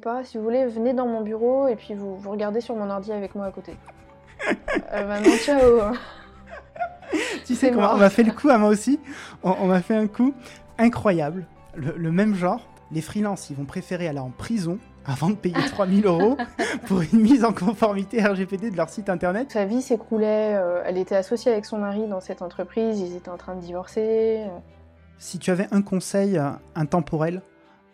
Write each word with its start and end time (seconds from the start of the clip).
pas, 0.00 0.24
si 0.24 0.38
vous 0.38 0.44
voulez, 0.44 0.66
venez 0.66 0.92
dans 0.92 1.06
mon 1.06 1.20
bureau 1.20 1.68
et 1.68 1.76
puis 1.76 1.94
vous, 1.94 2.16
vous 2.16 2.30
regardez 2.30 2.60
sur 2.60 2.74
mon 2.74 2.90
ordi 2.90 3.12
avec 3.12 3.34
moi 3.34 3.46
à 3.46 3.50
côté. 3.50 3.76
euh, 4.92 5.06
maintenant, 5.06 5.36
ciao 5.44 5.94
Tu 7.44 7.54
sais 7.54 7.70
comment 7.70 7.94
on 7.94 7.98
m'a 7.98 8.10
fait 8.10 8.22
le 8.22 8.32
coup 8.32 8.48
à 8.48 8.58
moi 8.58 8.68
aussi 8.68 8.98
On, 9.42 9.66
m'a 9.66 9.80
fait 9.82 9.94
un 9.94 10.06
coup 10.06 10.34
incroyable, 10.78 11.46
le, 11.74 12.10
même 12.10 12.34
genre. 12.34 12.66
Les 12.92 13.02
freelances, 13.02 13.50
ils 13.50 13.56
vont 13.56 13.64
préférer 13.64 14.08
aller 14.08 14.18
en 14.18 14.30
prison 14.30 14.78
avant 15.04 15.30
de 15.30 15.36
payer 15.36 15.54
3000 15.70 16.06
euros 16.06 16.36
pour 16.86 17.02
une 17.02 17.20
mise 17.20 17.44
en 17.44 17.52
conformité 17.52 18.22
RGPD 18.22 18.70
de 18.70 18.76
leur 18.76 18.88
site 18.88 19.08
internet. 19.08 19.52
Sa 19.52 19.64
vie 19.64 19.82
s'écroulait, 19.82 20.56
euh, 20.56 20.82
elle 20.84 20.98
était 20.98 21.16
associée 21.16 21.52
avec 21.52 21.64
son 21.66 21.78
mari 21.78 22.06
dans 22.08 22.20
cette 22.20 22.42
entreprise, 22.42 22.98
ils 22.98 23.14
étaient 23.14 23.30
en 23.30 23.36
train 23.36 23.54
de 23.54 23.60
divorcer. 23.60 24.44
Si 25.18 25.38
tu 25.38 25.50
avais 25.50 25.68
un 25.70 25.82
conseil 25.82 26.38
euh, 26.38 26.50
intemporel 26.74 27.42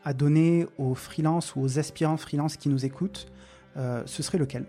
à 0.07 0.15
donner 0.15 0.69
aux 0.79 0.95
freelances 0.95 1.57
ou 1.57 1.61
aux 1.61 1.81
aspirants 1.81 2.17
freelance 2.17 2.57
qui 2.57 2.69
nous 2.69 2.85
écoutent, 2.85 3.27
ce 3.75 4.23
serait 4.23 4.39
lequel? 4.39 4.65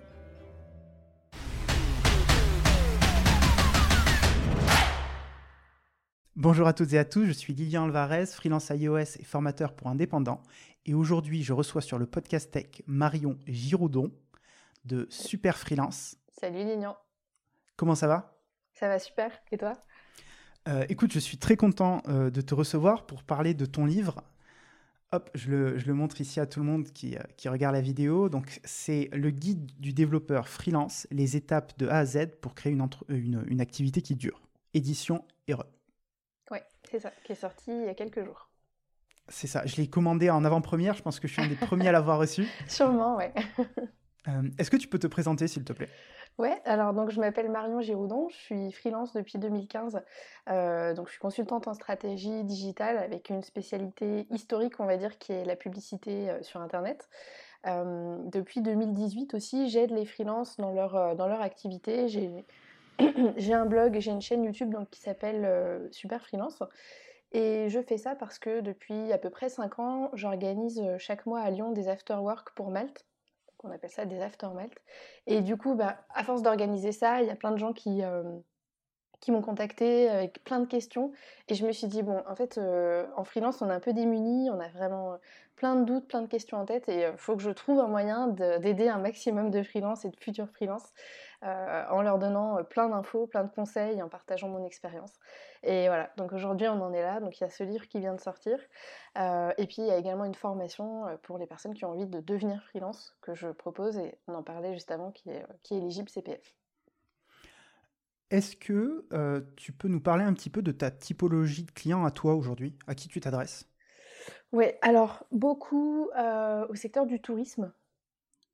Bonjour 6.35 6.67
à 6.67 6.73
toutes 6.73 6.91
et 6.93 6.97
à 6.97 7.05
tous, 7.05 7.25
je 7.25 7.31
suis 7.31 7.53
Lilian 7.53 7.85
Alvarez, 7.85 8.25
freelance 8.25 8.71
iOS 8.73 9.19
et 9.19 9.23
formateur 9.23 9.73
pour 9.73 9.89
indépendants. 9.89 10.41
Et 10.87 10.95
aujourd'hui, 10.95 11.43
je 11.43 11.53
reçois 11.53 11.81
sur 11.81 11.99
le 11.99 12.07
podcast 12.07 12.51
Tech 12.51 12.81
Marion 12.87 13.37
Giraudon 13.45 14.11
de 14.85 15.05
Super 15.11 15.59
Freelance. 15.59 16.17
Salut 16.29 16.63
Lilian. 16.63 16.97
Comment 17.75 17.93
ça 17.93 18.07
va? 18.07 18.39
Ça 18.73 18.87
va 18.87 18.97
super. 18.97 19.31
Et 19.51 19.57
toi? 19.59 19.73
Euh, 20.67 20.85
Écoute, 20.89 21.11
je 21.13 21.19
suis 21.19 21.37
très 21.37 21.57
content 21.57 22.01
euh, 22.07 22.31
de 22.31 22.41
te 22.41 22.55
recevoir 22.55 23.05
pour 23.05 23.23
parler 23.23 23.53
de 23.53 23.67
ton 23.67 23.85
livre. 23.85 24.23
Hop, 25.13 25.29
je 25.35 25.49
le, 25.51 25.93
montre 25.93 26.19
ici 26.19 26.39
à 26.39 26.45
tout 26.45 26.59
le 26.59 26.65
monde 26.65 26.87
qui, 26.91 27.17
euh, 27.17 27.51
regarde 27.51 27.73
la 27.75 27.81
vidéo. 27.81 28.27
Donc, 28.27 28.59
c'est 28.65 29.09
le 29.13 29.29
guide 29.31 29.71
du 29.79 29.93
développeur 29.93 30.49
freelance, 30.49 31.07
les 31.11 31.37
étapes 31.37 31.77
de 31.79 31.87
A 31.87 31.99
à 31.99 32.05
Z 32.05 32.27
pour 32.41 32.55
créer 32.55 32.73
une, 32.73 32.85
une, 33.07 33.45
une 33.47 33.61
activité 33.61 34.01
qui 34.01 34.15
dure. 34.15 34.41
Édition 34.73 35.23
Ereux. 35.47 35.63
C'est 36.89 36.99
ça, 36.99 37.11
qui 37.23 37.33
est 37.33 37.35
sorti 37.35 37.71
il 37.71 37.85
y 37.85 37.89
a 37.89 37.93
quelques 37.93 38.23
jours. 38.23 38.49
C'est 39.29 39.47
ça, 39.47 39.65
je 39.65 39.75
l'ai 39.75 39.87
commandé 39.87 40.29
en 40.29 40.45
avant-première, 40.45 40.93
je 40.93 41.01
pense 41.01 41.19
que 41.19 41.27
je 41.27 41.33
suis 41.33 41.41
un 41.41 41.47
des 41.47 41.55
premiers 41.55 41.89
à 41.89 41.91
l'avoir 41.91 42.17
reçu. 42.17 42.47
Sûrement, 42.67 43.17
ouais. 43.17 43.33
Euh, 44.29 44.49
est-ce 44.57 44.71
que 44.71 44.77
tu 44.77 44.87
peux 44.87 44.99
te 44.99 45.07
présenter, 45.07 45.47
s'il 45.47 45.63
te 45.65 45.73
plaît? 45.73 45.89
Ouais, 46.37 46.61
alors 46.65 46.93
donc 46.93 47.09
je 47.09 47.19
m'appelle 47.19 47.49
Marion 47.49 47.81
Giroudon, 47.81 48.29
je 48.29 48.35
suis 48.35 48.71
freelance 48.71 49.11
depuis 49.13 49.39
2015, 49.39 50.01
euh, 50.49 50.93
donc 50.93 51.07
je 51.07 51.13
suis 51.13 51.19
consultante 51.19 51.67
en 51.67 51.73
stratégie 51.73 52.43
digitale 52.43 52.99
avec 52.99 53.29
une 53.29 53.41
spécialité 53.41 54.27
historique, 54.29 54.79
on 54.79 54.85
va 54.85 54.97
dire, 54.97 55.17
qui 55.17 55.31
est 55.33 55.45
la 55.45 55.55
publicité 55.55 56.29
euh, 56.29 56.43
sur 56.43 56.61
Internet. 56.61 57.09
depuis 57.65 58.61
2018 58.61 59.33
aussi, 59.33 59.67
j'aide 59.69 59.91
les 59.91 60.05
freelances 60.05 60.57
dans 60.57 60.71
leur, 60.71 61.15
dans 61.15 61.27
leur 61.27 61.41
activité. 61.41 62.07
J'ai 62.07 62.45
un 63.53 63.65
blog 63.65 63.99
j'ai 63.99 64.11
une 64.11 64.21
chaîne 64.21 64.43
YouTube 64.43 64.71
donc, 64.71 64.89
qui 64.89 64.99
s'appelle 64.99 65.45
euh, 65.45 65.87
Super 65.91 66.21
Freelance. 66.21 66.59
Et 67.33 67.69
je 67.69 67.81
fais 67.81 67.97
ça 67.97 68.15
parce 68.15 68.39
que 68.39 68.61
depuis 68.61 69.11
à 69.11 69.17
peu 69.17 69.29
près 69.29 69.49
5 69.49 69.79
ans, 69.79 70.09
j'organise 70.13 70.79
euh, 70.79 70.97
chaque 70.97 71.25
mois 71.25 71.41
à 71.41 71.49
Lyon 71.49 71.71
des 71.71 71.89
after-work 71.89 72.51
pour 72.55 72.71
Malte. 72.71 73.05
On 73.63 73.71
appelle 73.71 73.89
ça 73.89 74.05
des 74.05 74.21
after 74.21 74.47
Malte. 74.53 74.77
Et 75.25 75.41
du 75.41 75.57
coup, 75.57 75.75
bah, 75.75 75.97
à 76.13 76.23
force 76.23 76.41
d'organiser 76.41 76.91
ça, 76.91 77.21
il 77.21 77.27
y 77.27 77.31
a 77.31 77.35
plein 77.35 77.51
de 77.51 77.57
gens 77.57 77.73
qui, 77.73 78.03
euh, 78.03 78.23
qui 79.19 79.31
m'ont 79.31 79.41
contacté 79.41 80.09
avec 80.09 80.43
plein 80.43 80.59
de 80.59 80.65
questions. 80.65 81.11
Et 81.47 81.55
je 81.55 81.65
me 81.65 81.71
suis 81.71 81.87
dit, 81.87 82.03
bon, 82.03 82.23
en 82.27 82.35
fait, 82.35 82.59
en 83.15 83.23
freelance, 83.23 83.61
on 83.61 83.69
est 83.69 83.73
un 83.73 83.79
peu 83.79 83.93
démunis, 83.93 84.49
on 84.51 84.59
a 84.59 84.67
vraiment 84.69 85.17
plein 85.55 85.75
de 85.75 85.85
doutes, 85.85 86.07
plein 86.07 86.21
de 86.21 86.27
questions 86.27 86.57
en 86.57 86.65
tête. 86.65 86.87
Et 86.87 87.01
il 87.01 87.17
faut 87.17 87.35
que 87.35 87.41
je 87.41 87.49
trouve 87.49 87.79
un 87.79 87.87
moyen 87.87 88.27
d'aider 88.27 88.89
un 88.89 88.99
maximum 88.99 89.49
de 89.49 89.63
freelance 89.63 90.05
et 90.05 90.09
de 90.09 90.17
futurs 90.17 90.49
freelance. 90.49 90.93
Euh, 91.43 91.83
en 91.91 92.01
leur 92.01 92.17
donnant 92.17 92.57
euh, 92.57 92.63
plein 92.63 92.89
d'infos, 92.89 93.27
plein 93.27 93.43
de 93.43 93.51
conseils, 93.51 94.01
en 94.01 94.09
partageant 94.09 94.49
mon 94.49 94.65
expérience. 94.65 95.13
Et 95.69 95.87
voilà, 95.87 96.09
donc 96.15 96.31
aujourd'hui 96.31 96.65
on 96.69 96.81
en 96.81 96.93
est 96.93 97.01
là, 97.01 97.19
donc 97.19 97.37
il 97.37 97.43
y 97.43 97.45
a 97.45 97.49
ce 97.49 97.61
livre 97.61 97.85
qui 97.89 97.99
vient 97.99 98.13
de 98.15 98.21
sortir, 98.21 98.57
euh, 99.17 99.51
et 99.57 99.67
puis 99.67 99.79
il 99.79 99.87
y 99.87 99.91
a 99.91 99.97
également 99.97 100.23
une 100.23 100.33
formation 100.33 101.03
pour 101.23 101.37
les 101.37 101.45
personnes 101.45 101.73
qui 101.73 101.83
ont 101.83 101.89
envie 101.89 102.05
de 102.05 102.21
devenir 102.21 102.63
freelance 102.63 103.17
que 103.21 103.35
je 103.35 103.49
propose, 103.49 103.97
et 103.97 104.17
on 104.27 104.33
en 104.35 104.43
parlait 104.43 104.73
juste 104.73 104.91
avant, 104.91 105.11
qui 105.11 105.29
est, 105.29 105.45
qui 105.63 105.73
est 105.73 105.79
éligible 105.79 106.07
CPF. 106.07 106.55
Est-ce 108.31 108.55
que 108.55 109.05
tu 109.57 109.73
peux 109.73 109.89
nous 109.89 109.99
parler 109.99 110.23
un 110.23 110.33
petit 110.33 110.49
peu 110.49 110.61
de 110.61 110.71
ta 110.71 110.89
typologie 110.89 111.63
de 111.63 111.71
clients 111.71 112.05
à 112.05 112.11
toi 112.11 112.33
aujourd'hui? 112.33 112.79
À 112.87 112.95
qui 112.95 113.09
tu 113.09 113.19
t'adresses? 113.19 113.69
Oui, 114.53 114.67
alors 114.81 115.25
beaucoup 115.33 116.09
au 116.69 116.75
secteur 116.75 117.05
du 117.05 117.21
tourisme, 117.21 117.73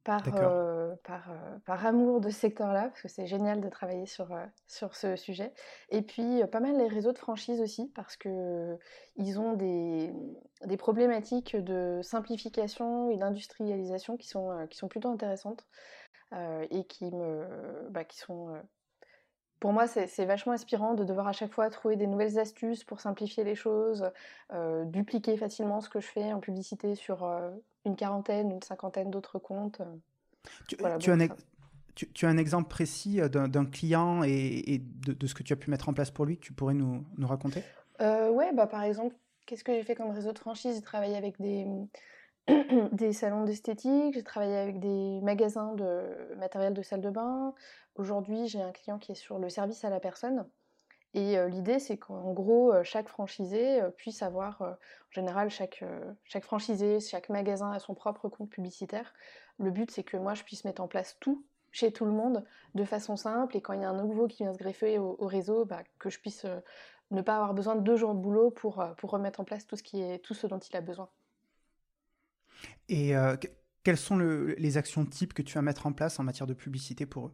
par, 0.03 0.23
euh, 0.34 0.82
par, 1.03 1.31
euh, 1.31 1.57
par, 1.65 1.85
amour 1.85 2.21
de 2.21 2.29
ce 2.29 2.39
secteur-là, 2.39 2.89
parce 2.89 3.01
que 3.01 3.07
c'est 3.07 3.25
génial 3.27 3.61
de 3.61 3.69
travailler 3.69 4.05
sur, 4.05 4.31
euh, 4.33 4.45
sur 4.67 4.95
ce 4.95 5.15
sujet. 5.15 5.53
Et 5.89 6.01
puis 6.01 6.41
pas 6.51 6.59
mal 6.59 6.77
les 6.77 6.87
réseaux 6.87 7.11
de 7.11 7.17
franchise 7.17 7.61
aussi, 7.61 7.91
parce 7.95 8.17
qu'ils 8.17 9.39
ont 9.39 9.53
des, 9.53 10.13
des, 10.65 10.77
problématiques 10.77 11.55
de 11.55 11.99
simplification 12.03 13.09
et 13.09 13.17
d'industrialisation 13.17 14.17
qui 14.17 14.27
sont, 14.27 14.67
qui 14.69 14.77
sont 14.77 14.87
plutôt 14.87 15.09
intéressantes 15.09 15.65
et 16.71 16.85
qui, 16.85 17.11
me, 17.11 17.45
bah, 17.91 18.03
qui 18.03 18.17
sont 18.17 18.59
pour 19.59 19.71
moi, 19.71 19.87
c'est 19.87 20.25
vachement 20.25 20.51
inspirant 20.51 20.93
de 20.93 21.03
devoir 21.05 21.27
à 21.27 21.31
chaque 21.31 21.53
fois 21.53 21.69
trouver 21.69 21.95
des 21.95 22.07
nouvelles 22.07 22.37
astuces 22.37 22.83
pour 22.83 22.99
simplifier 22.99 23.43
les 23.43 23.55
choses, 23.55 24.11
dupliquer 24.85 25.37
facilement 25.37 25.79
ce 25.79 25.89
que 25.89 26.01
je 26.01 26.07
fais 26.07 26.33
en 26.33 26.39
publicité 26.39 26.95
sur 26.95 27.23
une 27.85 27.95
quarantaine, 27.95 28.51
une 28.51 28.61
cinquantaine 28.61 29.09
d'autres 29.09 29.39
comptes. 29.39 29.81
Tu, 30.67 30.77
tu, 30.77 30.85
as 30.85 31.13
un, 31.13 31.27
tu, 31.95 32.25
as 32.25 32.29
un, 32.29 32.37
exemple 32.37 32.69
précis 32.69 33.21
euh, 33.21 33.27
d'un 33.29 33.65
client 33.65 34.23
et, 34.23 34.81
de, 35.05 35.27
ce 35.27 35.33
que 35.33 35.43
tu 35.43 35.53
as 35.53 35.55
pu 35.55 35.69
mettre 35.69 35.89
en 35.89 35.93
place 35.93 36.11
pour 36.11 36.25
lui 36.25 36.37
que 36.37 36.43
tu 36.43 36.53
pourrais 36.53 36.73
nous, 36.73 37.05
nous 37.17 37.27
raconter? 37.27 37.63
Euh, 38.01 38.29
Ouais, 38.29 38.51
bah, 38.53 38.67
par 38.67 38.83
exemple, 38.83 39.15
qu'est-ce 39.45 39.63
que 39.63 39.73
j'ai 39.73 39.83
fait 39.83 39.95
comme 39.95 40.11
réseau 40.11 40.31
de 40.31 40.39
franchise? 40.39 40.75
J'ai 40.75 40.81
travaillé 40.81 41.15
avec 41.15 41.39
des, 41.39 41.65
des 42.91 43.13
salons 43.13 43.43
d'esthétique, 43.43 44.13
j'ai 44.13 44.23
travaillé 44.23 44.57
avec 44.57 44.79
des 44.79 45.21
magasins 45.21 45.73
de 45.73 46.35
matériel 46.37 46.73
de 46.73 46.81
salle 46.81 47.01
de 47.01 47.09
bain. 47.09 47.53
Aujourd'hui, 47.95 48.47
j'ai 48.47 48.61
un 48.61 48.71
client 48.71 48.97
qui 48.97 49.11
est 49.11 49.15
sur 49.15 49.39
le 49.39 49.49
service 49.49 49.85
à 49.85 49.89
la 49.89 49.99
personne. 49.99 50.45
Et 51.13 51.38
l'idée, 51.47 51.78
c'est 51.78 51.97
qu'en 51.97 52.34
gros, 52.34 52.74
chaque 52.84 53.07
franchisé 53.07 53.81
puisse 53.97 54.24
avoir, 54.24 54.62
en 54.62 55.12
général, 55.12 55.50
chaque, 55.51 55.84
franchisé, 56.41 57.00
chaque 57.00 57.29
magasin 57.29 57.72
a 57.72 57.79
son 57.79 57.94
propre 57.94 58.29
compte 58.29 58.50
publicitaire. 58.50 59.13
Le 59.59 59.69
but, 59.69 59.91
c'est 59.91 60.03
que 60.03 60.18
moi, 60.18 60.34
je 60.34 60.44
puisse 60.44 60.66
mettre 60.66 60.81
en 60.81 60.88
place 60.88 61.18
tout 61.19 61.46
chez 61.72 61.91
tout 61.91 62.06
le 62.06 62.12
monde 62.12 62.44
de 62.73 62.84
façon 62.84 63.16
simple 63.16 63.57
et 63.57 63.62
quand 63.62 63.73
il 63.73 63.81
y 63.81 63.84
a 63.84 63.90
un 63.90 64.03
nouveau 64.03 64.28
qui 64.28 64.44
vient 64.44 64.53
se 64.53 64.57
greffer 64.57 64.97
au, 64.97 65.28
réseau, 65.28 65.66
bah, 65.66 65.84
que 66.00 66.09
je 66.09 66.19
puisse 66.19 66.46
ne 67.12 67.22
pas 67.22 67.35
avoir 67.35 67.53
besoin 67.53 67.75
de 67.75 67.81
deux 67.81 67.96
jours 67.96 68.16
de 68.16 68.19
boulot 68.19 68.50
pour, 68.50 68.84
pour 68.97 69.12
remettre 69.12 69.40
en 69.40 69.44
place 69.44 69.68
tout 69.68 69.75
ce, 69.75 69.84
qui 69.84 70.02
est, 70.02 70.19
tout 70.19 70.34
ce 70.34 70.47
dont 70.47 70.59
il 70.59 70.75
a 70.75 70.81
besoin. 70.81 71.09
Et 72.90 73.13
quelles 73.84 73.97
sont 73.97 74.18
les 74.18 74.78
actions 74.78 75.06
types 75.06 75.34
que 75.34 75.41
tu 75.41 75.56
vas 75.56 75.62
mettre 75.62 75.85
en 75.85 75.94
place 75.94 76.19
en 76.19 76.23
matière 76.23 76.47
de 76.47 76.53
publicité 76.53 77.06
pour 77.06 77.28
eux? 77.28 77.34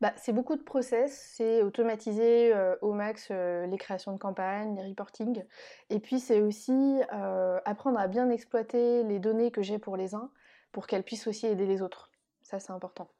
Bah, 0.00 0.12
c'est 0.16 0.32
beaucoup 0.32 0.54
de 0.54 0.62
process, 0.62 1.32
c'est 1.34 1.62
automatiser 1.62 2.54
euh, 2.54 2.76
au 2.82 2.92
max 2.92 3.28
euh, 3.30 3.66
les 3.66 3.76
créations 3.78 4.12
de 4.12 4.18
campagnes, 4.18 4.76
les 4.76 4.88
reporting, 4.88 5.42
et 5.90 5.98
puis 5.98 6.20
c'est 6.20 6.40
aussi 6.40 7.00
euh, 7.12 7.58
apprendre 7.64 7.98
à 7.98 8.06
bien 8.06 8.30
exploiter 8.30 9.02
les 9.02 9.18
données 9.18 9.50
que 9.50 9.62
j'ai 9.62 9.78
pour 9.78 9.96
les 9.96 10.14
uns 10.14 10.30
pour 10.70 10.86
qu'elles 10.86 11.02
puissent 11.02 11.26
aussi 11.26 11.46
aider 11.46 11.66
les 11.66 11.82
autres. 11.82 12.12
Ça, 12.42 12.60
c'est 12.60 12.72
important. 12.72 13.10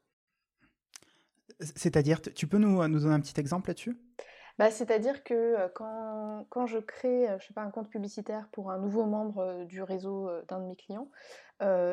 C'est-à-dire, 1.59 2.21
tu 2.21 2.47
peux 2.47 2.57
nous, 2.57 2.87
nous 2.87 2.99
donner 2.99 3.15
un 3.15 3.19
petit 3.19 3.37
exemple 3.39 3.69
là-dessus? 3.69 3.97
Bah, 4.59 4.69
C'est-à-dire 4.69 5.23
que 5.23 5.67
quand, 5.73 6.45
quand, 6.49 6.67
je 6.67 6.77
crée 6.77 7.27
je 7.39 7.47
sais 7.47 7.53
pas, 7.53 7.63
un 7.63 7.71
compte 7.71 7.89
publicitaire 7.89 8.47
pour 8.51 8.69
un 8.69 8.77
nouveau 8.77 9.05
membre 9.05 9.65
du 9.65 9.81
réseau 9.81 10.29
d'un 10.47 10.59
de 10.59 10.65
mes 10.65 10.75
clients, 10.75 11.09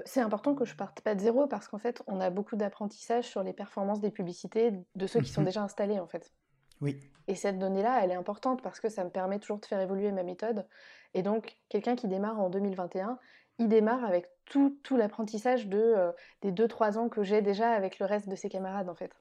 c'est 0.04 0.20
important 0.20 0.54
que 0.54 0.66
je 0.66 0.76
parte 0.76 1.00
pas 1.00 1.14
de 1.14 1.20
zéro 1.20 1.46
parce 1.46 1.68
qu'en 1.68 1.78
fait, 1.78 2.02
on 2.06 2.20
a 2.20 2.28
beaucoup 2.28 2.56
d'apprentissage 2.56 3.24
sur 3.24 3.42
les 3.42 3.54
performances 3.54 4.00
des 4.00 4.10
publicités 4.10 4.72
de 4.94 5.06
ceux 5.06 5.20
qui 5.20 5.30
sont 5.30 5.40
mmh 5.40 5.46
déjà 5.46 5.62
installés 5.62 5.98
en 5.98 6.06
fait. 6.06 6.32
Oui. 6.80 7.00
Et 7.28 7.34
cette 7.34 7.58
donnée-là, 7.58 8.00
elle 8.02 8.10
est 8.10 8.16
importante 8.16 8.62
parce 8.62 8.80
que 8.80 8.88
ça 8.88 9.04
me 9.04 9.10
permet 9.10 9.38
toujours 9.38 9.58
de 9.58 9.66
faire 9.66 9.80
évoluer 9.80 10.12
ma 10.12 10.22
méthode. 10.22 10.66
Et 11.14 11.22
donc, 11.22 11.56
quelqu'un 11.68 11.96
qui 11.96 12.08
démarre 12.08 12.38
en 12.40 12.50
2021, 12.50 13.18
il 13.58 13.68
démarre 13.68 14.04
avec 14.04 14.28
tout, 14.44 14.78
tout 14.82 14.96
l'apprentissage 14.96 15.66
de, 15.66 16.12
des 16.42 16.52
2-3 16.52 16.98
ans 16.98 17.08
que 17.08 17.22
j'ai 17.22 17.42
déjà 17.42 17.70
avec 17.70 17.98
le 17.98 18.06
reste 18.06 18.28
de 18.28 18.36
ses 18.36 18.48
camarades 18.48 18.88
en 18.88 18.94
fait. 18.94 19.12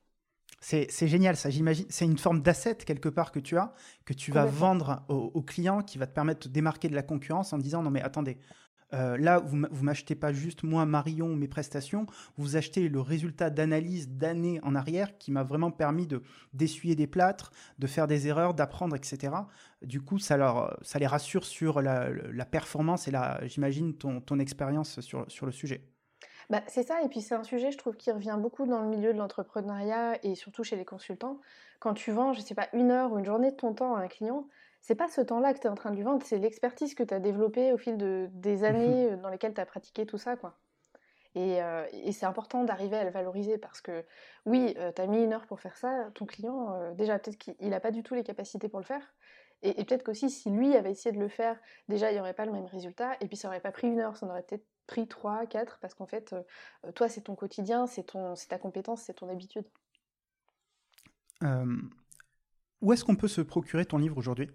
C'est 0.68 1.08
génial, 1.08 1.36
ça, 1.36 1.52
j'imagine. 1.52 1.86
C'est 1.90 2.06
une 2.06 2.18
forme 2.18 2.42
d'asset 2.42 2.76
quelque 2.78 3.08
part 3.08 3.32
que 3.32 3.40
tu 3.40 3.56
as, 3.56 3.76
que 4.04 4.14
tu 4.14 4.32
vas 4.32 4.46
vendre 4.46 5.04
au, 5.10 5.32
au, 5.36 5.44
client, 5.44 5.84
qui 5.84 6.00
va 6.00 6.08
te 6.08 6.14
permettre 6.14 6.48
de 6.48 6.54
démarquer 6.54 6.90
de 6.90 6.96
la 6.96 7.04
concurrence 7.04 7.54
en 7.54 7.60
disant 7.60 7.84
non 7.84 7.92
mais 7.92 8.02
attendez, 8.02 8.40
euh, 8.94 9.16
là, 9.18 9.40
vous 9.40 9.84
m'achetez 9.84 10.16
pas 10.16 10.34
juste 10.34 10.64
moi, 10.64 10.86
Marion, 10.88 11.36
mes 11.36 11.48
prestations, 11.48 12.08
vous 12.38 12.56
achetez 12.56 12.90
le 12.90 13.00
résultat 13.00 13.52
d'analyse 13.52 14.10
d'années 14.10 14.60
en 14.64 14.74
arrière 14.74 15.18
qui 15.20 15.32
m'a 15.32 15.44
vraiment 15.44 15.70
permis 15.70 16.08
de 16.08 16.24
d'essuyer 16.54 16.96
des 16.96 17.08
plâtres, 17.08 17.52
de 17.78 17.86
faire 17.86 18.08
des 18.08 18.28
erreurs, 18.28 18.56
d'apprendre, 18.56 18.96
etc. 18.96 19.34
Du 19.84 20.02
coup, 20.02 20.18
ça, 20.18 20.36
leur, 20.36 20.78
ça 20.82 20.98
les 20.98 21.08
rassure 21.08 21.46
sur 21.46 21.82
la, 21.82 22.10
performance 22.46 23.08
et, 23.08 23.12
j'imagine, 23.44 23.96
ton, 23.96 24.20
ton 24.20 24.40
expérience 24.40 25.00
sur, 25.02 25.30
sur 25.30 25.46
le 25.46 25.52
sujet. 25.52 25.84
Bah, 26.50 26.62
c'est 26.68 26.84
ça, 26.84 27.02
et 27.02 27.10
puis 27.10 27.22
c'est 27.22 27.36
un 27.36 27.44
sujet, 27.44 27.72
je 27.72 27.78
trouve, 27.78 27.96
qui 27.96 28.12
revient 28.12 28.38
beaucoup 28.40 28.66
dans 28.66 28.82
le 28.82 28.88
milieu 28.88 29.14
de 29.14 29.18
l'entrepreneuriat 29.18 30.24
et 30.24 30.36
surtout 30.36 30.64
chez 30.64 30.76
les 30.76 30.86
consultants. 30.86 31.40
Quand 31.80 31.94
tu 31.94 32.12
vends, 32.12 32.34
je 32.34 32.42
sais 32.42 32.56
pas, 32.56 32.68
une 32.74 32.92
heure 32.92 33.12
ou 33.12 33.20
une 33.20 33.26
journée 33.26 33.52
de 33.52 33.56
ton 33.56 33.74
temps 33.74 33.96
à 33.96 34.02
un 34.02 34.08
client, 34.08 34.48
c'est 34.82 34.96
pas 34.96 35.08
ce 35.08 35.22
temps-là 35.22 35.54
que 35.54 35.60
tu 35.60 35.66
es 35.66 35.70
en 35.70 35.76
train 35.76 35.90
de 35.90 35.96
lui 35.96 36.04
vendre, 36.04 36.24
c'est 36.24 36.38
l'expertise 36.38 36.94
que 36.94 37.02
tu 37.02 37.14
as 37.14 37.20
développée 37.20 37.74
au 37.74 37.78
fil 37.78 37.98
de, 37.98 38.30
des 38.34 38.64
années 38.66 39.12
euh, 39.12 39.18
dans 39.18 39.30
lesquelles 39.30 39.54
tu 39.54 39.62
as 39.62 39.66
pratiqué 39.66 40.06
tout 40.06 40.18
ça, 40.18 40.36
quoi. 40.36 40.58
Euh, 41.38 41.86
et, 41.92 42.14
c'est 42.14 42.26
important 42.26 42.64
d'arriver 42.64 42.96
à 42.96 43.04
le 43.04 43.10
valoriser 43.10 43.58
parce 43.58 43.82
que 43.82 44.06
oui, 44.46 44.74
euh, 44.78 44.94
tu 44.96 45.02
as 45.02 45.08
mis 45.08 45.22
une 45.22 45.34
heure 45.34 45.46
pour 45.48 45.60
faire 45.60 45.76
ça, 45.76 46.10
ton 46.14 46.26
client, 46.26 46.94
déjà 46.94 47.20
peut-être 47.20 47.38
qu'il 47.38 47.70
n'a 47.70 47.82
pas 47.82 47.92
du 47.92 48.04
tout 48.04 48.14
les 48.14 48.24
capacités 48.24 48.70
pour 48.70 48.80
le 48.80 48.86
faire. 48.86 49.14
Et, 49.62 49.84
peut-être 49.84 50.04
qu'aussi, 50.04 50.30
si 50.30 50.50
lui 50.50 50.76
avait 50.76 50.92
essayé 50.92 51.14
de 51.14 51.20
le 51.20 51.28
faire, 51.28 51.60
déjà, 51.90 52.12
il 52.12 52.14
n'y 52.14 52.20
aurait 52.20 52.34
pas 52.34 52.46
le 52.46 52.52
même 52.52 52.66
résultat. 52.66 53.14
Et 53.20 53.28
puis, 53.28 53.36
ça 53.36 53.48
n'aurait 53.48 53.60
pas 53.60 53.72
pris 53.72 53.88
une 53.88 54.00
heure, 54.00 54.16
ça 54.16 54.28
en 54.28 54.30
aurait 54.30 54.44
peut-être 54.44 54.66
pris 54.88 55.08
trois, 55.08 55.46
quatre, 55.46 55.80
parce 55.80 55.94
qu'en 55.94 56.06
fait, 56.06 56.36
toi, 56.96 57.10
c'est 57.10 57.22
ton 57.22 57.36
quotidien, 57.36 57.88
c'est 57.88 58.06
ta 58.50 58.58
compétence, 58.60 59.04
c'est 59.04 59.16
ton 59.16 59.30
habitude. 59.30 59.66
où 62.82 62.94
est-ce 62.94 63.04
qu'on 63.04 63.16
peut 63.16 63.28
se 63.28 63.42
procurer 63.42 63.86
ton 63.86 63.98
livre 63.98 64.18
aujourd'hui? 64.18 64.50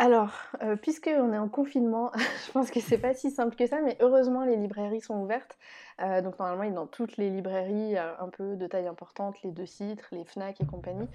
Alors, 0.00 0.32
euh, 0.62 0.76
puisqu'on 0.76 1.30
est 1.34 1.38
en 1.38 1.50
confinement, 1.50 2.10
je 2.46 2.52
pense 2.52 2.70
que 2.70 2.80
c'est 2.80 2.96
pas 2.96 3.12
si 3.12 3.30
simple 3.30 3.54
que 3.54 3.66
ça, 3.66 3.82
mais 3.82 3.98
heureusement 4.00 4.46
les 4.46 4.56
librairies 4.56 5.02
sont 5.02 5.20
ouvertes. 5.20 5.58
Euh, 6.00 6.22
donc 6.22 6.38
normalement, 6.38 6.62
il 6.62 6.70
est 6.70 6.74
dans 6.74 6.86
toutes 6.86 7.18
les 7.18 7.28
librairies 7.28 7.98
euh, 7.98 8.16
un 8.18 8.30
peu 8.30 8.56
de 8.56 8.66
taille 8.66 8.86
importante, 8.86 9.42
les 9.42 9.50
deux 9.50 9.66
citres, 9.66 10.08
les 10.12 10.24
Fnac 10.24 10.58
et 10.58 10.64
compagnie. 10.64 11.06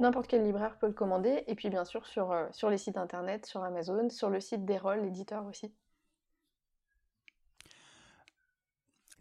N'importe 0.00 0.26
quel 0.26 0.42
libraire 0.42 0.76
peut 0.76 0.88
le 0.88 0.92
commander. 0.92 1.44
Et 1.46 1.54
puis 1.54 1.70
bien 1.70 1.84
sûr 1.84 2.04
sur, 2.04 2.34
sur 2.50 2.68
les 2.68 2.78
sites 2.78 2.96
internet, 2.96 3.46
sur 3.46 3.62
Amazon, 3.62 4.10
sur 4.10 4.28
le 4.28 4.40
site 4.40 4.64
d'Erol, 4.64 5.00
l'éditeur 5.02 5.46
aussi. 5.46 5.72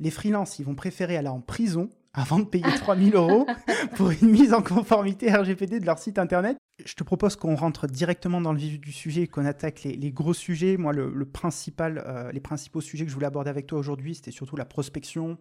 Les 0.01 0.11
freelances, 0.11 0.59
ils 0.59 0.65
vont 0.65 0.75
préférer 0.75 1.15
aller 1.15 1.29
en 1.29 1.39
prison 1.39 1.89
avant 2.13 2.39
de 2.39 2.45
payer 2.45 2.65
3000 2.65 3.15
euros 3.15 3.47
pour 3.95 4.11
une 4.11 4.31
mise 4.31 4.53
en 4.53 4.61
conformité 4.61 5.33
RGPD 5.33 5.79
de 5.79 5.85
leur 5.85 5.97
site 5.97 6.19
internet 6.19 6.57
je 6.85 6.93
te 6.95 7.03
propose 7.03 7.35
qu'on 7.35 7.55
rentre 7.55 7.87
directement 7.87 8.41
dans 8.41 8.53
le 8.53 8.59
vif 8.59 8.79
du 8.79 8.91
sujet 8.91 9.23
et 9.23 9.27
qu'on 9.27 9.45
attaque 9.45 9.83
les, 9.83 10.11
gros 10.11 10.33
sujets. 10.33 10.77
Moi, 10.77 10.93
le, 10.93 11.25
principal, 11.25 12.03
euh, 12.05 12.31
les 12.31 12.39
principaux 12.39 12.81
sujets 12.81 13.05
que 13.05 13.09
je 13.09 13.15
voulais 13.15 13.27
aborder 13.27 13.49
avec 13.49 13.67
toi 13.67 13.79
aujourd'hui, 13.79 14.15
c'était 14.15 14.31
surtout 14.31 14.55
la 14.55 14.65
prospection 14.65 15.37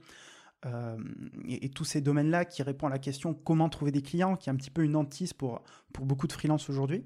euh, 0.66 0.96
et, 1.48 1.70
tous 1.70 1.84
ces 1.84 2.00
domaines-là 2.00 2.44
qui 2.44 2.62
répondent 2.62 2.92
à 2.92 2.94
la 2.94 2.98
question 2.98 3.34
comment 3.34 3.68
trouver 3.68 3.92
des 3.92 4.02
clients, 4.02 4.36
qui 4.36 4.50
est 4.50 4.52
un 4.52 4.56
petit 4.56 4.70
peu 4.70 4.82
une 4.82 4.96
hantise 4.96 5.32
pour, 5.32 5.62
pour 5.92 6.04
beaucoup 6.04 6.26
de 6.26 6.32
freelances 6.32 6.68
aujourd'hui. 6.68 7.04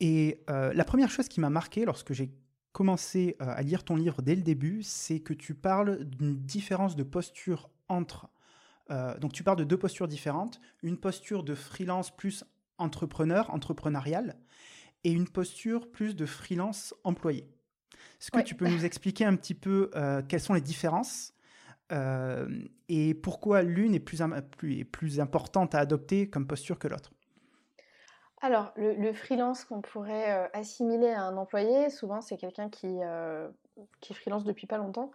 Et 0.00 0.40
euh, 0.50 0.72
la 0.74 0.84
première 0.84 1.10
chose 1.10 1.28
qui 1.28 1.40
m'a 1.40 1.50
marqué 1.50 1.84
lorsque 1.84 2.12
j'ai 2.12 2.30
commencé 2.72 3.36
à 3.38 3.62
lire 3.62 3.84
ton 3.84 3.96
livre 3.96 4.22
dès 4.22 4.34
le 4.34 4.42
début, 4.42 4.82
c'est 4.82 5.20
que 5.20 5.32
tu 5.32 5.54
parles 5.54 6.04
d'une 6.04 6.36
différence 6.36 6.96
de 6.96 7.02
posture 7.02 7.70
entre 7.88 8.28
donc 9.20 9.34
tu 9.34 9.42
parles 9.42 9.58
de 9.58 9.64
deux 9.64 9.76
postures 9.76 10.08
différentes, 10.08 10.62
une 10.82 10.96
posture 10.96 11.42
de 11.42 11.54
freelance 11.54 12.10
plus 12.10 12.42
entrepreneur, 12.78 13.50
entrepreneurial, 13.50 14.38
et 15.04 15.12
une 15.12 15.28
posture 15.28 15.90
plus 15.90 16.16
de 16.16 16.26
freelance 16.26 16.94
employé. 17.04 17.46
Est-ce 18.20 18.30
que 18.30 18.40
tu 18.40 18.54
peux 18.54 18.68
nous 18.68 18.84
expliquer 18.84 19.24
un 19.24 19.36
petit 19.36 19.54
peu 19.54 19.90
euh, 19.94 20.22
quelles 20.26 20.40
sont 20.40 20.54
les 20.54 20.60
différences 20.60 21.34
euh, 21.92 22.48
et 22.88 23.14
pourquoi 23.14 23.62
l'une 23.62 23.94
est 23.94 24.00
plus, 24.00 24.20
plus, 24.56 24.84
plus, 24.84 25.20
importante 25.20 25.74
à 25.74 25.78
adopter 25.78 26.28
comme 26.28 26.46
posture 26.46 26.78
que 26.78 26.88
l'autre? 26.88 27.12
Alors, 28.40 28.72
le, 28.76 29.12
freelance 29.12 29.64
qu'on 29.64 29.80
pourrait 29.80 30.32
euh, 30.32 30.48
assimiler 30.52 31.10
à 31.10 31.22
un 31.22 31.36
employé, 31.36 31.90
souvent 31.90 32.20
c'est 32.20 32.36
quelqu'un 32.36 32.68
qui, 32.68 32.98
qui 34.00 34.14
freelance 34.14 34.44
depuis 34.44 34.66
pas 34.66 34.78
longtemps 34.78 35.10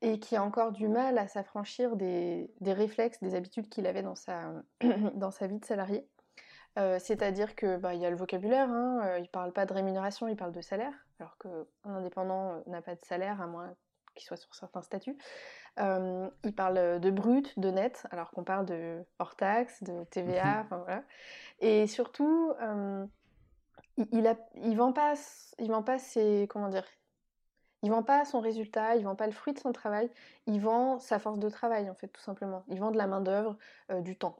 et 0.00 0.20
qui 0.20 0.36
a 0.36 0.44
encore 0.44 0.72
du 0.72 0.88
mal 0.88 1.18
à 1.18 1.26
s'affranchir 1.28 1.96
des, 1.96 2.50
réflexes, 2.62 3.20
des 3.20 3.34
habitudes 3.34 3.68
qu'il 3.68 3.86
avait 3.86 4.02
dans 4.02 4.14
sa, 4.14 5.46
vie 5.46 5.58
de 5.58 5.64
salarié. 5.64 6.06
Euh, 6.78 6.98
c'est-à-dire 7.00 7.56
que 7.56 7.76
bah, 7.76 7.94
y 7.94 8.06
a 8.06 8.10
le 8.10 8.16
vocabulaire, 8.16 8.70
hein, 8.70 9.00
euh, 9.04 9.18
il 9.18 9.28
parle 9.28 9.52
pas 9.52 9.66
de 9.66 9.72
rémunération, 9.72 10.28
il 10.28 10.36
parle 10.36 10.52
de 10.52 10.60
salaire, 10.60 10.92
alors 11.18 11.36
qu'un 11.38 11.90
indépendant 11.90 12.52
euh, 12.52 12.60
n'a 12.66 12.82
pas 12.82 12.94
de 12.94 13.04
salaire 13.04 13.40
à 13.40 13.46
moins 13.46 13.74
qu'il 14.18 14.26
soit 14.26 14.36
sur 14.36 14.54
certains 14.54 14.82
statuts. 14.82 15.16
il 15.78 16.54
parle 16.54 17.00
de 17.00 17.10
brut, 17.10 17.58
de 17.58 17.70
net, 17.70 18.06
alors 18.10 18.30
qu'on 18.30 18.44
parle 18.44 18.66
de 18.66 19.04
hors 19.18 19.36
taxe, 19.36 19.82
de 19.82 20.04
TVA, 20.04 20.64
mhm. 20.64 20.78
voilà. 20.84 21.02
Et 21.60 21.86
surtout, 21.86 22.52
il, 23.96 24.26
a, 24.26 24.36
il 24.56 24.76
vend 24.76 24.92
pas, 24.92 25.14
il 25.58 25.68
vend 25.68 25.82
pas 25.82 25.98
ses, 25.98 26.46
comment 26.50 26.68
dire, 26.68 26.84
il 27.82 27.90
vend 27.90 28.02
pas 28.02 28.24
son 28.24 28.40
résultat, 28.40 28.96
il 28.96 29.04
vend 29.04 29.14
pas 29.14 29.26
le 29.26 29.32
fruit 29.32 29.54
de 29.54 29.58
son 29.60 29.72
travail, 29.72 30.10
il 30.46 30.60
vend 30.60 30.98
sa 30.98 31.18
force 31.18 31.38
de 31.38 31.48
travail 31.48 31.88
en 31.88 31.94
fait, 31.94 32.08
tout 32.08 32.22
simplement. 32.22 32.64
Il 32.68 32.80
vend 32.80 32.90
de 32.90 32.98
la 32.98 33.06
main 33.06 33.20
d'œuvre, 33.20 33.56
du 34.00 34.16
temps. 34.16 34.36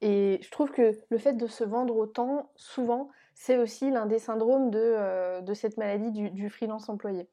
Et 0.00 0.38
je 0.42 0.50
trouve 0.50 0.70
que 0.70 0.98
le 1.08 1.18
fait 1.18 1.32
de 1.32 1.46
se 1.46 1.64
vendre 1.64 1.96
autant, 1.96 2.50
souvent, 2.56 3.10
c'est 3.34 3.56
aussi 3.56 3.90
l'un 3.90 4.06
des 4.06 4.18
syndromes 4.18 4.70
de, 4.70 4.78
euh, 4.78 5.54
cette 5.54 5.76
maladie 5.76 6.10
du, 6.10 6.50
freelance 6.50 6.88
employé. 6.88 7.28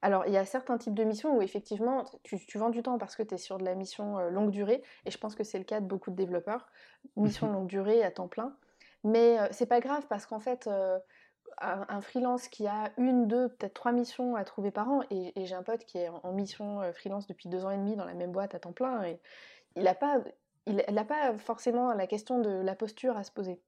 Alors, 0.00 0.26
il 0.26 0.32
y 0.32 0.36
a 0.36 0.44
certains 0.44 0.78
types 0.78 0.94
de 0.94 1.02
missions 1.02 1.36
où 1.36 1.42
effectivement, 1.42 2.04
tu, 2.22 2.58
vends 2.58 2.70
du 2.70 2.82
temps 2.82 2.98
parce 2.98 3.16
que 3.16 3.22
tu 3.22 3.34
es 3.34 3.38
sur 3.38 3.58
de 3.58 3.64
la 3.64 3.74
mission 3.74 4.18
euh, 4.18 4.30
longue 4.30 4.50
durée, 4.50 4.82
et 5.04 5.10
je 5.10 5.18
pense 5.18 5.34
que 5.34 5.42
c'est 5.42 5.58
le 5.58 5.64
cas 5.64 5.80
de 5.80 5.86
beaucoup 5.86 6.10
de 6.10 6.16
développeurs, 6.16 6.70
mission 7.16 7.48
mmh 7.48 7.52
longue 7.52 7.66
durée 7.66 8.04
à 8.04 8.10
temps 8.10 8.28
plein. 8.28 8.56
Mais 9.02 9.38
euh, 9.40 9.48
c'est 9.50 9.66
pas 9.66 9.80
grave 9.80 10.06
parce 10.08 10.26
qu'en 10.26 10.38
fait, 10.38 10.70
un, 11.60 12.00
freelance 12.00 12.46
qui 12.46 12.68
a 12.68 12.92
une, 12.96 13.26
deux, 13.26 13.48
peut-être 13.48 13.74
trois 13.74 13.90
missions 13.90 14.36
à 14.36 14.44
trouver 14.44 14.70
par 14.70 14.88
an, 14.88 15.02
et, 15.10 15.32
j'ai 15.44 15.54
un 15.54 15.64
pote 15.64 15.84
qui 15.84 15.98
est 15.98 16.08
en, 16.08 16.20
en 16.22 16.32
mission 16.32 16.80
freelance 16.92 17.26
depuis 17.26 17.48
deux 17.48 17.64
ans 17.64 17.70
et 17.70 17.76
demi 17.76 17.96
dans 17.96 18.04
la 18.04 18.14
même 18.14 18.30
boîte 18.30 18.54
à 18.54 18.60
temps 18.60 18.72
plein, 18.72 19.02
et 19.02 19.20
il 19.74 19.82
n'a 19.82 19.94
pas 19.94 20.20
il 20.66 20.84
pas 21.08 21.36
forcément 21.38 21.94
la 21.94 22.06
question 22.06 22.40
de 22.40 22.50
la 22.50 22.74
posture 22.74 23.16
à 23.16 23.24
se 23.24 23.32
poser. 23.32 23.60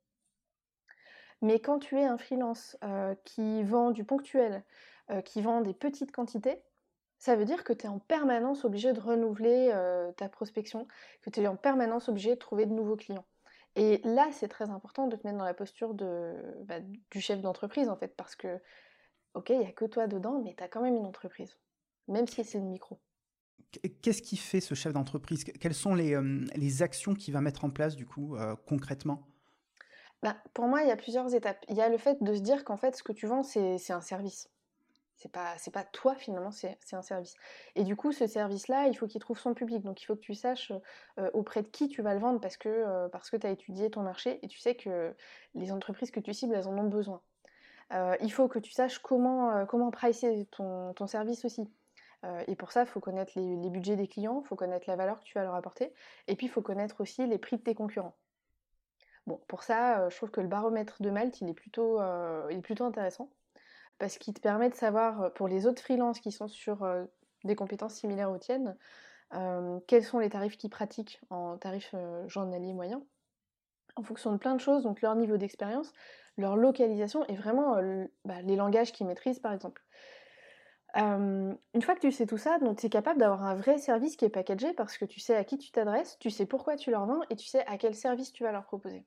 Mais 1.43 1.59
quand 1.59 1.79
tu 1.79 1.99
es 1.99 2.05
un 2.05 2.19
freelance 2.19 2.77
qui 3.25 3.63
vend 3.65 3.91
du 3.91 4.05
ponctuel, 4.05 4.63
euh, 5.11 5.21
qui 5.23 5.43
vend 5.43 5.61
des 5.61 5.75
petites 5.75 6.13
quantités, 6.13 6.63
ça 7.19 7.37
veut 7.37 7.45
dire 7.45 7.65
que 7.65 7.73
tu 7.73 7.85
es 7.85 7.89
en 7.89 7.99
permanence 7.99 8.65
obligé 8.65 8.93
de 8.93 9.01
renouveler 9.01 9.71
euh, 9.75 10.11
ta 10.13 10.29
prospection, 10.29 10.89
que 11.23 11.31
tu 11.31 11.41
es 11.41 11.47
en 11.47 11.57
permanence 11.57 12.09
obligé 12.09 12.31
de 12.31 12.39
trouver 12.39 12.65
de 12.67 12.73
nouveaux 12.73 12.97
clients. 12.97 13.27
Et 13.77 14.01
là, 14.05 14.29
c'est 14.33 14.49
très 14.49 14.71
important 14.71 15.07
de 15.07 15.17
te 15.17 15.27
mettre 15.27 15.39
dans 15.39 15.45
la 15.45 15.55
posture 15.55 15.95
de, 15.95 16.35
bah, 16.65 16.81
du 16.81 17.21
chef 17.21 17.41
d'entreprise, 17.41 17.89
en 17.89 17.97
fait, 17.97 18.17
parce 18.17 18.35
que, 18.37 18.59
ok, 19.35 19.51
il 19.51 19.59
n'y 19.59 19.67
a 19.67 19.73
que 19.73 19.85
toi 19.85 20.07
dedans, 20.07 20.41
mais 20.43 20.55
tu 20.57 20.65
as 20.65 20.69
quand 20.69 20.81
même 20.81 20.97
une 20.97 21.07
entreprise, 21.07 21.59
même 22.09 22.27
si 22.27 22.43
c'est 22.43 22.59
une 22.59 22.71
micro. 22.71 22.99
Qu'est-ce 24.03 24.23
qui 24.23 24.37
fait 24.37 24.61
ce 24.61 24.75
chef 24.75 24.93
d'entreprise? 24.93 25.45
Quelles 25.45 25.75
sont 25.75 25.95
les, 25.95 26.15
euh, 26.17 26.45
les 26.57 26.83
actions 26.83 27.15
qu'il 27.15 27.35
va 27.35 27.41
mettre 27.41 27.65
en 27.65 27.71
place, 27.71 27.95
du 27.95 28.07
coup, 28.07 28.35
euh, 28.37 28.57
concrètement? 28.67 29.29
Bah, 30.23 30.37
Pour 30.55 30.67
moi, 30.67 30.83
il 30.83 30.89
y 30.89 30.93
a 30.93 30.97
plusieurs 30.97 31.35
étapes. 31.35 31.65
Il 31.69 31.77
y 31.77 31.83
a 31.83 31.89
le 31.89 31.99
fait 31.99 32.21
de 32.23 32.35
se 32.35 32.41
dire 32.41 32.65
qu'en 32.65 32.77
fait, 32.77 32.97
ce 32.97 33.03
que 33.03 33.13
tu 33.13 33.27
vends, 33.27 33.43
c'est 33.43 33.93
un 33.93 34.01
service. 34.01 34.49
C'est 35.21 35.31
pas, 35.31 35.55
pas 35.73 35.85
toi, 35.85 36.15
finalement, 36.15 36.51
c'est 36.51 36.77
un 36.93 37.03
service. 37.03 37.37
Et 37.77 37.85
du 37.85 37.95
coup, 37.95 38.11
ce 38.11 38.27
service-là, 38.27 38.89
il 38.89 38.97
faut 38.97 39.07
qu'il 39.07 39.21
trouve 39.21 39.39
son 39.39 39.55
public. 39.55 39.85
Donc, 39.85 40.03
il 40.03 40.07
faut 40.07 40.17
que 40.17 40.21
tu 40.21 40.35
saches 40.35 40.73
euh, 41.19 41.31
auprès 41.35 41.63
de 41.63 41.69
qui 41.69 41.89
tu 41.89 42.03
vas 42.03 42.15
le 42.15 42.21
vendre 42.21 42.41
parce 42.41 42.57
que, 42.57 43.09
que 43.31 43.37
tu 43.37 43.47
as 43.47 43.51
étudié 43.51 43.91
ton 43.91 44.03
marché 44.03 44.41
et 44.43 44.49
tu 44.49 44.59
sais 44.59 44.75
que 44.75 45.15
les 45.55 45.73
entreprises 45.73 46.11
que 46.11 46.21
tu 46.21 46.33
cibles, 46.33 46.55
elles 46.55 46.69
en 46.69 46.77
ont 46.77 46.89
besoin. 46.89 47.21
il 48.21 48.33
faut 48.33 48.49
que 48.49 48.59
tu 48.59 48.73
saches 48.73 48.99
comment, 48.99 49.67
comment 49.67 49.91
pricer 49.91 50.49
ton, 50.51 51.07
service 51.07 51.45
aussi. 51.45 51.69
Euh, 52.25 52.45
et 52.47 52.57
pour 52.57 52.73
ça, 52.73 52.83
il 52.83 52.87
faut 52.87 53.01
connaître 53.01 53.33
les, 53.37 53.71
budgets 53.71 53.97
des 53.97 54.09
clients, 54.09 54.43
il 54.45 54.49
faut 54.49 54.57
connaître 54.57 54.89
la 54.89 54.97
valeur 54.97 55.21
que 55.21 55.25
tu 55.25 55.35
vas 55.35 55.43
leur 55.45 55.55
apporter, 55.55 55.93
et 56.29 56.37
puis 56.37 56.47
il 56.47 56.51
faut 56.51 56.63
connaître 56.63 57.01
aussi 57.01 57.27
les 57.27 57.39
prix 57.39 57.57
de 57.57 57.63
tes 57.63 57.75
concurrents. 57.75 58.17
Bon, 59.27 59.41
pour 59.49 59.63
ça, 59.63 60.01
euh, 60.01 60.11
je 60.11 60.17
trouve 60.17 60.31
que 60.31 60.41
le 60.41 60.49
baromètre 60.49 61.03
de 61.03 61.11
Malte, 61.11 61.41
il 61.41 61.49
est 61.49 61.55
plutôt, 61.55 62.01
euh, 62.01 62.47
il 62.51 62.59
est 62.59 62.63
plutôt 62.63 62.85
intéressant, 62.85 63.31
parce 64.01 64.19
qu'il 64.19 64.35
te 64.35 64.41
permet 64.41 64.69
de 64.69 64.75
savoir, 64.75 65.33
pour 65.35 65.47
les 65.47 65.67
autres 65.67 65.81
freelances 65.81 66.19
qui 66.19 66.33
sont 66.33 66.49
sur 66.49 66.85
des 67.45 67.55
compétences 67.55 67.95
similaires 67.95 68.33
aux 68.33 68.39
tiennes, 68.39 68.77
quels 69.87 70.03
sont 70.05 70.19
les 70.19 70.31
tarifs 70.31 70.57
qu'ils 70.57 70.71
pratiquent 70.71 71.21
en 71.31 71.57
tarif 71.57 71.95
journalier 72.27 72.73
moyen, 72.73 73.03
en 73.95 74.03
fonction 74.03 74.33
de 74.33 74.39
plein 74.39 74.57
de 74.57 74.61
choses, 74.61 74.83
donc 74.83 75.03
leur 75.03 75.15
niveau 75.15 75.37
d'expérience, 75.37 75.93
leur 76.37 76.57
localisation 76.57 77.25
et 77.27 77.37
vraiment 77.37 77.77
bah, 78.25 78.43
les 78.43 78.57
langages 78.57 78.91
qu'ils 78.91 79.07
maîtrisent 79.07 79.41
par 79.41 79.53
exemple 79.53 79.83
une 80.97 81.83
fois 81.83 81.95
que 81.95 82.01
tu 82.01 82.11
sais 82.11 82.27
tout 82.27 82.39
ça, 82.39 82.59
tu 82.77 82.87
es 82.87 82.89
capable 82.89 83.21
d'avoir 83.21 83.45
un 83.45 83.55
vrai 83.55 83.79
service 83.79 84.17
qui 84.17 84.25
est 84.25 84.31
packagé 84.31 84.73
parce 84.73 84.99
que 84.99 85.05
tu 85.05 85.21
sais 85.21 85.37
à 85.37 85.45
qui 85.45 85.59
tu 85.59 85.71
t'adresses, 85.71 86.19
tu 86.19 86.31
sais 86.31 86.47
pourquoi 86.47 86.77
tu 86.77 86.91
leur 86.91 87.07
vends 87.07 87.23
et 87.31 87.37
tu 87.37 87.47
sais 87.47 87.65
à 87.67 87.79
quel 87.79 87.95
service 87.95 88.33
tu 88.33 88.43
vas 88.43 88.53
leur 88.53 88.65
proposer. 88.65 89.05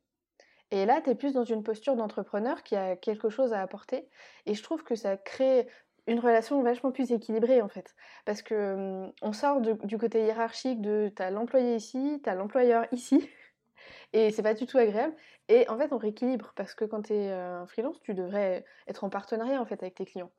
Et 0.73 0.87
là, 0.87 1.01
tu 1.01 1.11
es 1.11 1.15
plus 1.15 1.33
dans 1.33 1.43
une 1.43 1.61
posture 1.61 1.95
d'entrepreneur 1.95 2.63
qui 2.63 2.75
a 2.75 2.95
quelque 2.95 3.29
chose 3.29 3.53
à 3.53 3.61
apporter 3.61 4.09
et 4.47 4.55
je 4.55 4.63
trouve 4.63 4.83
que 4.83 4.95
ça 4.95 5.17
crée 5.17 5.67
une 6.07 6.19
relation 6.19 6.63
vachement 6.63 6.91
plus 6.91 7.11
équilibrée 7.11 7.61
en 7.61 7.69
fait. 7.69 7.93
Parce 8.25 8.41
que 8.41 9.05
on 9.21 9.33
sort 9.33 9.61
du 9.61 9.97
côté 9.99 10.25
hiérarchique 10.25 10.81
de 10.81 11.11
t'as 11.15 11.29
l'employé 11.29 11.75
ici, 11.75 12.19
t'as 12.23 12.33
l'employeur 12.33 12.87
ici, 12.91 13.29
et 14.13 14.31
c'est 14.31 14.43
pas 14.43 14.55
du 14.55 14.65
tout 14.65 14.79
agréable. 14.79 15.15
Et 15.47 15.69
en 15.69 15.77
fait, 15.77 15.93
on 15.93 15.97
rééquilibre 15.99 16.53
parce 16.55 16.73
que 16.75 16.85
quand 16.85 17.03
tu 17.03 17.13
es 17.13 17.31
un 17.31 17.67
freelance, 17.67 18.01
tu 18.01 18.15
devrais 18.15 18.65
être 18.87 19.03
en 19.03 19.11
partenariat 19.11 19.61
en 19.61 19.65
fait 19.65 19.83
avec 19.83 19.95
tes 19.95 20.05
clients. 20.05 20.31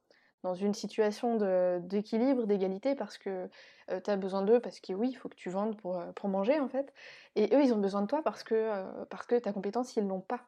Dans 0.45 0.55
une 0.55 0.75
situation 0.75 1.37
d'équilibre, 1.81 2.45
d'égalité, 2.45 2.95
parce 2.95 3.19
que 3.19 3.49
tu 3.89 4.11
as 4.11 4.17
besoin 4.17 4.43
d'eux, 4.43 4.61
parce 4.61 4.79
que 4.79 4.93
oui, 4.93 5.09
il 5.11 5.15
faut 5.15 5.29
que 5.29 5.35
tu 5.35 5.51
vendes 5.51 5.77
pour, 5.77 6.01
pour 6.15 6.29
manger 6.29 6.61
en 6.61 6.69
fait. 6.69 6.93
Et 7.35 7.53
eux, 7.57 7.65
ils 7.65 7.75
ont 7.75 7.79
besoin 7.79 8.03
de 8.03 8.07
toi 8.07 8.23
parce 8.23 8.45
que, 8.45 9.05
parce 9.07 9.27
que 9.27 9.37
ta 9.37 9.53
compétence, 9.53 9.97
ils 9.97 10.07
l'ont 10.07 10.21
pas. 10.21 10.43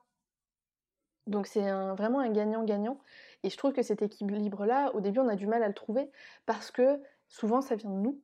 Donc 1.26 1.48
c'est 1.48 1.68
vraiment 1.94 2.20
un 2.20 2.30
gagnant-gagnant. 2.30 3.00
Et 3.42 3.50
je 3.50 3.56
trouve 3.56 3.72
que 3.72 3.82
cet 3.82 4.02
équilibre-là, 4.02 4.94
au 4.94 5.00
début, 5.00 5.18
on 5.18 5.28
a 5.28 5.34
du 5.34 5.48
mal 5.48 5.62
à 5.62 5.68
le 5.68 5.74
trouver 5.74 6.10
parce 6.44 6.70
que 6.70 7.02
souvent, 7.28 7.60
ça 7.60 7.74
vient 7.74 7.90
de 7.90 7.96
nous. 7.96 8.20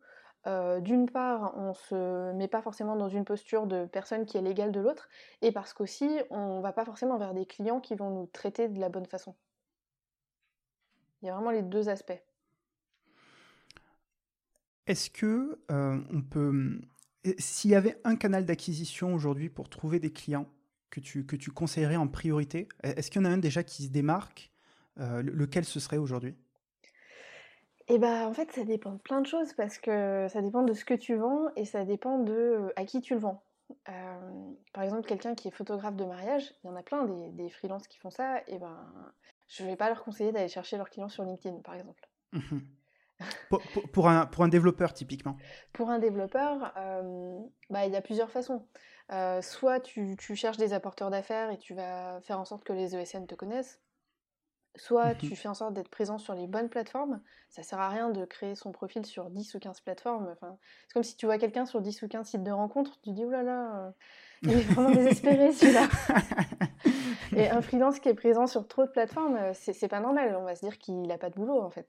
D'une 0.82 1.08
part, 1.08 1.54
on 1.56 1.72
se 1.72 2.32
met 2.32 2.48
pas 2.48 2.62
forcément 2.62 2.96
dans 2.96 3.08
une 3.08 3.24
posture 3.24 3.66
de 3.66 3.86
personne 3.86 4.26
qui 4.26 4.36
est 4.36 4.42
l'égale 4.42 4.72
de 4.72 4.80
l'autre, 4.80 5.08
et 5.40 5.52
parce 5.52 5.72
qu'aussi, 5.72 6.10
on 6.30 6.60
va 6.60 6.72
pas 6.72 6.84
forcément 6.84 7.16
vers 7.16 7.32
des 7.32 7.46
clients 7.46 7.80
qui 7.80 7.94
vont 7.94 8.10
nous 8.10 8.26
traiter 8.26 8.68
de 8.68 8.78
la 8.78 8.88
bonne 8.88 9.06
façon. 9.06 9.34
Il 11.22 11.26
y 11.26 11.28
a 11.30 11.34
vraiment 11.34 11.50
les 11.50 11.62
deux 11.62 11.88
aspects. 11.88 12.20
Est-ce 14.86 15.10
que 15.10 15.60
on 15.68 16.22
peut, 16.22 16.80
s'il 17.38 17.70
y 17.70 17.74
avait 17.74 18.00
un 18.04 18.16
canal 18.16 18.44
d'acquisition 18.44 19.14
aujourd'hui 19.14 19.48
pour 19.48 19.68
trouver 19.68 20.00
des 20.00 20.12
clients 20.12 20.48
que 20.90 21.00
tu, 21.00 21.24
que 21.24 21.36
tu 21.36 21.50
conseillerais 21.50 21.96
en 21.96 22.08
priorité, 22.08 22.68
est-ce 22.82 23.10
qu'il 23.10 23.22
y 23.22 23.24
en 23.24 23.30
a 23.30 23.32
un 23.32 23.38
déjà 23.38 23.62
qui 23.62 23.84
se 23.84 23.90
démarque 23.90 24.50
Lequel 24.96 25.64
ce 25.64 25.80
serait 25.80 25.96
aujourd'hui? 25.96 26.34
Et 27.88 27.98
bah, 27.98 28.26
en 28.26 28.34
fait, 28.34 28.50
ça 28.52 28.64
dépend 28.64 28.92
de 28.92 28.98
plein 28.98 29.20
de 29.20 29.26
choses 29.26 29.52
parce 29.54 29.78
que 29.78 30.26
ça 30.28 30.42
dépend 30.42 30.62
de 30.62 30.72
ce 30.72 30.84
que 30.84 30.94
tu 30.94 31.14
vends 31.14 31.48
et 31.56 31.64
ça 31.64 31.84
dépend 31.84 32.18
de 32.18 32.72
à 32.76 32.84
qui 32.84 33.00
tu 33.00 33.14
le 33.14 33.20
vends. 33.20 33.42
par 34.72 34.82
exemple, 34.82 35.06
quelqu'un 35.06 35.34
qui 35.34 35.48
est 35.48 35.52
photographe 35.52 35.96
de 35.96 36.04
mariage, 36.04 36.52
il 36.62 36.66
y 36.66 36.70
en 36.70 36.76
a 36.76 36.82
plein 36.82 37.04
des, 37.04 37.30
des 37.30 37.48
freelances 37.50 37.86
qui 37.86 37.98
font 37.98 38.10
ça, 38.10 38.42
et 38.48 38.58
ben 38.58 38.76
je 39.52 39.64
vais 39.64 39.76
pas 39.76 39.88
leur 39.88 40.02
conseiller 40.02 40.32
d'aller 40.32 40.48
chercher 40.48 40.76
leurs 40.76 40.90
clients 40.90 41.08
sur 41.08 41.24
LinkedIn, 41.24 41.60
par 41.60 41.74
exemple. 41.74 42.08
Mmh 42.32 42.60
pour, 43.92 44.08
un, 44.08 44.26
pour 44.26 44.42
un 44.42 44.48
développeur, 44.48 44.92
typiquement 44.92 45.36
Pour 45.72 45.90
un 45.90 46.00
développeur, 46.00 46.72
bah, 47.70 47.86
il 47.86 47.92
y 47.92 47.96
a 47.96 48.00
plusieurs 48.00 48.30
façons. 48.30 48.66
soit 49.42 49.78
tu, 49.78 50.16
tu 50.18 50.34
cherches 50.34 50.56
des 50.56 50.72
apporteurs 50.72 51.10
d'affaires 51.10 51.50
et 51.52 51.58
tu 51.58 51.72
vas 51.72 52.20
faire 52.22 52.40
en 52.40 52.44
sorte 52.44 52.64
que 52.64 52.72
les 52.72 52.96
ESN 52.96 53.28
te 53.28 53.36
connaissent. 53.36 53.80
Soit 54.74 55.14
mmh 55.14 55.18
tu 55.18 55.36
fais 55.36 55.48
en 55.48 55.54
sorte 55.54 55.74
d'être 55.74 55.90
présent 55.90 56.18
sur 56.18 56.34
les 56.34 56.48
bonnes 56.48 56.70
plateformes. 56.70 57.22
Ça 57.50 57.62
sert 57.62 57.78
à 57.78 57.90
rien 57.90 58.10
de 58.10 58.24
créer 58.24 58.54
son 58.54 58.72
profil 58.72 59.04
sur 59.04 59.28
10 59.30 59.54
ou 59.54 59.60
15 59.60 59.82
plateformes. 59.82 60.28
Enfin, 60.32 60.58
c'est 60.88 60.94
comme 60.94 61.02
si 61.04 61.16
tu 61.16 61.26
vois 61.26 61.38
quelqu'un 61.38 61.66
sur 61.66 61.80
10 61.82 62.02
ou 62.02 62.08
15 62.08 62.26
sites 62.26 62.42
de 62.42 62.50
rencontres, 62.50 62.98
tu 63.02 63.12
dis, 63.12 63.24
oulala, 63.24 63.42
là 63.42 63.52
là, 63.52 63.86
euh, 63.86 63.90
il 64.46 64.52
est 64.52 64.62
vraiment 64.62 64.90
désespéré 64.90 65.52
celui-là. 65.52 65.88
Et 67.36 67.48
un 67.48 67.62
freelance 67.62 68.00
qui 68.00 68.08
est 68.08 68.14
présent 68.14 68.46
sur 68.46 68.66
trop 68.66 68.84
de 68.84 68.90
plateformes, 68.90 69.36
euh, 69.36 69.52
c'est 69.54 69.88
pas 69.88 70.00
normal. 70.00 70.36
On 70.38 70.44
va 70.44 70.54
se 70.54 70.64
dire 70.64 70.78
qu'il 70.78 71.02
n'a 71.02 71.16
pas 71.16 71.30
de 71.30 71.34
boulot 71.34 71.60
en 71.60 71.70
fait. 71.70 71.88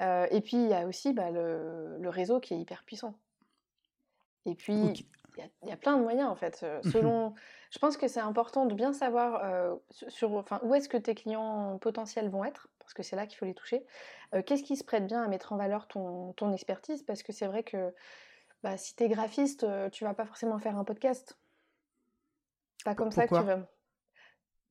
Euh, 0.00 0.26
et 0.30 0.40
puis 0.40 0.56
il 0.56 0.68
y 0.68 0.74
a 0.74 0.86
aussi 0.86 1.12
bah, 1.12 1.30
le, 1.30 2.08
réseau 2.08 2.40
qui 2.40 2.54
est 2.54 2.58
hyper 2.58 2.84
puissant. 2.84 3.14
Et 4.46 4.54
puis 4.54 4.72
il 4.72 5.68
y, 5.68 5.72
a 5.72 5.76
plein 5.76 5.96
de 5.96 6.02
moyens 6.02 6.28
en 6.28 6.36
fait. 6.36 6.62
Mmh 6.62 6.90
selon, 6.90 7.34
je 7.70 7.78
pense 7.78 7.96
que 7.96 8.08
c'est 8.08 8.20
important 8.20 8.64
de 8.64 8.74
bien 8.74 8.92
savoir 8.92 9.76
sur, 10.08 10.32
enfin, 10.34 10.60
où 10.62 10.74
est-ce 10.74 10.88
que 10.88 10.96
tes 10.96 11.14
clients 11.14 11.78
potentiels 11.78 12.30
vont 12.30 12.44
être, 12.44 12.68
parce 12.78 12.94
que 12.94 13.02
c'est 13.02 13.16
là 13.16 13.26
qu'il 13.26 13.38
faut 13.38 13.44
les 13.44 13.54
toucher. 13.54 13.84
Qu'est-ce 14.46 14.62
qui 14.62 14.76
se 14.76 14.84
prête 14.84 15.06
bien 15.06 15.22
à 15.22 15.28
mettre 15.28 15.52
en 15.52 15.56
valeur 15.56 15.86
ton, 15.88 16.32
ton 16.32 16.52
expertise? 16.52 17.02
Parce 17.02 17.22
que 17.22 17.32
c'est 17.32 17.46
vrai 17.46 17.62
que 17.62 17.92
bah, 18.62 18.76
si 18.76 18.94
tu 18.94 19.04
es 19.04 19.08
graphiste, 19.08 19.66
tu 19.92 20.04
vas 20.04 20.14
pas 20.14 20.26
forcément 20.26 20.58
faire 20.58 20.76
un 20.76 20.84
podcast. 20.84 21.38
Pas 22.84 22.94
comme 22.94 23.10
ça 23.10 23.26
que 23.26 23.34
tu 23.34 23.44
vas. 23.44 23.68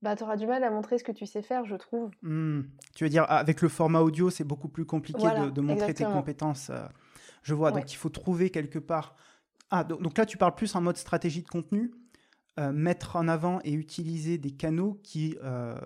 Bah, 0.02 0.16
tu 0.16 0.22
auras 0.22 0.36
du 0.36 0.46
mal 0.46 0.64
à 0.64 0.70
montrer 0.70 0.98
ce 0.98 1.04
que 1.04 1.12
tu 1.12 1.26
sais 1.26 1.42
faire, 1.42 1.64
je 1.66 1.76
trouve. 1.76 2.10
Mmh. 2.22 2.62
Tu 2.94 3.04
veux 3.04 3.10
dire, 3.10 3.26
avec 3.28 3.60
le 3.60 3.68
format 3.68 4.00
audio, 4.00 4.30
c'est 4.30 4.44
beaucoup 4.44 4.68
plus 4.68 4.86
compliqué 4.86 5.22
de, 5.22 5.60
montrer 5.60 5.92
tes 5.92 6.04
compétences. 6.04 6.70
je 7.42 7.54
vois, 7.54 7.70
donc 7.70 7.92
il 7.92 7.96
faut 7.96 8.08
trouver 8.08 8.50
quelque 8.50 8.78
part 8.78 9.16
ah, 9.70 9.84
donc 9.84 10.18
là, 10.18 10.26
tu 10.26 10.36
parles 10.36 10.54
plus 10.54 10.74
en 10.74 10.80
mode 10.80 10.96
stratégie 10.96 11.42
de 11.42 11.48
contenu, 11.48 11.92
euh, 12.58 12.72
mettre 12.72 13.16
en 13.16 13.28
avant 13.28 13.60
et 13.62 13.72
utiliser 13.72 14.36
des 14.36 14.50
canaux 14.50 15.00
qui, 15.04 15.38
euh, 15.44 15.78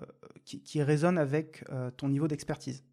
qui, 0.43 0.81
résonnent 0.81 1.19
avec 1.19 1.63
euh, 1.69 1.91
ton 1.91 2.09
niveau 2.09 2.27
d'expertise. 2.27 2.83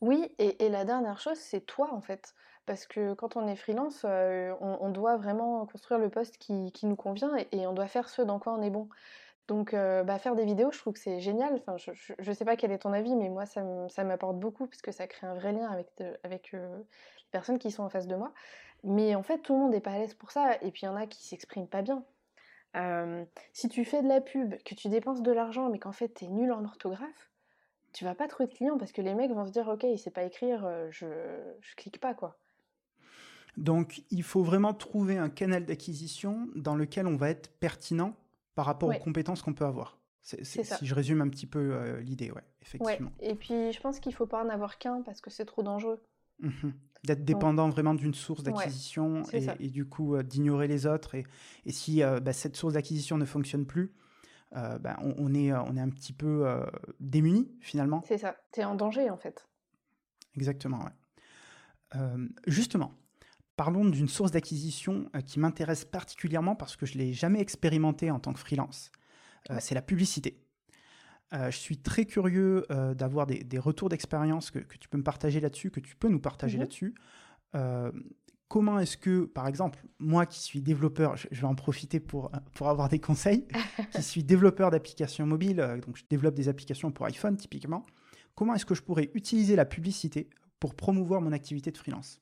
Oui, 0.00 0.34
et, 0.38 0.68
la 0.68 0.84
dernière 0.84 1.20
chose, 1.20 1.38
c'est 1.38 1.66
toi, 1.66 1.92
en 1.92 2.00
fait. 2.00 2.34
Parce 2.66 2.86
que 2.86 3.12
quand 3.14 3.36
on 3.36 3.46
est 3.46 3.56
freelance, 3.56 4.04
on, 4.04 4.88
doit 4.90 5.16
vraiment 5.16 5.66
construire 5.66 6.00
le 6.00 6.08
poste 6.08 6.38
qui, 6.38 6.72
nous 6.82 6.96
convient 6.96 7.36
et, 7.52 7.66
on 7.66 7.72
doit 7.72 7.88
faire 7.88 8.08
ce 8.08 8.22
dans 8.22 8.38
quoi 8.38 8.54
on 8.54 8.62
est 8.62 8.70
bon. 8.70 8.88
Donc, 9.48 9.72
bah, 9.72 10.18
faire 10.18 10.34
des 10.34 10.44
vidéos, 10.44 10.72
je 10.72 10.78
trouve 10.78 10.94
que 10.94 10.98
c'est 10.98 11.20
génial. 11.20 11.54
Enfin, 11.54 11.76
je 11.76 12.14
ne 12.18 12.34
sais 12.34 12.44
pas 12.44 12.56
quel 12.56 12.72
est 12.72 12.78
ton 12.78 12.92
avis, 12.92 13.14
mais 13.14 13.28
moi, 13.28 13.44
ça 13.46 14.04
m'apporte 14.04 14.38
beaucoup 14.38 14.66
parce 14.66 14.80
que 14.80 14.92
ça 14.92 15.06
crée 15.06 15.26
un 15.26 15.34
vrai 15.34 15.52
lien 15.52 15.68
avec, 15.70 15.88
avec 16.22 16.52
les 16.52 16.60
personnes 17.30 17.58
qui 17.58 17.70
sont 17.70 17.82
en 17.82 17.90
face 17.90 18.06
de 18.06 18.16
moi. 18.16 18.32
Mais 18.82 19.14
en 19.14 19.22
fait, 19.22 19.38
tout 19.38 19.54
le 19.54 19.60
monde 19.60 19.72
n'est 19.72 19.80
pas 19.80 19.92
à 19.92 19.98
l'aise 19.98 20.14
pour 20.14 20.30
ça. 20.30 20.56
Et 20.62 20.70
puis, 20.70 20.82
il 20.82 20.86
y 20.86 20.88
en 20.88 20.96
a 20.96 21.06
qui 21.06 21.22
s'expriment 21.22 21.68
pas 21.68 21.82
bien. 21.82 22.02
si 23.52 23.68
tu 23.68 23.84
fais 23.84 24.02
de 24.02 24.08
la 24.08 24.22
pub, 24.22 24.54
que 24.64 24.74
tu 24.74 24.88
dépenses 24.88 25.22
de 25.22 25.32
l'argent, 25.32 25.68
mais 25.68 25.78
qu'en 25.78 25.92
fait, 25.92 26.14
tu 26.14 26.24
es 26.24 26.28
nul 26.28 26.50
en 26.52 26.64
orthographe, 26.64 27.30
tu 27.92 28.04
vas 28.04 28.14
pas 28.14 28.26
trouver 28.26 28.48
de 28.48 28.54
clients 28.54 28.78
parce 28.78 28.92
que 28.92 29.02
les 29.02 29.14
mecs 29.14 29.30
vont 29.32 29.44
se 29.44 29.52
dire 29.52 29.68
Ok, 29.68 29.84
il 29.84 29.98
sait 29.98 30.10
pas 30.10 30.24
écrire, 30.24 30.66
je, 30.90 31.06
je 31.60 31.74
clique 31.76 32.00
pas, 32.00 32.14
quoi. 32.14 32.38
Donc, 33.56 34.02
il 34.10 34.22
faut 34.22 34.42
vraiment 34.42 34.74
trouver 34.74 35.16
un 35.16 35.28
canal 35.28 35.64
d'acquisition 35.64 36.48
dans 36.56 36.74
lequel 36.74 37.06
on 37.06 37.16
va 37.16 37.30
être 37.30 37.50
pertinent 37.58 38.16
par 38.54 38.66
rapport 38.66 38.88
aux 38.88 38.98
compétences 38.98 39.42
qu'on 39.42 39.54
peut 39.54 39.64
avoir. 39.66 39.98
C'est, 40.22 40.44
si 40.44 40.86
je 40.86 40.94
résume 40.94 41.20
un 41.20 41.28
petit 41.28 41.46
peu 41.46 41.98
l'idée, 42.00 42.30
ouais, 42.30 42.42
effectivement. 42.62 43.12
Et 43.20 43.34
puis, 43.34 43.72
je 43.72 43.80
pense 43.80 44.00
qu'il 44.00 44.14
faut 44.14 44.26
pas 44.26 44.42
en 44.42 44.48
avoir 44.48 44.78
qu'un 44.78 45.02
parce 45.02 45.20
que 45.20 45.30
c'est 45.30 45.44
trop 45.44 45.62
dangereux. 45.62 46.00
Mmh 46.40 46.70
D'être 47.04 47.22
dépendant 47.22 47.68
vraiment 47.68 47.92
d'une 47.92 48.14
source 48.14 48.42
d'acquisition 48.42 49.24
et, 49.34 49.68
du 49.68 49.84
coup 49.84 50.14
euh, 50.14 50.22
d'ignorer 50.22 50.68
les 50.68 50.86
autres. 50.86 51.14
Et, 51.14 51.26
et 51.66 51.70
si 51.70 52.02
euh, 52.02 52.18
bah, 52.18 52.32
cette 52.32 52.56
source 52.56 52.72
d'acquisition 52.72 53.18
ne 53.18 53.26
fonctionne 53.26 53.66
plus, 53.66 53.92
euh, 54.56 54.78
bah, 54.78 54.96
on, 55.02 55.34
est, 55.34 55.52
on 55.52 55.76
est 55.76 55.80
un 55.80 55.90
petit 55.90 56.14
peu 56.14 56.46
démuni 57.00 57.52
finalement. 57.60 58.02
C'est 58.08 58.16
ça, 58.16 58.36
tu 58.52 58.60
es 58.60 58.64
en 58.64 58.74
danger 58.74 59.10
en 59.10 59.18
fait. 59.18 59.46
Exactement, 60.34 60.78
ouais. 60.78 62.00
justement, 62.46 62.94
parlons 63.56 63.84
d'une 63.84 64.08
source 64.08 64.30
d'acquisition 64.30 65.10
qui 65.26 65.38
m'intéresse 65.38 65.84
particulièrement 65.84 66.56
parce 66.56 66.76
que 66.76 66.86
je 66.86 66.98
ne 66.98 67.04
l'ai 67.04 67.12
jamais 67.12 67.40
expérimenté 67.40 68.10
en 68.10 68.18
tant 68.18 68.32
que 68.32 68.40
freelance. 68.40 68.90
C'est 69.60 69.74
la 69.74 69.82
publicité. 69.82 70.44
Euh, 71.34 71.50
je 71.50 71.56
suis 71.56 71.78
très 71.78 72.04
curieux 72.04 72.64
euh, 72.70 72.94
d'avoir 72.94 73.26
des, 73.26 73.58
retours 73.58 73.88
d'expérience 73.88 74.50
que, 74.50 74.58
tu 74.58 74.88
peux 74.88 74.98
me 74.98 75.02
partager 75.02 75.40
là-dessus, 75.40 75.70
que 75.70 75.80
tu 75.80 75.96
peux 75.96 76.08
nous 76.08 76.20
partager 76.20 76.56
mhm. 76.56 76.62
là-dessus. 76.62 76.94
Euh, 77.56 77.90
comment 78.48 78.78
est-ce 78.78 78.96
que, 78.96 79.24
par 79.24 79.48
exemple, 79.48 79.84
moi 79.98 80.26
qui 80.26 80.40
suis 80.40 80.60
développeur, 80.60 81.16
je, 81.16 81.28
vais 81.30 81.46
en 81.46 81.54
profiter 81.54 81.98
pour, 81.98 82.30
pour 82.52 82.68
avoir 82.68 82.88
des 82.88 83.00
conseils, 83.00 83.48
qui 83.94 84.02
suis 84.02 84.22
développeur 84.22 84.70
d'applications 84.70 85.26
mobiles, 85.26 85.80
donc 85.84 85.96
je 85.96 86.04
développe 86.08 86.34
des 86.34 86.48
applications 86.48 86.92
pour 86.92 87.06
iPhone 87.06 87.36
typiquement, 87.36 87.84
comment 88.34 88.54
est-ce 88.54 88.66
que 88.66 88.74
je 88.74 88.82
pourrais 88.82 89.10
utiliser 89.14 89.56
la 89.56 89.64
publicité 89.64 90.28
pour 90.60 90.74
promouvoir 90.74 91.20
mon 91.20 91.32
activité 91.32 91.72
de 91.72 91.78
freelance? 91.78 92.20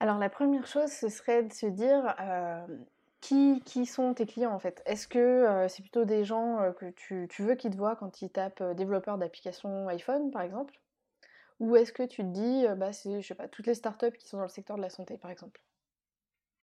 Alors 0.00 0.18
la 0.18 0.28
première 0.28 0.66
chose, 0.66 0.90
ce 0.90 1.08
serait 1.08 1.42
de 1.42 1.52
se 1.52 1.66
dire, 1.66 2.14
qui, 3.20 3.62
qui, 3.64 3.86
sont 3.86 4.14
tes 4.14 4.26
clients 4.26 4.52
en 4.52 4.58
fait? 4.58 4.82
Est-ce 4.86 5.06
que 5.06 5.18
euh, 5.18 5.68
c'est 5.68 5.82
plutôt 5.82 6.04
des 6.04 6.24
gens 6.24 6.60
euh, 6.60 6.72
que 6.72 6.90
tu, 6.90 7.26
tu, 7.30 7.42
veux 7.42 7.54
qu'ils 7.54 7.70
te 7.70 7.76
voient 7.76 7.96
quand 7.96 8.22
ils 8.22 8.30
tapent 8.30 8.62
euh, 8.62 8.74
développeur 8.74 9.18
d'application 9.18 9.88
iPhone 9.88 10.30
par 10.30 10.42
exemple? 10.42 10.80
Ou 11.58 11.76
est-ce 11.76 11.92
que 11.92 12.02
tu 12.02 12.22
te 12.22 12.28
dis, 12.28 12.64
bah, 12.78 12.92
c'est 12.92 13.20
je 13.20 13.26
sais 13.26 13.34
pas, 13.34 13.46
toutes 13.46 13.66
les 13.66 13.74
startups 13.74 14.16
qui 14.18 14.26
sont 14.26 14.38
dans 14.38 14.44
le 14.44 14.48
secteur 14.48 14.76
de 14.76 14.82
la 14.82 14.88
santé 14.88 15.18
par 15.18 15.30
exemple? 15.30 15.60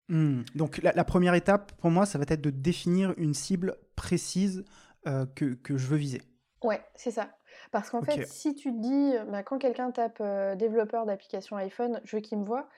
Mmh. 0.09 0.43
Donc 0.57 0.79
la, 0.83 1.05
première 1.05 1.35
étape 1.35 1.71
pour 1.75 1.93
moi, 1.93 2.07
ça 2.07 2.19
va 2.19 2.25
être 2.27 2.41
de 2.41 2.51
définir 2.51 3.15
une 3.17 3.33
cible 3.33 3.77
précise 3.95 4.65
que, 5.05 5.55
que, 5.55 5.77
je 5.77 5.87
veux 5.87 5.97
viser. 5.97 6.23
Ouais, 6.65 6.83
c'est 6.97 7.13
ça. 7.13 7.31
Parce 7.71 7.89
qu'en 7.89 8.03
fait, 8.03 8.27
si 8.27 8.57
tu 8.57 8.73
te 8.73 8.81
dis, 8.81 9.13
bah, 9.31 9.45
quand 9.45 9.59
quelqu'un 9.59 9.93
tape 9.93 10.21
développeur 10.59 11.07
d'application 11.07 11.57
iPhone, 11.57 12.01
je 12.03 12.17
veux 12.17 12.21
qu'il 12.21 12.39
me 12.39 12.45
voit, 12.45 12.69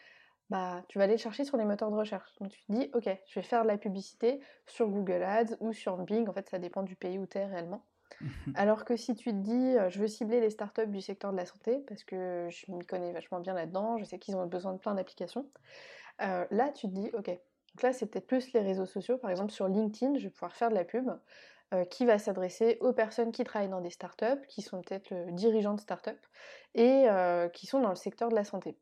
bah, 0.52 0.84
tu 0.88 0.98
vas 0.98 1.04
aller 1.04 1.14
le 1.14 1.18
chercher 1.18 1.46
sur 1.46 1.56
les 1.56 1.64
moteurs 1.64 1.90
de 1.90 1.96
recherche. 1.96 2.30
Donc 2.38 2.50
tu 2.50 2.62
te 2.62 2.72
dis, 2.72 2.90
ok, 2.92 3.08
je 3.26 3.34
vais 3.40 3.42
faire 3.42 3.62
de 3.62 3.68
la 3.68 3.78
publicité 3.78 4.38
sur 4.66 4.86
Google 4.86 5.22
Ads 5.22 5.56
ou 5.60 5.72
sur 5.72 5.96
Bing, 5.96 6.28
en 6.28 6.32
fait 6.34 6.46
ça 6.50 6.58
dépend 6.58 6.82
du 6.82 6.94
pays 6.94 7.18
où 7.18 7.26
tu 7.26 7.38
es 7.38 7.46
réellement. 7.46 7.86
Alors 8.54 8.84
que 8.84 8.94
si 8.94 9.14
tu 9.14 9.30
te 9.30 9.36
dis, 9.36 9.78
euh, 9.78 9.88
je 9.88 9.98
veux 9.98 10.08
cibler 10.08 10.40
les 10.40 10.50
startups 10.50 10.88
du 10.88 11.00
secteur 11.00 11.32
de 11.32 11.38
la 11.38 11.46
santé, 11.46 11.82
parce 11.88 12.04
que 12.04 12.48
je 12.50 12.70
m'y 12.70 12.84
connais 12.84 13.12
vachement 13.14 13.40
bien 13.40 13.54
là-dedans, 13.54 13.96
je 13.96 14.04
sais 14.04 14.18
qu'ils 14.18 14.36
ont 14.36 14.44
besoin 14.46 14.74
de 14.74 14.78
plein 14.78 14.94
d'applications, 14.94 15.50
euh, 16.20 16.44
là 16.50 16.68
tu 16.68 16.86
te 16.86 16.92
dis, 16.92 17.08
ok, 17.14 17.28
donc 17.28 17.82
là 17.82 17.94
c'est 17.94 18.04
peut-être 18.04 18.26
plus 18.26 18.52
les 18.52 18.60
réseaux 18.60 18.84
sociaux, 18.84 19.16
par 19.16 19.30
exemple 19.30 19.52
sur 19.52 19.68
LinkedIn, 19.68 20.18
je 20.18 20.24
vais 20.24 20.30
pouvoir 20.30 20.54
faire 20.54 20.68
de 20.68 20.74
la 20.74 20.84
pub 20.84 21.08
euh, 21.72 21.86
qui 21.86 22.04
va 22.04 22.18
s'adresser 22.18 22.76
aux 22.82 22.92
personnes 22.92 23.32
qui 23.32 23.42
travaillent 23.42 23.70
dans 23.70 23.80
des 23.80 23.88
startups, 23.88 24.46
qui 24.48 24.60
sont 24.60 24.82
peut-être 24.82 25.14
dirigeants 25.30 25.72
de 25.72 25.80
startups 25.80 26.10
et 26.74 27.06
qui 27.54 27.66
sont 27.66 27.80
dans 27.80 27.88
le 27.88 27.96
secteur 27.96 28.28
de 28.28 28.34
la 28.34 28.44
santé. 28.44 28.76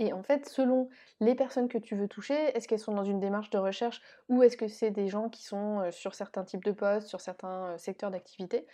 Et 0.00 0.14
en 0.14 0.22
fait, 0.22 0.48
selon 0.48 0.88
les 1.20 1.34
personnes 1.34 1.68
que 1.68 1.76
tu 1.76 1.94
veux 1.94 2.08
toucher, 2.08 2.34
est-ce 2.56 2.66
qu'elles 2.66 2.78
sont 2.78 2.94
dans 2.94 3.04
une 3.04 3.20
démarche 3.20 3.50
de 3.50 3.58
recherche 3.58 4.00
ou 4.30 4.42
est-ce 4.42 4.56
que 4.56 4.66
c'est 4.66 4.90
des 4.90 5.08
gens 5.08 5.28
qui 5.28 5.44
sont 5.44 5.90
sur 5.92 6.14
certains 6.14 6.42
types 6.42 6.64
de 6.64 6.72
postes, 6.72 7.06
sur 7.06 7.20
certains 7.20 7.76
secteurs 7.76 8.10
d'activité, 8.10 8.66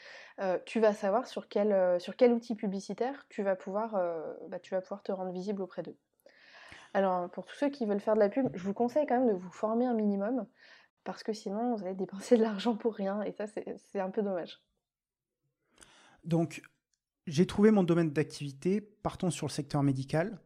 tu 0.66 0.78
vas 0.78 0.92
savoir 0.92 1.26
sur 1.26 1.48
quel, 1.48 2.00
sur 2.00 2.14
quel 2.14 2.32
outil 2.32 2.54
publicitaire 2.54 3.26
tu 3.28 3.42
vas, 3.42 3.56
pouvoir, 3.56 4.00
bah, 4.48 4.60
tu 4.60 4.72
vas 4.72 4.80
pouvoir 4.80 5.02
te 5.02 5.10
rendre 5.10 5.32
visible 5.32 5.62
auprès 5.62 5.82
d'eux. 5.82 5.96
Alors, 6.94 7.28
pour 7.30 7.44
tous 7.44 7.56
ceux 7.56 7.70
qui 7.70 7.86
veulent 7.86 7.98
faire 7.98 8.14
de 8.14 8.20
la 8.20 8.28
pub, 8.28 8.48
je 8.54 8.62
vous 8.62 8.72
conseille 8.72 9.04
quand 9.06 9.18
même 9.18 9.28
de 9.28 9.34
vous 9.34 9.50
former 9.50 9.84
un 9.84 9.94
minimum 9.94 10.46
parce 11.02 11.24
que 11.24 11.32
sinon, 11.32 11.74
vous 11.74 11.84
allez 11.84 11.96
dépenser 11.96 12.36
de 12.36 12.42
l'argent 12.42 12.76
pour 12.76 12.94
rien 12.94 13.22
et 13.22 13.32
ça, 13.32 13.46
c'est 13.48 13.98
un 13.98 14.10
peu 14.10 14.22
dommage. 14.22 14.62
Donc, 16.22 16.62
j'ai 17.26 17.48
trouvé 17.48 17.72
mon 17.72 17.82
domaine 17.82 18.12
d'activité, 18.12 18.80
partons 18.80 19.30
sur 19.30 19.48
le 19.48 19.52
secteur 19.52 19.82
médical 19.82 20.38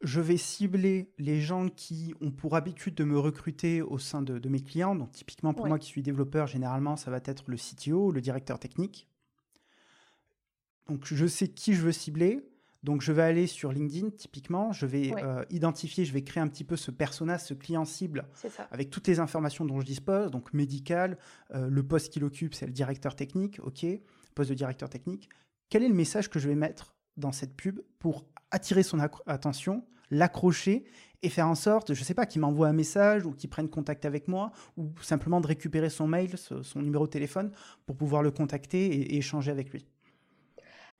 je 0.00 0.20
vais 0.20 0.36
cibler 0.36 1.12
les 1.18 1.40
gens 1.40 1.68
qui 1.68 2.14
ont 2.20 2.30
pour 2.30 2.54
habitude 2.54 2.94
de 2.94 3.04
me 3.04 3.18
recruter 3.18 3.82
au 3.82 3.98
sein 3.98 4.22
de, 4.22 4.48
mes 4.48 4.60
clients. 4.60 4.94
Donc, 4.94 5.12
typiquement, 5.12 5.54
pour 5.54 5.66
moi 5.66 5.78
qui 5.78 5.88
suis 5.88 6.02
développeur, 6.02 6.46
généralement, 6.46 6.96
ça 6.96 7.10
va 7.10 7.18
être 7.24 7.44
le 7.46 7.56
CTO, 7.56 8.12
le 8.12 8.20
directeur 8.20 8.58
technique. 8.58 9.08
Donc, 10.86 11.04
je 11.04 11.26
sais 11.26 11.48
qui 11.48 11.74
je 11.74 11.82
veux 11.82 11.92
cibler. 11.92 12.48
Donc, 12.84 13.02
je 13.02 13.10
vais 13.10 13.22
aller 13.22 13.48
sur 13.48 13.72
LinkedIn, 13.72 14.10
typiquement. 14.10 14.70
Je 14.70 14.86
vais 14.86 15.12
euh, 15.16 15.44
identifier, 15.50 16.04
je 16.04 16.12
vais 16.12 16.22
créer 16.22 16.40
un 16.40 16.46
petit 16.46 16.64
peu 16.64 16.76
ce 16.76 16.92
persona, 16.92 17.36
ce 17.36 17.52
client 17.52 17.84
cible, 17.84 18.28
avec 18.70 18.90
toutes 18.90 19.08
les 19.08 19.18
informations 19.18 19.64
dont 19.64 19.80
je 19.80 19.86
dispose. 19.86 20.30
Donc, 20.30 20.54
médical, 20.54 21.18
euh, 21.54 21.68
le 21.68 21.82
poste 21.82 22.12
qu'il 22.12 22.22
occupe, 22.22 22.54
c'est 22.54 22.66
le 22.66 22.72
directeur 22.72 23.16
technique. 23.16 23.58
OK, 23.64 23.84
poste 24.36 24.50
de 24.50 24.54
directeur 24.54 24.88
technique. 24.88 25.28
Quel 25.70 25.82
est 25.82 25.88
le 25.88 25.94
message 25.94 26.30
que 26.30 26.38
je 26.38 26.48
vais 26.48 26.54
mettre 26.54 26.94
dans 27.16 27.32
cette 27.32 27.56
pub 27.56 27.80
pour 27.98 28.24
attirer 28.50 28.82
son 28.82 28.98
attention, 29.26 29.84
l'accrocher 30.10 30.84
et 31.22 31.28
faire 31.28 31.48
en 31.48 31.54
sorte, 31.54 31.94
je 31.94 32.00
ne 32.00 32.04
sais 32.04 32.14
pas, 32.14 32.26
qu'il 32.26 32.40
m'envoie 32.40 32.68
un 32.68 32.72
message 32.72 33.26
ou 33.26 33.32
qu'il 33.32 33.50
prenne 33.50 33.68
contact 33.68 34.04
avec 34.04 34.28
moi 34.28 34.52
ou 34.76 34.90
simplement 35.02 35.40
de 35.40 35.46
récupérer 35.46 35.90
son 35.90 36.06
mail, 36.06 36.36
son 36.38 36.82
numéro 36.82 37.06
de 37.06 37.10
téléphone 37.10 37.52
pour 37.86 37.96
pouvoir 37.96 38.22
le 38.22 38.30
contacter 38.30 38.86
et, 38.86 39.16
échanger 39.16 39.50
avec 39.50 39.70
lui. 39.70 39.86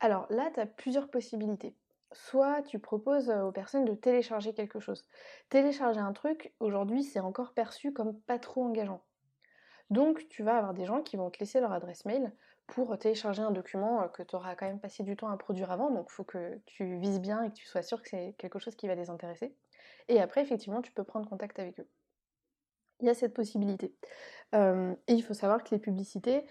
Alors 0.01 0.27
là, 0.31 0.51
tu 0.53 0.61
as 0.61 0.67
plusieurs 0.67 1.09
possibilités. 1.09 1.75
Soit 2.13 2.63
tu 2.63 2.79
proposes 2.79 3.31
aux 3.31 3.53
personnes 3.53 3.85
de 3.85 3.95
télécharger 3.95 4.55
quelque 4.55 4.81
chose. 4.81 5.05
Télécharger 5.51 6.01
un 6.01 6.13
truc, 6.13 6.53
aujourd'hui, 6.59 7.03
c'est 7.03 7.21
encore 7.21 7.53
perçu 7.53 7.93
comme 7.93 8.19
pas 8.21 8.39
trop 8.39 8.65
engageant. 8.65 9.03
Donc, 9.91 10.27
tu 10.29 10.43
vas 10.43 10.57
avoir 10.57 10.75
des 10.75 10.85
gens 10.85 11.03
qui 11.03 11.17
vont 11.17 11.31
te 11.31 11.39
laisser 11.39 11.61
leur 11.61 11.73
adresse 11.73 12.05
mail 12.05 12.33
pour 12.69 12.97
télécharger 12.99 13.43
un 13.43 13.51
document 13.51 14.03
euh, 14.03 14.09
que 14.09 14.23
tu 14.23 14.37
auras 14.37 14.55
quand 14.55 14.67
même 14.67 14.79
passé 14.79 15.03
du 15.03 15.17
temps 15.17 15.29
à 15.29 15.37
produire 15.37 15.73
avant. 15.73 15.91
Donc 15.91 16.07
il 16.11 16.13
faut 16.13 16.25
que 16.25 16.61
tu 16.67 16.97
vises 16.99 17.21
bien 17.21 17.43
et 17.43 17.51
que 17.51 17.55
tu 17.55 17.67
sois 17.67 17.83
sûr 17.83 18.01
que 18.01 18.09
c'est 18.09 18.35
quelque 18.39 18.59
chose 18.59 18.77
qui 18.77 18.87
va 18.87 18.95
les 18.95 19.11
intéresser. 19.11 19.55
Et 20.09 20.21
après, 20.21 20.43
effectivement, 20.43 20.83
tu 20.83 20.93
peux 20.93 21.05
prendre 21.05 21.29
contact 21.29 21.59
avec 21.59 21.81
eux. 21.81 21.89
Il 23.01 23.07
y 23.07 23.11
a 23.11 23.15
cette 23.15 23.35
possibilité. 23.35 23.95
Euh, 24.55 24.95
et 25.07 25.15
il 25.15 25.23
faut 25.23 25.35
savoir 25.35 25.65
que 25.65 25.71
les 25.71 25.79
publicités, 25.79 26.47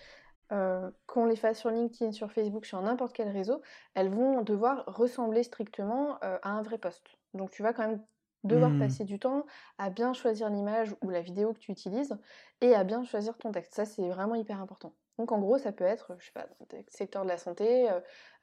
euh, 0.52 0.90
qu'on 1.06 1.26
les 1.26 1.36
fasse 1.36 1.60
sur 1.60 1.70
LinkedIn, 1.70 2.12
sur 2.12 2.32
Facebook, 2.32 2.66
sur 2.66 2.82
n'importe 2.82 3.14
quel 3.14 3.30
réseau, 3.30 3.62
elles 3.94 4.10
vont 4.10 4.42
devoir 4.42 4.86
ressembler 4.88 5.44
strictement 5.44 6.18
à 6.22 6.50
un 6.50 6.62
vrai 6.62 6.78
poste. 6.78 7.18
Donc 7.34 7.52
tu 7.52 7.64
vas 7.64 7.74
quand 7.74 7.88
même 7.88 8.04
devoir 8.44 8.72
mmh. 8.72 8.80
passer 8.80 9.04
du 9.04 9.20
temps 9.20 9.46
à 9.78 9.90
bien 9.90 10.14
choisir 10.14 10.50
l'image 10.50 10.96
ou 11.02 11.10
la 11.10 11.22
vidéo 11.22 11.54
que 11.54 11.60
tu 11.60 11.72
utilises 11.72 12.18
et 12.62 12.74
à 12.74 12.84
bien 12.84 13.04
choisir 13.04 13.38
ton 13.38 13.52
texte. 13.52 13.76
Ça, 13.76 13.86
c'est 13.86 14.08
vraiment 14.10 14.36
hyper 14.36 14.62
important. 14.62 14.94
Donc 15.18 15.32
en 15.32 15.40
gros, 15.40 15.58
ça 15.58 15.72
peut 15.72 15.84
être, 15.84 16.16
je 16.20 16.26
sais 16.26 16.32
pas, 16.32 16.48
dans 16.70 16.78
le 16.78 16.84
secteur 16.90 17.24
de 17.24 17.28
la 17.28 17.38
santé, 17.38 17.90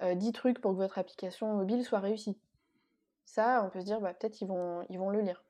10 0.02 0.32
trucs 0.32 0.60
pour 0.60 0.72
que 0.72 0.76
votre 0.76 0.98
application 0.98 1.54
mobile 1.54 1.84
soit 1.84 2.00
réussie. 2.00 2.36
Ça, 3.24 3.62
on 3.64 3.70
peut 3.70 3.80
se 3.80 3.84
dire, 3.84 4.00
bah, 4.00 4.12
peut-être 4.12 4.40
ils 4.40 4.48
vont, 4.48 4.84
ils 4.88 4.98
vont 4.98 5.10
le 5.10 5.20
lire. 5.20 5.44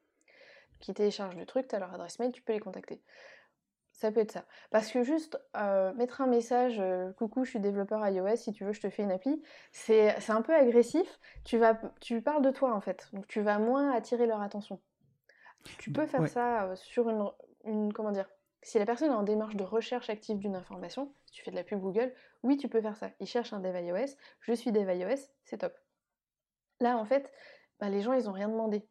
Qui 0.80 0.92
téléchargent 0.92 1.36
le 1.36 1.46
truc, 1.46 1.66
tu 1.66 1.74
as 1.74 1.78
leur 1.78 1.94
adresse 1.94 2.18
mail, 2.18 2.30
tu 2.32 2.42
peux 2.42 2.52
les 2.52 2.60
contacter. 2.60 3.02
Ça 3.94 4.10
peut 4.10 4.20
être 4.20 4.32
ça. 4.32 4.44
Parce 4.70 4.90
que 4.90 5.02
juste 5.02 5.38
mettre 5.94 6.20
un 6.20 6.26
message 6.26 6.82
Coucou, 7.16 7.44
je 7.44 7.50
suis 7.50 7.60
développeur 7.60 8.06
iOS, 8.06 8.36
si 8.36 8.52
tu 8.52 8.64
veux, 8.64 8.72
je 8.72 8.80
te 8.80 8.90
fais 8.90 9.04
une 9.04 9.12
appli, 9.12 9.40
c'est 9.72 10.30
un 10.30 10.42
peu 10.42 10.54
agressif. 10.54 11.20
Tu, 11.44 11.58
vas, 11.58 11.80
tu 12.00 12.20
parles 12.20 12.42
de 12.42 12.50
toi 12.50 12.74
en 12.74 12.80
fait. 12.80 13.08
Donc 13.12 13.26
tu 13.28 13.40
vas 13.40 13.58
moins 13.58 13.92
attirer 13.92 14.26
leur 14.26 14.42
attention. 14.42 14.80
Tu 15.78 15.90
peux 15.92 16.06
faire 16.06 16.28
ça 16.28 16.74
sur 16.76 17.08
une, 17.08 17.30
une. 17.64 17.92
Comment 17.92 18.10
dire 18.10 18.28
si 18.64 18.78
la 18.78 18.86
personne 18.86 19.10
est 19.10 19.14
en 19.14 19.22
démarche 19.22 19.56
de 19.56 19.64
recherche 19.64 20.10
active 20.10 20.38
d'une 20.38 20.56
information, 20.56 21.12
si 21.26 21.32
tu 21.34 21.42
fais 21.42 21.50
de 21.50 21.56
la 21.56 21.64
pub 21.64 21.80
Google, 21.80 22.12
oui, 22.42 22.56
tu 22.56 22.68
peux 22.68 22.80
faire 22.80 22.96
ça. 22.96 23.10
Il 23.20 23.26
cherche 23.26 23.52
un 23.52 23.60
dev 23.60 23.76
iOS, 23.78 24.16
je 24.40 24.52
suis 24.52 24.72
dev 24.72 24.90
iOS, 24.90 25.28
c'est 25.44 25.58
top. 25.58 25.74
Là, 26.80 26.96
en 26.96 27.04
fait, 27.04 27.30
bah, 27.78 27.88
les 27.88 28.00
gens, 28.00 28.14
ils 28.14 28.24
n'ont 28.24 28.32
rien 28.32 28.48
demandé. 28.48 28.86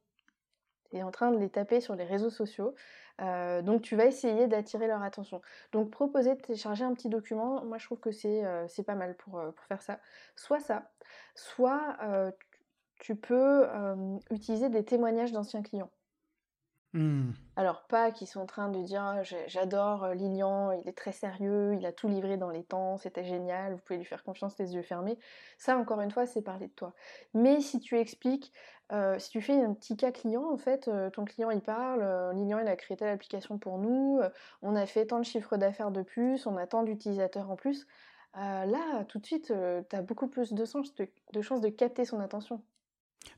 Tu 0.92 0.98
es 0.98 1.04
en 1.04 1.12
train 1.12 1.32
de 1.32 1.38
les 1.38 1.50
taper 1.50 1.82
sur 1.82 1.96
les 1.96 2.04
réseaux 2.04 2.30
sociaux. 2.30 2.76
Euh, 3.22 3.62
donc, 3.62 3.82
tu 3.82 3.96
vas 3.96 4.06
essayer 4.06 4.48
d'attirer 4.48 4.88
leur 4.88 5.02
attention. 5.02 5.42
Donc, 5.72 5.92
proposer 5.92 6.36
de 6.36 6.42
télécharger 6.42 6.84
un 6.84 6.94
petit 6.94 7.10
document, 7.10 7.64
moi, 7.66 7.78
je 7.78 7.86
trouve 7.86 8.00
que 8.00 8.12
c'est 8.12 8.46
euh, 8.46 8.68
pas 8.86 8.96
mal 8.96 9.12
euh, 9.34 9.52
pour, 9.52 9.66
faire 9.66 9.82
ça. 9.82 10.00
Soit 10.36 10.60
ça, 10.60 10.92
soit 11.36 11.98
tu 13.00 13.16
peux 13.16 13.68
utiliser 14.32 14.70
des 14.70 14.86
témoignages 14.86 15.32
d'anciens 15.32 15.62
clients. 15.62 15.92
Mmh. 16.94 17.32
Alors 17.56 17.88
pas 17.88 18.12
qu'ils 18.12 18.28
sont 18.28 18.40
en 18.40 18.46
train 18.46 18.70
de 18.70 18.80
dire 18.84 19.02
«Ah, 19.02 19.24
j'adore 19.48 20.04
euh, 20.04 20.14
Lilian, 20.14 20.72
il 20.74 20.88
est 20.88 20.96
très 20.96 21.12
sérieux, 21.12 21.74
il 21.74 21.86
a 21.88 21.92
tout 21.92 22.08
livré 22.08 22.38
dans 22.38 22.52
les 22.52 22.64
temps, 22.64 22.98
c'était 22.98 23.24
génial, 23.24 23.74
vous 23.74 23.80
pouvez 23.80 23.98
lui 23.98 24.06
faire 24.06 24.24
confiance 24.24 24.60
les 24.60 24.76
yeux 24.76 24.84
fermés. 24.84 25.18
Ça 25.58 25.76
encore 25.76 26.02
une 26.02 26.12
fois 26.12 26.28
c'est 26.28 26.44
parler 26.44 26.68
de 26.68 26.74
toi. 26.74 26.94
Mais 27.34 27.62
si 27.62 27.80
tu 27.80 27.98
expliques, 27.98 28.54
euh, 28.92 29.18
si 29.18 29.32
tu 29.32 29.42
fais 29.42 29.60
un 29.60 29.74
petit 29.74 29.98
cas 29.98 30.12
client 30.12 30.48
en 30.48 30.58
fait, 30.58 30.88
euh, 30.88 31.10
ton 31.10 31.26
client 31.26 31.50
il 31.50 31.62
parle, 31.62 32.04
Lilian 32.36 32.60
il 32.60 32.68
a 32.68 32.76
créé 32.76 32.96
telle 32.96 33.10
application 33.10 33.58
pour 33.58 33.80
nous, 33.80 34.20
on 34.62 34.76
a 34.76 34.86
fait 34.86 35.08
tant 35.08 35.18
de 35.18 35.26
chiffres 35.26 35.58
d'affaires 35.58 35.92
de 35.92 36.04
plus, 36.04 36.46
on 36.46 36.58
a 36.58 36.68
tant 36.68 36.84
d'utilisateurs 36.84 37.50
en 37.50 37.56
plus. 37.56 37.88
là 38.36 39.04
tout 39.08 39.18
de 39.18 39.26
suite 39.26 39.48
tu 39.48 39.96
as 39.96 40.02
beaucoup 40.04 40.28
plus 40.28 40.54
de, 40.54 40.64
de 41.34 41.42
chances 41.42 41.62
de 41.62 41.70
capter 41.70 42.06
son 42.06 42.20
attention. 42.20 42.62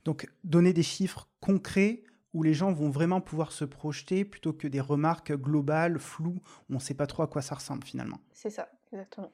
Donc 0.03 0.27
donner 0.43 0.73
des 0.73 0.83
chiffres 0.83 1.29
concrets 1.39 2.03
où 2.35 2.43
les 2.43 2.53
gens 2.53 2.73
vont 2.73 2.89
vraiment 2.89 3.21
pouvoir 3.21 3.53
se 3.53 3.63
projeter 3.63 4.25
plutôt 4.25 4.51
que 4.51 4.67
des 4.67 4.81
remarques 4.81 5.31
globales, 5.31 5.97
floues, 5.97 6.41
où 6.69 6.73
on 6.73 6.75
ne 6.75 6.79
sait 6.79 6.93
pas 6.93 7.07
trop 7.07 7.23
à 7.23 7.27
quoi 7.27 7.41
ça 7.41 7.55
ressemble 7.55 7.85
finalement. 7.85 8.19
C'est 8.33 8.49
ça, 8.49 8.67
exactement. 8.91 9.31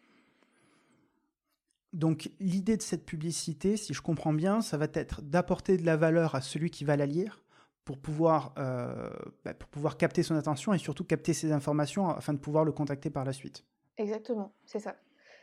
Donc 1.94 2.30
l'idée 2.40 2.78
de 2.78 2.84
cette 2.84 3.04
publicité, 3.04 3.76
si 3.76 3.96
je 3.96 4.02
comprends 4.04 4.34
bien, 4.34 4.62
ça 4.62 4.78
va 4.78 4.86
être 4.94 5.24
d'apporter 5.24 5.78
de 5.78 5.86
la 5.86 5.98
valeur 5.98 6.36
à 6.36 6.42
celui 6.42 6.70
qui 6.70 6.86
va 6.86 6.96
la 6.96 7.08
lire 7.08 7.44
pour 7.86 7.98
pouvoir, 7.98 8.54
euh, 8.60 9.10
bah, 9.44 9.56
pour 9.56 9.68
pouvoir 9.70 9.98
capter 9.98 10.22
son 10.22 10.36
attention 10.36 10.72
et 10.72 10.78
surtout 10.78 11.04
capter 11.04 11.34
ses 11.34 11.52
informations 11.52 12.08
afin 12.08 12.34
de 12.34 12.40
pouvoir 12.40 12.66
le 12.66 12.72
contacter 12.72 13.10
par 13.10 13.26
la 13.26 13.34
suite. 13.34 13.66
Exactement, 13.98 14.54
c'est 14.64 14.80
ça. 14.80 14.96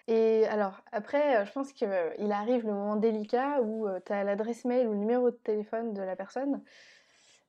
Et 0.07 0.47
alors, 0.47 0.81
après, 0.93 1.45
je 1.45 1.53
pense 1.53 1.73
qu'il 1.73 1.89
arrive 2.33 2.65
le 2.65 2.73
moment 2.73 2.97
délicat 2.97 3.61
où 3.63 3.89
euh, 3.89 3.99
tu 4.07 4.13
as 4.13 4.23
l'adresse 4.23 4.65
mail 4.65 4.87
ou 4.87 4.93
le 4.93 4.99
numéro 4.99 5.31
de 5.31 5.37
téléphone 5.37 5.93
de 5.93 6.01
la 6.01 6.15
personne 6.15 6.63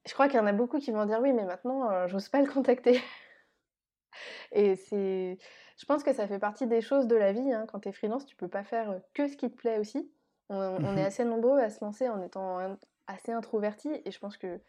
je 0.10 0.13
crois 0.15 0.28
qu'il 0.28 0.38
y 0.38 0.39
en 0.39 0.48
a 0.48 0.54
beaucoup 0.54 0.80
qui 0.80 0.89
vont 0.89 1.06
dire 1.06 1.19
oui, 1.22 1.34
mais 1.34 1.45
maintenant, 1.45 1.91
euh, 1.91 2.08
j'ose 2.08 2.30
pas 2.30 2.41
le 2.41 2.52
contacter. 2.52 3.00
Et 4.52 4.76
c'est. 4.76 5.38
Je 5.78 5.86
pense 5.86 6.04
que 6.04 6.13
ça 6.13 6.28
fait 6.28 6.39
partie 6.39 6.65
des 6.65 6.82
choses 6.82 7.06
de 7.06 7.15
la 7.15 7.32
vie. 7.32 7.54
Hein. 7.54 7.67
Quand 7.72 7.82
tu 7.82 7.89
es 7.89 7.91
freelance, 7.91 8.26
tu 8.26 8.36
peux 8.36 8.48
pas 8.48 8.63
faire 8.63 8.89
euh, 8.89 9.00
que 9.13 9.28
ce 9.28 9.38
qui 9.38 9.52
te 9.52 9.56
plaît 9.56 9.78
aussi. 9.78 10.12
On, 10.50 10.78
est 10.78 11.04
mmh 11.04 11.06
assez 11.06 11.26
nombreux 11.26 11.60
à 11.60 11.69
se 11.69 11.86
lancer 11.86 12.10
en 12.10 12.24
étant 12.24 12.76
assez 13.06 13.32
introvertis. 13.32 14.02
Et 14.04 14.10
je 14.10 14.17
pense 14.17 14.36
que 14.36 14.60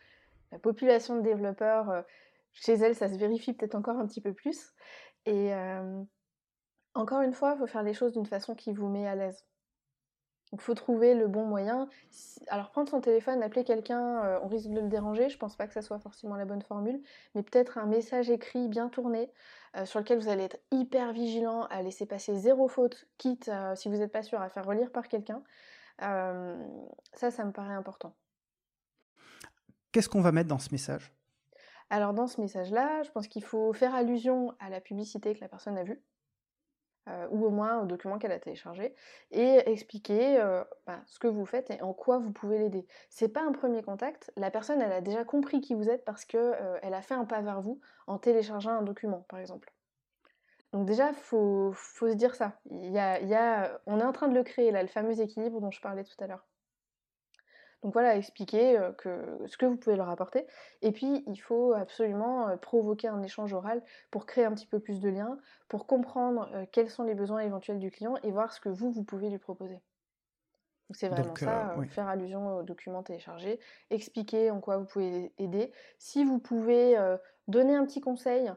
la 0.52 0.58
population 0.58 1.16
de 1.16 1.22
développeurs, 1.22 1.88
euh, 1.88 2.02
chez 2.52 2.74
elle, 2.74 2.94
ça 2.94 3.08
se 3.08 3.16
vérifie 3.16 3.54
peut-être 3.54 3.76
encore 3.76 3.96
un 3.96 4.06
petit 4.06 4.20
peu 4.20 4.34
plus. 4.34 4.74
Et 5.24 5.52
encore 6.94 7.22
une 7.22 7.32
fois, 7.32 7.54
il 7.54 7.58
faut 7.60 7.66
faire 7.66 7.82
les 7.82 7.94
choses 7.94 8.12
d'une 8.12 8.26
façon 8.26 8.54
qui 8.54 8.74
vous 8.74 8.88
met 8.88 9.06
à 9.06 9.14
l'aise. 9.14 9.46
Donc, 10.50 10.60
il 10.60 10.64
faut 10.64 10.74
trouver 10.74 11.14
le 11.14 11.28
bon 11.28 11.44
moyen. 11.44 11.88
Alors, 12.48 12.70
prendre 12.70 12.88
son 12.88 13.00
téléphone, 13.00 13.42
appeler 13.42 13.64
quelqu'un, 13.64 14.24
euh, 14.24 14.40
on 14.42 14.48
risque 14.48 14.68
de 14.68 14.80
le 14.80 14.88
déranger. 14.88 15.28
Je 15.28 15.38
pense 15.38 15.56
pas 15.56 15.66
que 15.66 15.74
ça 15.74 15.82
soit 15.82 16.00
forcément 16.00 16.34
la 16.36 16.44
bonne 16.44 16.62
formule. 16.62 17.00
Mais 17.34 17.42
peut-être 17.42 17.78
un 17.78 17.86
message 17.86 18.30
écrit 18.30 18.68
bien 18.68 18.88
tourné, 18.88 19.30
euh, 19.76 19.84
sur 19.84 20.00
lequel 20.00 20.18
vous 20.18 20.28
allez 20.28 20.44
être 20.44 20.58
hyper 20.72 21.12
vigilant 21.12 21.64
à 21.70 21.82
laisser 21.82 22.06
passer 22.06 22.36
zéro 22.36 22.66
faute, 22.66 23.06
quitte, 23.18 23.50
si 23.76 23.88
vous 23.88 23.96
n'êtes 23.96 24.12
pas 24.12 24.22
sûr, 24.22 24.40
à 24.40 24.48
faire 24.48 24.66
relire 24.66 24.90
par 24.90 25.06
quelqu'un. 25.08 25.42
ça, 26.00 27.30
ça 27.30 27.44
me 27.44 27.52
paraît 27.52 27.74
important. 27.74 28.14
Qu'est-ce 29.92 30.08
qu'on 30.08 30.20
va 30.20 30.32
mettre 30.32 30.48
dans 30.48 30.58
ce 30.58 30.70
message? 30.72 31.12
Alors, 31.90 32.14
dans 32.14 32.28
ce 32.28 32.40
message-là, 32.40 33.02
je 33.02 33.10
pense 33.10 33.26
qu'il 33.26 33.42
faut 33.42 33.72
faire 33.72 33.94
allusion 33.94 34.54
à 34.60 34.70
la 34.70 34.80
publicité 34.80 35.34
que 35.34 35.40
la 35.40 35.48
personne 35.48 35.76
a 35.76 35.82
vue. 35.82 36.00
Euh, 37.08 37.26
ou 37.30 37.46
au 37.46 37.50
moins 37.50 37.80
au 37.80 37.86
document 37.86 38.18
qu'elle 38.18 38.30
a 38.30 38.38
téléchargé, 38.38 38.94
et 39.30 39.70
expliquer 39.70 40.38
euh, 40.38 40.62
bah, 40.86 41.00
ce 41.06 41.18
que 41.18 41.28
vous 41.28 41.46
faites 41.46 41.70
et 41.70 41.80
en 41.80 41.94
quoi 41.94 42.18
vous 42.18 42.30
pouvez 42.30 42.58
l'aider. 42.58 42.86
C'est 43.08 43.30
pas 43.30 43.40
un 43.42 43.52
premier 43.52 43.82
contact, 43.82 44.30
la 44.36 44.50
personne 44.50 44.82
elle 44.82 44.92
a 44.92 45.00
déjà 45.00 45.24
compris 45.24 45.62
qui 45.62 45.74
vous 45.74 45.88
êtes 45.88 46.04
parce 46.04 46.26
qu'elle 46.26 46.40
euh, 46.40 46.78
elle 46.82 46.92
a 46.92 47.00
fait 47.00 47.14
un 47.14 47.24
pas 47.24 47.40
vers 47.40 47.62
vous 47.62 47.80
en 48.06 48.18
téléchargeant 48.18 48.72
un 48.72 48.82
document 48.82 49.24
par 49.30 49.38
exemple. 49.38 49.72
Donc 50.72 50.86
déjà, 50.86 51.12
faut, 51.14 51.72
faut 51.72 52.08
se 52.08 52.14
dire 52.14 52.34
ça. 52.34 52.60
Il 52.70 52.92
y 52.92 52.98
a, 52.98 53.80
on 53.86 53.98
est 53.98 54.04
en 54.04 54.12
train 54.12 54.28
de 54.28 54.34
le 54.34 54.44
créer 54.44 54.70
là, 54.70 54.82
le 54.82 54.88
fameux 54.88 55.20
équilibre 55.20 55.60
dont 55.60 55.70
je 55.70 55.80
parlais 55.80 56.04
tout 56.04 56.22
à 56.22 56.26
l'heure. 56.26 56.46
Donc 57.82 57.94
voilà, 57.94 58.16
expliquer 58.16 58.78
que, 58.98 59.38
ce 59.46 59.56
que 59.56 59.64
vous 59.64 59.76
pouvez 59.76 59.96
leur 59.96 60.10
apporter. 60.10 60.46
Et 60.82 60.92
puis, 60.92 61.24
il 61.26 61.36
faut 61.36 61.72
absolument 61.72 62.56
provoquer 62.58 63.08
un 63.08 63.22
échange 63.22 63.54
oral 63.54 63.82
pour 64.10 64.26
créer 64.26 64.44
un 64.44 64.52
petit 64.52 64.66
peu 64.66 64.80
plus 64.80 65.00
de 65.00 65.08
liens, 65.08 65.38
pour 65.68 65.86
comprendre 65.86 66.50
quels 66.72 66.90
sont 66.90 67.04
les 67.04 67.14
besoins 67.14 67.40
éventuels 67.40 67.78
du 67.78 67.90
client 67.90 68.16
et 68.22 68.32
voir 68.32 68.52
ce 68.52 68.60
que 68.60 68.68
vous, 68.68 68.90
vous 68.90 69.02
pouvez 69.02 69.30
lui 69.30 69.38
proposer. 69.38 69.80
c'est 70.90 71.08
vraiment 71.08 71.34
ça, 71.36 71.74
faire 71.88 72.08
allusion 72.08 72.58
au 72.58 72.62
document 72.62 73.02
téléchargé, 73.02 73.58
expliquer 73.88 74.50
en 74.50 74.60
quoi 74.60 74.76
vous 74.76 74.86
pouvez 74.86 75.32
aider. 75.38 75.72
Si 75.98 76.24
vous 76.24 76.38
pouvez 76.38 76.98
donner 77.48 77.76
un 77.76 77.86
petit 77.86 78.02
conseil, 78.02 78.52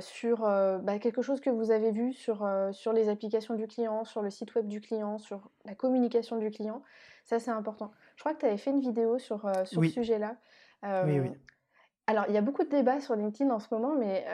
sur 0.00 0.40
bah, 0.82 0.98
quelque 0.98 1.22
chose 1.22 1.40
que 1.40 1.50
vous 1.50 1.70
avez 1.70 1.90
vu 1.90 2.12
sur, 2.12 2.48
sur 2.72 2.92
les 2.92 3.08
applications 3.08 3.54
du 3.54 3.66
client, 3.66 4.04
sur 4.04 4.22
le 4.22 4.30
site 4.30 4.54
web 4.54 4.66
du 4.66 4.80
client, 4.80 5.18
sur 5.18 5.50
la 5.64 5.74
communication 5.74 6.36
du 6.36 6.50
client. 6.50 6.82
Ça, 7.24 7.40
c'est 7.40 7.50
important. 7.50 7.92
Je 8.16 8.22
crois 8.22 8.34
que 8.34 8.40
tu 8.40 8.46
avais 8.46 8.56
fait 8.56 8.70
une 8.70 8.80
vidéo 8.80 9.18
sur, 9.18 9.50
sur 9.64 9.82
ce 9.84 9.90
sujet-là. 9.90 10.36
oui, 11.04 11.20
oui. 11.20 11.30
Alors, 12.08 12.24
il 12.28 12.34
y 12.34 12.38
a 12.38 12.40
beaucoup 12.40 12.62
de 12.62 12.68
débats 12.68 13.00
sur 13.00 13.16
LinkedIn 13.16 13.50
en 13.50 13.58
ce 13.58 13.66
moment, 13.72 13.96
mais 13.96 14.24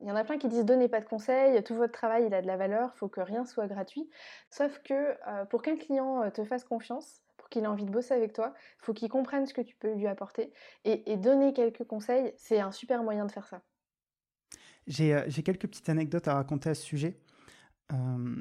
il 0.00 0.08
y 0.08 0.12
en 0.12 0.16
a 0.16 0.24
plein 0.24 0.36
qui 0.36 0.48
disent 0.48 0.66
donnez 0.66 0.88
pas 0.88 1.00
de 1.00 1.06
conseils, 1.06 1.62
tout 1.62 1.74
votre 1.74 1.92
travail 1.92 2.26
il 2.26 2.34
a 2.34 2.42
de 2.42 2.46
la 2.46 2.58
valeur, 2.58 2.90
il 2.94 2.98
faut 2.98 3.08
que 3.08 3.22
rien 3.22 3.46
soit 3.46 3.66
gratuit. 3.66 4.08
Sauf 4.50 4.80
que 4.82 5.16
pour 5.46 5.62
qu'un 5.62 5.76
client 5.76 6.30
te 6.30 6.44
fasse 6.44 6.64
confiance, 6.64 7.22
pour 7.38 7.48
qu'il 7.48 7.64
ait 7.64 7.68
envie 7.68 7.86
de 7.86 7.90
bosser 7.90 8.12
avec 8.12 8.34
toi, 8.34 8.52
il 8.82 8.84
faut 8.84 8.92
qu'il 8.92 9.08
comprenne 9.08 9.46
ce 9.46 9.54
que 9.54 9.62
tu 9.62 9.74
peux 9.76 9.94
lui 9.94 10.06
apporter. 10.06 10.52
et 10.84 11.16
donner 11.16 11.54
quelques 11.54 11.84
conseils, 11.84 12.34
c'est 12.36 12.60
un 12.60 12.72
super 12.72 13.02
moyen 13.02 13.24
de 13.24 13.32
faire 13.32 13.46
ça. 13.46 13.62
Euh, 15.00 15.24
j'ai 15.26 15.42
quelques 15.42 15.66
petites 15.66 15.88
anecdotes 15.88 16.28
à 16.28 16.34
raconter 16.34 16.70
à 16.70 16.74
ce 16.74 16.82
sujet. 16.82 17.18
Euh, 17.92 18.36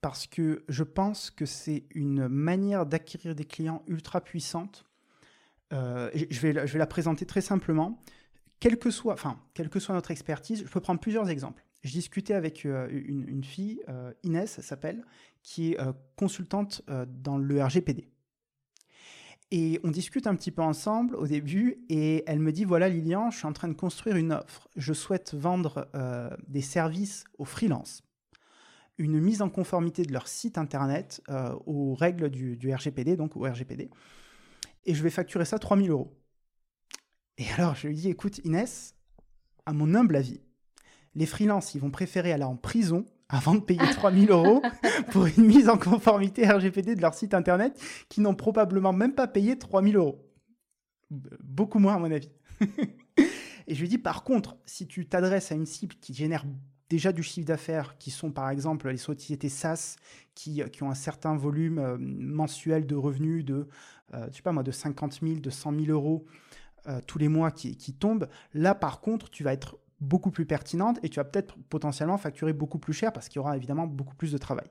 parce 0.00 0.26
que 0.26 0.64
je 0.68 0.84
pense 0.84 1.30
que 1.30 1.44
c'est 1.44 1.84
une 1.94 2.28
manière 2.28 2.86
d'acquérir 2.86 3.34
des 3.34 3.44
clients 3.44 3.82
ultra 3.88 4.20
puissante. 4.20 4.84
Euh, 5.72 6.10
je, 6.14 6.40
vais, 6.40 6.52
la 6.52 6.86
présenter 6.86 7.26
très 7.26 7.40
simplement. 7.40 8.00
Quelle 8.60 8.78
que, 8.78 8.90
soit, 8.90 9.14
enfin, 9.14 9.40
quelle 9.54 9.68
que 9.68 9.80
soit 9.80 9.94
notre 9.94 10.10
expertise, 10.10 10.64
je 10.64 10.70
peux 10.70 10.80
prendre 10.80 11.00
plusieurs 11.00 11.30
exemples. 11.30 11.64
Je 11.82 11.92
discutais 11.92 12.34
avec 12.34 12.64
une, 12.64 13.44
fille, 13.44 13.80
Inès 14.24 14.60
s'appelle, 14.60 15.04
qui 15.42 15.72
est 15.72 15.78
consultante 16.16 16.82
dans 17.06 17.38
le 17.38 17.62
RGPD. 17.62 18.08
Et 19.50 19.80
on 19.82 19.90
discute 19.90 20.26
un 20.26 20.34
petit 20.34 20.50
peu 20.50 20.60
ensemble 20.60 21.16
au 21.16 21.26
début 21.26 21.82
et 21.88 22.22
elle 22.26 22.38
me 22.38 22.52
dit 22.52 22.64
voilà 22.64 22.88
Lilian, 22.88 23.30
je 23.30 23.38
suis 23.38 23.46
en 23.46 23.54
train 23.54 23.68
de 23.68 23.74
construire 23.74 24.16
une 24.16 24.32
offre. 24.32 24.68
Je 24.76 24.92
souhaite 24.92 25.34
vendre 25.34 25.88
euh, 25.94 26.28
des 26.48 26.60
services 26.60 27.24
aux 27.38 27.46
freelances, 27.46 28.02
une 28.98 29.18
mise 29.20 29.40
en 29.40 29.48
conformité 29.48 30.02
de 30.02 30.12
leur 30.12 30.28
site 30.28 30.58
internet 30.58 31.22
euh, 31.30 31.54
aux 31.64 31.94
règles 31.94 32.28
du, 32.28 32.74
RGPD, 32.74 33.16
donc 33.16 33.36
au 33.36 33.40
RGPD. 33.40 33.90
Et 34.84 34.94
je 34.94 35.02
vais 35.02 35.10
facturer 35.10 35.46
ça 35.46 35.58
3000 35.58 35.90
euros. 35.90 36.14
Et 37.38 37.50
alors 37.56 37.74
je 37.74 37.88
lui 37.88 37.94
dis 37.94 38.10
écoute 38.10 38.40
Inès, 38.44 38.96
à 39.64 39.72
mon 39.72 39.94
humble 39.94 40.16
avis, 40.16 40.42
les 41.14 41.26
freelances, 41.26 41.74
ils 41.74 41.80
vont 41.80 41.90
préférer 41.90 42.32
aller 42.32 42.44
en 42.44 42.56
prison 42.56 43.06
avant 43.28 43.54
de 43.54 43.60
payer 43.60 43.80
3000 43.80 44.30
euros 44.30 44.62
pour 45.10 45.26
une 45.26 45.44
mise 45.44 45.68
en 45.68 45.76
conformité 45.76 46.46
RGPD 46.46 46.94
de 46.94 47.02
leur 47.02 47.14
site 47.14 47.34
internet 47.34 47.78
qui 48.08 48.20
n'ont 48.20 48.34
probablement 48.34 48.92
même 48.92 49.14
pas 49.14 49.26
payé 49.26 49.58
3000 49.58 49.96
euros. 49.96 50.24
Beaucoup 51.10 51.78
moins 51.78 51.96
à 51.96 51.98
mon 51.98 52.10
avis. 52.10 52.30
Et 53.66 53.74
je 53.74 53.80
lui 53.80 53.88
dis 53.88 53.98
par 53.98 54.24
contre, 54.24 54.56
si 54.64 54.86
tu 54.86 55.06
t'adresses 55.06 55.52
à 55.52 55.54
une 55.54 55.66
cible 55.66 55.94
qui 56.00 56.14
génère 56.14 56.44
déjà 56.88 57.12
du 57.12 57.22
chiffre 57.22 57.46
d'affaires, 57.46 57.98
qui 57.98 58.10
sont 58.10 58.30
par 58.30 58.48
exemple 58.48 58.88
les 58.88 58.96
sociétés 58.96 59.50
SaaS 59.50 59.96
qui, 60.34 60.62
qui 60.72 60.82
ont 60.82 60.90
un 60.90 60.94
certain 60.94 61.36
volume 61.36 61.78
euh, 61.78 61.96
mensuel 61.98 62.86
de 62.86 62.94
revenus 62.94 63.44
de, 63.44 63.68
euh, 64.14 64.26
je 64.30 64.36
sais 64.36 64.42
pas 64.42 64.52
moi, 64.52 64.62
de 64.62 64.70
50 64.70 65.20
000, 65.22 65.40
de 65.40 65.50
100 65.50 65.72
000 65.72 65.86
euros 65.88 66.24
euh, 66.86 67.00
tous 67.06 67.18
les 67.18 67.28
mois 67.28 67.50
qui, 67.50 67.76
qui 67.76 67.92
tombent, 67.92 68.28
là 68.54 68.74
par 68.74 69.00
contre, 69.00 69.28
tu 69.28 69.44
vas 69.44 69.52
être 69.52 69.78
beaucoup 70.00 70.30
plus 70.30 70.46
pertinente 70.46 70.98
et 71.02 71.08
tu 71.08 71.16
vas 71.16 71.24
peut-être 71.24 71.56
potentiellement 71.68 72.18
facturer 72.18 72.52
beaucoup 72.52 72.78
plus 72.78 72.92
cher 72.92 73.12
parce 73.12 73.28
qu'il 73.28 73.36
y 73.36 73.40
aura 73.40 73.56
évidemment 73.56 73.86
beaucoup 73.86 74.14
plus 74.14 74.32
de 74.32 74.38
travail. 74.38 74.68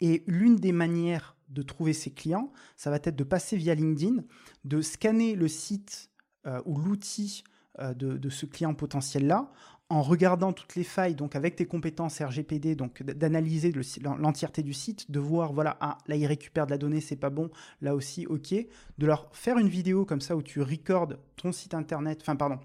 Et 0.00 0.24
l'une 0.26 0.56
des 0.56 0.72
manières 0.72 1.36
de 1.48 1.62
trouver 1.62 1.92
ces 1.92 2.10
clients, 2.10 2.52
ça 2.76 2.90
va 2.90 2.96
être 2.96 3.14
de 3.14 3.24
passer 3.24 3.56
via 3.56 3.74
LinkedIn, 3.74 4.24
de 4.64 4.80
scanner 4.80 5.34
le 5.34 5.48
site 5.48 6.10
euh, 6.46 6.60
ou 6.64 6.78
l'outil 6.78 7.44
euh, 7.78 7.94
de, 7.94 8.28
ce 8.28 8.46
client 8.46 8.74
potentiel-là, 8.74 9.50
en 9.88 10.02
regardant 10.02 10.52
toutes 10.52 10.74
les 10.74 10.84
failles, 10.84 11.14
donc 11.14 11.36
avec 11.36 11.54
tes 11.54 11.66
compétences 11.66 12.20
RGPD, 12.20 12.74
donc 12.74 13.02
d'analyser 13.02 13.72
l'entièreté 14.02 14.62
du 14.62 14.72
site, 14.72 15.10
de 15.10 15.20
voir, 15.20 15.52
voilà, 15.52 15.76
ah, 15.80 15.98
là 16.06 16.16
il 16.16 16.26
récupère 16.26 16.66
de 16.66 16.70
la 16.70 16.78
donnée, 16.78 17.00
c'est 17.00 17.16
pas 17.16 17.30
bon, 17.30 17.50
là 17.80 17.94
aussi, 17.94 18.26
ok, 18.26 18.54
de 18.98 19.06
leur 19.06 19.28
faire 19.36 19.58
une 19.58 19.68
vidéo 19.68 20.04
comme 20.04 20.20
ça 20.20 20.34
où 20.34 20.42
tu 20.42 20.62
recordes 20.62 21.18
ton 21.36 21.52
site 21.52 21.74
internet, 21.74 22.18
enfin 22.22 22.36
pardon, 22.36 22.58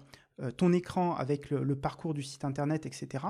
ton 0.56 0.72
écran 0.72 1.16
avec 1.16 1.50
le, 1.50 1.76
parcours 1.76 2.14
du 2.14 2.22
site 2.22 2.44
internet, 2.44 2.86
etc. 2.86 3.24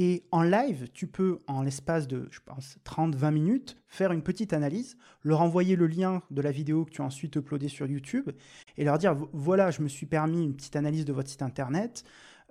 Et 0.00 0.22
en 0.30 0.42
live, 0.42 0.88
tu 0.94 1.08
peux, 1.08 1.40
en 1.48 1.62
l'espace 1.62 2.06
de, 2.06 2.28
je 2.30 2.38
pense, 2.44 2.78
30-20 2.84 3.32
minutes, 3.32 3.76
faire 3.88 4.12
une 4.12 4.22
petite 4.22 4.52
analyse, 4.52 4.96
leur 5.24 5.40
envoyer 5.40 5.74
le 5.74 5.88
lien 5.88 6.22
de 6.30 6.40
la 6.40 6.52
vidéo 6.52 6.84
que 6.84 6.90
tu 6.90 7.02
as 7.02 7.04
ensuite 7.04 7.34
uploadé 7.34 7.66
sur 7.66 7.84
YouTube 7.84 8.30
et 8.76 8.84
leur 8.84 8.98
dire, 8.98 9.16
voilà, 9.32 9.72
je 9.72 9.82
me 9.82 9.88
suis 9.88 10.06
permis 10.06 10.44
une 10.44 10.54
petite 10.54 10.76
analyse 10.76 11.04
de 11.04 11.12
votre 11.12 11.28
site 11.28 11.42
internet, 11.42 12.04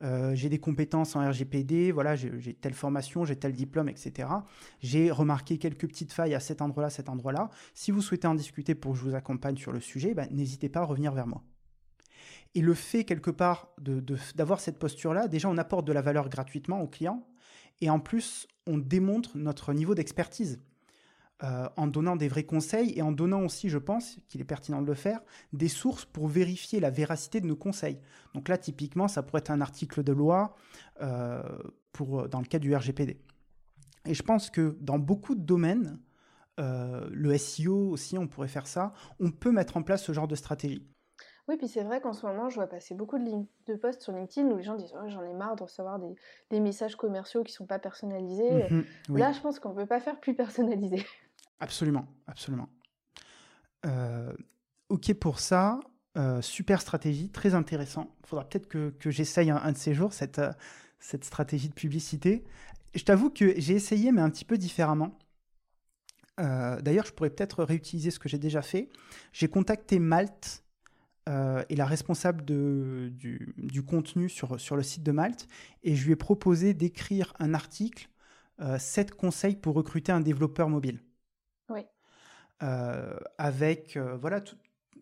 euh, 0.03 0.35
j'ai 0.35 0.49
des 0.49 0.59
compétences 0.59 1.15
en 1.15 1.27
RGPD, 1.27 1.93
voilà, 1.93 2.15
j'ai 2.15 2.53
telle 2.53 2.73
formation, 2.73 3.23
j'ai 3.23 3.37
tel 3.37 3.53
diplôme, 3.53 3.87
etc. 3.87 4.27
J'ai 4.81 5.09
remarqué 5.09 5.57
quelques 5.57 5.87
petites 5.87 6.11
failles 6.11 6.35
à 6.35 6.41
cet 6.41 6.61
endroit-là, 6.61 6.89
cet 6.89 7.07
endroit-là. 7.07 7.49
Si 7.73 7.91
vous 7.91 8.01
souhaitez 8.01 8.27
en 8.27 8.35
discuter 8.35 8.75
pour 8.75 8.91
que 8.91 8.97
je 8.99 9.03
vous 9.05 9.15
accompagne 9.15 9.55
sur 9.55 9.71
le 9.71 9.79
sujet, 9.79 10.13
ben, 10.13 10.27
n'hésitez 10.31 10.67
pas 10.67 10.81
à 10.81 10.85
revenir 10.85 11.13
vers 11.13 11.27
moi. 11.27 11.43
Et 12.57 12.61
le 12.61 12.73
fait, 12.73 13.03
quelque 13.03 13.29
part, 13.29 13.69
d'avoir 14.33 14.59
cette 14.59 14.79
posture-là, 14.79 15.27
déjà, 15.27 15.47
on 15.47 15.59
apporte 15.59 15.85
de 15.85 15.93
la 15.93 16.01
valeur 16.01 16.27
gratuitement 16.27 16.81
au 16.81 16.87
client. 16.87 17.23
Et 17.81 17.91
en 17.91 17.99
plus, 17.99 18.47
on 18.65 18.79
démontre 18.79 19.37
notre 19.37 19.73
niveau 19.73 19.93
d'expertise. 19.93 20.59
Euh, 21.43 21.69
en 21.77 21.85
donnant 21.85 22.15
des 22.15 22.27
vrais 22.27 22.45
conseils 22.45 22.97
et 22.97 23.03
en 23.03 23.11
donnant 23.11 23.43
aussi, 23.43 23.69
je 23.69 23.77
pense, 23.77 24.17
qu'il 24.27 24.41
est 24.41 24.43
pertinent 24.43 24.81
de 24.81 24.87
le 24.87 24.95
faire, 24.95 25.19
des 25.53 25.67
sources 25.67 26.03
pour 26.03 26.27
vérifier 26.27 26.79
la 26.79 26.89
véracité 26.89 27.41
de 27.41 27.45
nos 27.45 27.55
conseils. 27.55 27.99
Donc 28.33 28.49
là, 28.49 28.57
typiquement, 28.57 29.07
ça 29.07 29.21
pourrait 29.21 29.41
être 29.41 29.51
un 29.51 29.61
article 29.61 30.01
de 30.01 30.11
loi 30.11 30.55
euh, 30.99 31.43
dans 31.99 32.39
le 32.39 32.47
cas 32.47 32.57
du 32.57 32.75
RGPD. 32.75 33.21
Et 34.05 34.15
je 34.15 34.23
pense 34.23 34.49
que 34.49 34.75
dans 34.81 34.97
beaucoup 34.97 35.35
de 35.35 35.41
domaines, 35.41 35.99
euh, 36.59 37.07
le 37.11 37.37
SEO 37.37 37.91
aussi, 37.91 38.17
on 38.17 38.27
pourrait 38.27 38.47
faire 38.47 38.65
ça, 38.65 38.93
on 39.19 39.29
peut 39.29 39.51
mettre 39.51 39.77
en 39.77 39.83
place 39.83 40.03
ce 40.03 40.13
genre 40.13 40.27
de 40.27 40.35
stratégie. 40.35 40.87
Oui, 41.47 41.55
puis 41.55 41.67
c'est 41.69 41.83
vrai 41.83 42.01
qu'en 42.01 42.11
ce 42.11 42.25
moment, 42.25 42.49
je 42.49 42.55
vois 42.55 42.67
passer 42.67 42.93
beaucoup 42.93 43.17
de, 43.17 43.45
de 43.67 43.75
posts 43.75 44.01
sur 44.01 44.11
LinkedIn 44.11 44.49
où 44.49 44.57
les 44.57 44.63
gens 44.63 44.75
disent 44.75 44.93
oh, 45.01 45.07
j'en 45.07 45.23
ai 45.23 45.33
marre 45.33 45.55
de 45.55 45.63
recevoir 45.63 45.97
des, 46.49 46.59
messages 46.59 46.97
commerciaux 46.97 47.43
qui 47.43 47.53
ne 47.53 47.57
sont 47.57 47.65
pas 47.65 47.79
personnalisés. 47.79 48.69
Mhm, 48.69 48.85
Là, 49.17 49.31
je 49.31 49.39
pense 49.39 49.59
qu'on 49.59 49.69
ne 49.69 49.75
peut 49.75 49.85
pas 49.85 50.01
faire 50.01 50.19
plus 50.19 50.33
personnalisé. 50.33 51.05
Absolument, 51.59 52.05
absolument. 52.27 52.69
Euh, 53.87 54.31
ok 54.89 55.13
pour 55.15 55.39
ça. 55.39 55.79
Euh, 56.15 56.39
super 56.41 56.81
stratégie, 56.81 57.29
très 57.29 57.55
intéressant. 57.55 58.15
Il 58.23 58.27
faudra 58.27 58.45
peut-être 58.45 58.67
que, 58.67 58.93
j'essaye 59.09 59.49
un, 59.49 59.71
de 59.71 59.77
ces 59.77 59.95
jours 59.95 60.13
cette, 60.13 60.37
euh, 60.37 60.51
cette 60.99 61.23
stratégie 61.23 61.69
de 61.69 61.73
publicité. 61.73 62.43
Je 62.93 63.03
t'avoue 63.03 63.31
que 63.31 63.59
j'ai 63.59 63.73
essayé, 63.73 64.11
mais 64.11 64.21
un 64.21 64.29
petit 64.29 64.45
peu 64.45 64.57
différemment. 64.57 65.17
D'ailleurs, 66.37 67.05
je 67.05 67.13
pourrais 67.13 67.31
peut-être 67.31 67.63
réutiliser 67.63 68.11
ce 68.11 68.19
que 68.19 68.29
j'ai 68.29 68.37
déjà 68.37 68.61
fait. 68.61 68.89
J'ai 69.33 69.47
contacté 69.47 69.97
Malte 69.97 70.63
euh, 71.27 71.63
est 71.69 71.75
la 71.75 71.85
responsable 71.85 72.45
de, 72.45 73.11
du, 73.11 73.83
contenu 73.83 74.29
sur, 74.29 74.59
sur 74.59 74.75
le 74.77 74.83
site 74.83 75.03
de 75.03 75.11
Malte 75.11 75.47
et 75.83 75.95
je 75.95 76.05
lui 76.05 76.13
ai 76.13 76.15
proposé 76.15 76.73
d'écrire 76.73 77.33
un 77.39 77.53
article, 77.53 78.09
euh, 78.61 78.77
7 78.77 79.13
conseils 79.13 79.55
pour 79.55 79.75
recruter 79.75 80.11
un 80.11 80.21
développeur 80.21 80.69
mobile. 80.69 81.01
Oui. 81.69 81.81
Euh, 82.63 83.17
avec 83.37 83.97
euh, 83.97 84.15
voilà 84.15 84.41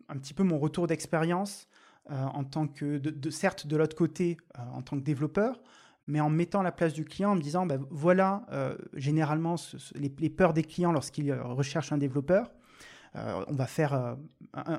un 0.09 0.17
petit 0.17 0.33
peu 0.33 0.43
mon 0.43 0.57
retour 0.57 0.87
d'expérience 0.87 1.67
en 2.07 2.43
tant 2.43 2.67
que, 2.67 2.99
de, 2.99 3.29
certes 3.31 3.65
de 3.65 3.75
l'autre 3.75 3.95
côté 3.95 4.37
en 4.55 4.83
tant 4.83 4.95
que 4.95 5.03
développeur, 5.03 5.59
mais 6.05 6.19
en 6.19 6.29
mettant 6.29 6.61
la 6.61 6.71
place 6.71 6.93
du 6.93 7.03
client, 7.03 7.31
en 7.31 7.35
me 7.35 7.41
disant, 7.41 7.65
ben, 7.65 7.83
voilà, 7.89 8.45
généralement, 8.93 9.55
les, 9.95 10.13
les, 10.19 10.29
peurs 10.29 10.53
des 10.53 10.61
clients 10.61 10.91
lorsqu'ils 10.91 11.33
recherchent 11.33 11.91
un 11.91 11.97
développeur. 11.97 12.51
Euh, 13.15 13.43
on 13.47 13.53
va 13.53 13.65
faire, 13.65 13.93
euh, 13.93 14.15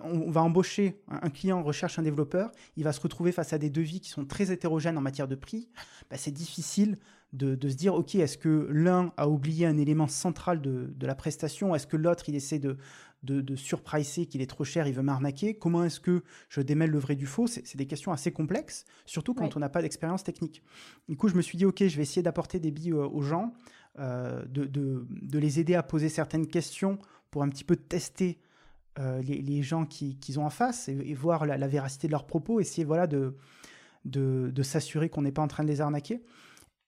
on 0.03 0.31
va 0.31 0.42
embaucher 0.42 1.01
un, 1.09 1.31
client 1.31 1.62
recherche 1.62 1.99
un 1.99 2.03
développeur, 2.03 2.53
il 2.77 2.85
va 2.85 2.92
se 2.92 3.01
retrouver 3.01 3.33
face 3.33 3.53
à 3.53 3.59
des 3.59 3.70
devis 3.70 4.01
qui 4.01 4.11
sont 4.11 4.25
très 4.25 4.53
hétérogènes 4.53 4.99
en 4.99 5.01
matière 5.01 5.29
de 5.29 5.37
prix. 5.37 5.68
Bah, 6.11 6.16
c'est 6.18 6.33
difficile 6.33 6.99
de, 7.33 7.57
se 7.68 7.75
dire, 7.75 7.94
ok, 7.94 8.14
est-ce 8.14 8.38
que 8.38 8.68
l'un 8.70 9.12
a 9.16 9.29
oublié 9.29 9.66
un 9.66 9.77
élément 9.77 10.07
central 10.07 10.61
de, 10.61 11.07
la 11.07 11.14
prestation? 11.14 11.75
Est-ce 11.75 11.87
que 11.87 11.96
l'autre, 11.96 12.29
il 12.29 12.35
essaie 12.35 12.59
de, 12.59 12.79
de, 13.22 13.57
surpricer, 13.57 14.27
qu'il 14.27 14.40
est 14.40 14.46
trop 14.46 14.64
cher, 14.64 14.87
il 14.87 14.94
veut 14.94 15.03
m'arnaquer? 15.03 15.55
Comment 15.55 15.85
est-ce 15.85 16.01
que 16.01 16.22
je 16.49 16.61
démêle 16.61 16.90
le 16.90 16.99
vrai 16.99 17.14
du 17.14 17.27
faux? 17.27 17.46
C'est 17.46 17.77
des 17.77 17.87
questions 17.87 18.12
assez 18.12 18.33
complexes, 18.33 18.85
surtout 19.05 19.35
quand 19.35 19.57
on 19.57 19.61
n'a 19.61 19.68
pas 19.68 19.83
d'expérience 19.83 20.25
technique. 20.25 20.62
Du 21.09 21.16
coup, 21.16 21.29
je 21.29 21.35
me 21.35 21.42
suis 21.42 21.59
dit, 21.59 21.66
ok, 21.66 21.87
je 21.87 21.96
vais 21.96 22.03
essayer 22.03 22.22
d'apporter 22.22 22.59
des 22.59 22.70
billes 22.70 22.94
aux 22.94 23.22
gens, 23.22 23.53
euh, 23.99 24.44
de, 24.46 25.38
les 25.38 25.59
aider 25.59 25.75
à 25.75 25.83
poser 25.83 26.11
certaines 26.11 26.46
questions 26.46 26.99
pour 27.31 27.43
un 27.43 27.49
petit 27.49 27.65
peu 27.65 27.77
tester 27.77 28.39
les, 28.99 29.62
gens 29.62 29.85
qu'ils 29.85 30.41
ont 30.41 30.47
en 30.47 30.51
face 30.51 30.89
et, 30.89 31.12
voir 31.12 31.45
la, 31.45 31.69
véracité 31.69 32.07
de 32.07 32.12
leurs 32.12 32.27
propos, 32.27 32.61
essayer 32.61 32.85
voilà, 32.85 33.07
de, 33.07 33.37
de, 34.05 34.62
s'assurer 34.62 35.11
qu'on 35.11 35.23
n'est 35.23 35.33
pas 35.33 35.43
en 35.43 35.49
train 35.49 35.65
de 35.65 35.69
les 35.69 35.81
arnaquer. 35.83 36.23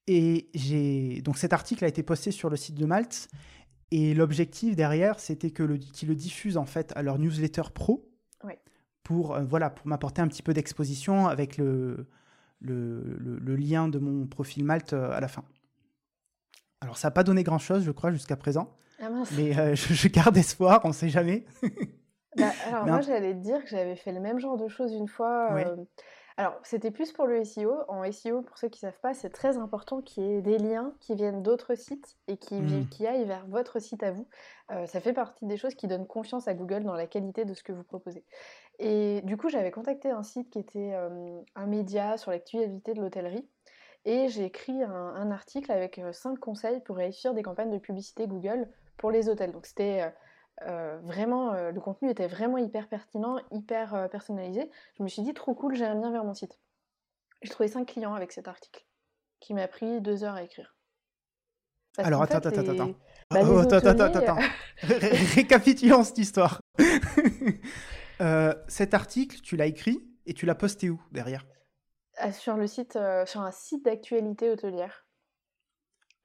Et 0.06 0.48
j'ai 0.54 1.20
donc 1.20 1.36
cet 1.36 1.52
article 1.52 1.84
a 1.84 1.88
été 1.88 2.02
posté 2.02 2.30
sur 2.30 2.48
le 2.48 2.56
site 2.56 2.76
de 2.76 2.86
Malte 2.86 3.28
et 3.90 4.14
l'objectif 4.14 4.74
derrière 4.74 5.20
c'était 5.20 5.50
que 5.50 5.62
le 5.62 5.76
qu'ils 5.76 6.08
le 6.08 6.14
diffusent 6.14 6.56
en 6.56 6.64
fait 6.64 6.94
à 6.96 7.02
leur 7.02 7.18
newsletter 7.18 7.64
pro 7.74 8.10
pour 9.02 9.38
voilà 9.40 9.68
pour 9.68 9.86
m'apporter 9.86 10.22
un 10.22 10.28
petit 10.28 10.42
peu 10.42 10.54
d'exposition 10.54 11.26
avec 11.26 11.58
le 11.58 12.08
le, 12.60 13.56
lien 13.56 13.88
de 13.88 13.98
mon 13.98 14.26
profil 14.26 14.64
Malte 14.64 14.92
euh, 14.92 15.12
à 15.12 15.20
la 15.20 15.28
fin. 15.28 15.44
Alors, 16.80 16.96
ça 16.96 17.08
n'a 17.08 17.12
pas 17.12 17.24
donné 17.24 17.42
grand-chose, 17.42 17.84
je 17.84 17.90
crois, 17.90 18.10
jusqu'à 18.12 18.36
présent. 18.36 18.74
Ah 19.00 19.08
mais 19.36 19.56
euh, 19.58 19.74
je, 19.74 20.08
garde 20.08 20.36
espoir, 20.36 20.80
on 20.84 20.88
ne 20.88 20.92
sait 20.92 21.08
jamais. 21.08 21.44
Bah, 22.36 22.50
alors, 22.66 22.86
moi, 22.86 23.00
j'allais 23.00 23.34
te 23.34 23.40
dire 23.40 23.62
que 23.62 23.68
j'avais 23.68 23.96
fait 23.96 24.12
le 24.12 24.20
même 24.20 24.38
genre 24.38 24.56
de 24.56 24.68
choses 24.68 24.92
une 24.92 25.08
fois. 25.08 25.52
Euh, 25.52 25.76
alors, 26.36 26.58
c'était 26.62 26.90
plus 26.90 27.12
pour 27.12 27.26
le 27.26 27.44
SEO. 27.44 27.72
En 27.88 28.10
SEO, 28.10 28.42
pour 28.42 28.58
ceux 28.58 28.68
qui 28.68 28.84
ne 28.84 28.90
savent 28.90 29.00
pas, 29.00 29.14
c'est 29.14 29.30
très 29.30 29.56
important 29.56 30.00
qu'il 30.02 30.24
y 30.24 30.30
ait 30.32 30.42
des 30.42 30.58
liens 30.58 30.92
qui 31.00 31.14
viennent 31.14 31.42
d'autres 31.42 31.74
sites 31.74 32.16
et 32.26 32.36
qui, 32.36 32.56
mmh. 32.56 32.88
qui, 32.90 33.06
aillent 33.06 33.24
vers 33.24 33.46
votre 33.46 33.80
site 33.80 34.02
à 34.02 34.12
vous. 34.12 34.28
ça 34.86 35.00
fait 35.00 35.12
partie 35.12 35.46
des 35.46 35.56
choses 35.56 35.74
qui 35.74 35.88
donnent 35.88 36.06
confiance 36.06 36.46
à 36.46 36.54
Google 36.54 36.84
dans 36.84 36.94
la 36.94 37.06
qualité 37.06 37.44
de 37.44 37.54
ce 37.54 37.62
que 37.62 37.72
vous 37.72 37.82
proposez. 37.82 38.24
Et 38.78 39.20
du 39.24 39.36
coup, 39.36 39.48
j'avais 39.48 39.72
contacté 39.72 40.10
un 40.10 40.22
site 40.22 40.50
qui 40.50 40.60
était 40.60 40.94
un 41.56 41.66
média 41.66 42.16
sur 42.16 42.30
l'actualité 42.30 42.94
de 42.94 43.00
l'hôtellerie. 43.00 43.48
Et 44.04 44.28
j'ai 44.28 44.44
écrit 44.44 44.82
un, 44.82 45.30
article 45.30 45.70
avec 45.70 46.00
5 46.12 46.38
conseils 46.38 46.80
pour 46.80 46.96
réussir 46.96 47.34
des 47.34 47.42
campagnes 47.42 47.70
de 47.70 47.78
publicité 47.78 48.26
Google 48.26 48.68
pour 48.96 49.10
les 49.10 49.28
hôtels. 49.28 49.52
Donc 49.52 49.66
c'était 49.66 50.12
vraiment, 50.62 51.52
le 51.70 51.80
contenu 51.80 52.08
était 52.10 52.26
vraiment 52.26 52.58
hyper 52.58 52.88
pertinent, 52.88 53.38
hyper 53.50 54.08
personnalisé. 54.10 54.70
Je 54.96 55.02
me 55.02 55.08
suis 55.08 55.22
dit, 55.22 55.34
trop 55.34 55.54
cool, 55.54 55.74
j'ai 55.74 55.84
un 55.84 55.94
lien 55.94 56.10
vers 56.10 56.24
mon 56.24 56.34
site. 56.34 56.58
J'ai 57.42 57.50
trouvé 57.50 57.68
5 57.68 57.86
clients 57.86 58.14
avec 58.14 58.32
cet 58.32 58.48
article, 58.48 58.86
qui 59.40 59.52
m'a 59.52 59.68
pris 59.68 60.00
2 60.00 60.24
heures 60.24 60.34
à 60.34 60.42
écrire. 60.42 60.74
Alors, 61.98 62.22
attends, 62.22 62.38
attends, 62.38 62.60
attends, 62.60 62.94
bah, 63.30 63.40
oh, 63.42 63.58
attends. 63.58 63.76
attends, 63.76 64.04
attends, 64.04 64.18
attends. 64.20 64.38
Récapitulons 64.82 66.04
cette 66.04 66.18
histoire. 66.18 66.60
Euh, 68.20 68.52
cet 68.66 68.94
article, 68.94 69.40
tu 69.42 69.56
l'as 69.56 69.66
écrit 69.66 70.00
et 70.26 70.34
tu 70.34 70.44
l'as 70.44 70.56
posté 70.56 70.90
où 70.90 71.00
derrière? 71.12 71.46
Sur 72.32 72.56
le 72.56 72.66
site, 72.66 72.96
euh, 72.96 73.26
sur 73.26 73.40
un 73.40 73.50
site 73.50 73.84
d'actualité 73.84 74.50
hôtelière. 74.50 75.06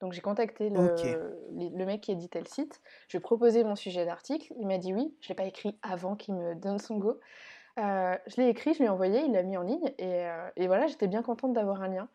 Donc 0.00 0.12
j'ai 0.12 0.20
contacté 0.20 0.70
le, 0.70 1.84
mec 1.86 2.02
qui 2.02 2.12
éditait 2.12 2.40
le 2.40 2.46
site. 2.46 2.80
Je 3.08 3.16
lui 3.16 3.18
ai 3.18 3.20
proposé 3.20 3.64
mon 3.64 3.76
sujet 3.76 4.04
d'article. 4.04 4.52
Il 4.58 4.66
m'a 4.66 4.78
dit 4.78 4.92
oui. 4.92 5.16
Je 5.20 5.28
l'ai 5.28 5.34
pas 5.34 5.44
écrit 5.44 5.78
avant 5.82 6.16
qu'il 6.16 6.34
me 6.34 6.54
donne 6.54 6.78
son 6.78 6.98
go. 6.98 7.18
Euh, 7.78 8.16
je 8.26 8.40
l'ai 8.40 8.48
écrit, 8.48 8.72
je 8.74 8.78
lui 8.78 8.84
ai 8.84 8.88
envoyé, 8.88 9.20
il 9.24 9.32
l'a 9.32 9.42
mis 9.42 9.56
en 9.56 9.62
ligne 9.62 9.92
et, 9.98 10.66
voilà, 10.66 10.86
j'étais 10.86 11.08
bien 11.08 11.22
contente 11.22 11.54
d'avoir 11.54 11.82
un 11.82 11.88
lien. 11.88 12.08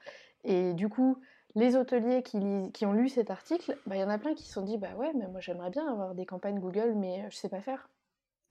Et 0.46 0.74
du 0.74 0.88
coup, 0.88 1.18
les 1.56 1.76
hôteliers 1.76 2.24
qui, 2.24 2.86
ont 2.86 2.94
lu 2.94 3.10
cet 3.10 3.30
article, 3.30 3.78
bah, 3.86 3.96
il 3.98 4.00
y 4.00 4.04
en 4.04 4.10
a 4.10 4.18
plein 4.18 4.36
qui 4.36 4.44
se 4.44 4.54
sont 4.54 4.62
dit 4.62 4.78
bah 4.78 4.96
ouais, 4.96 5.12
mais 5.16 5.28
moi 5.28 5.42
j'aimerais 5.42 5.70
bien 5.70 5.86
avoir 5.92 6.16
des 6.16 6.26
campagnes 6.26 6.60
Google, 6.60 6.94
mais 6.96 7.26
je 7.30 7.36
sais 7.36 7.50
pas 7.50 7.62
faire. 7.62 7.90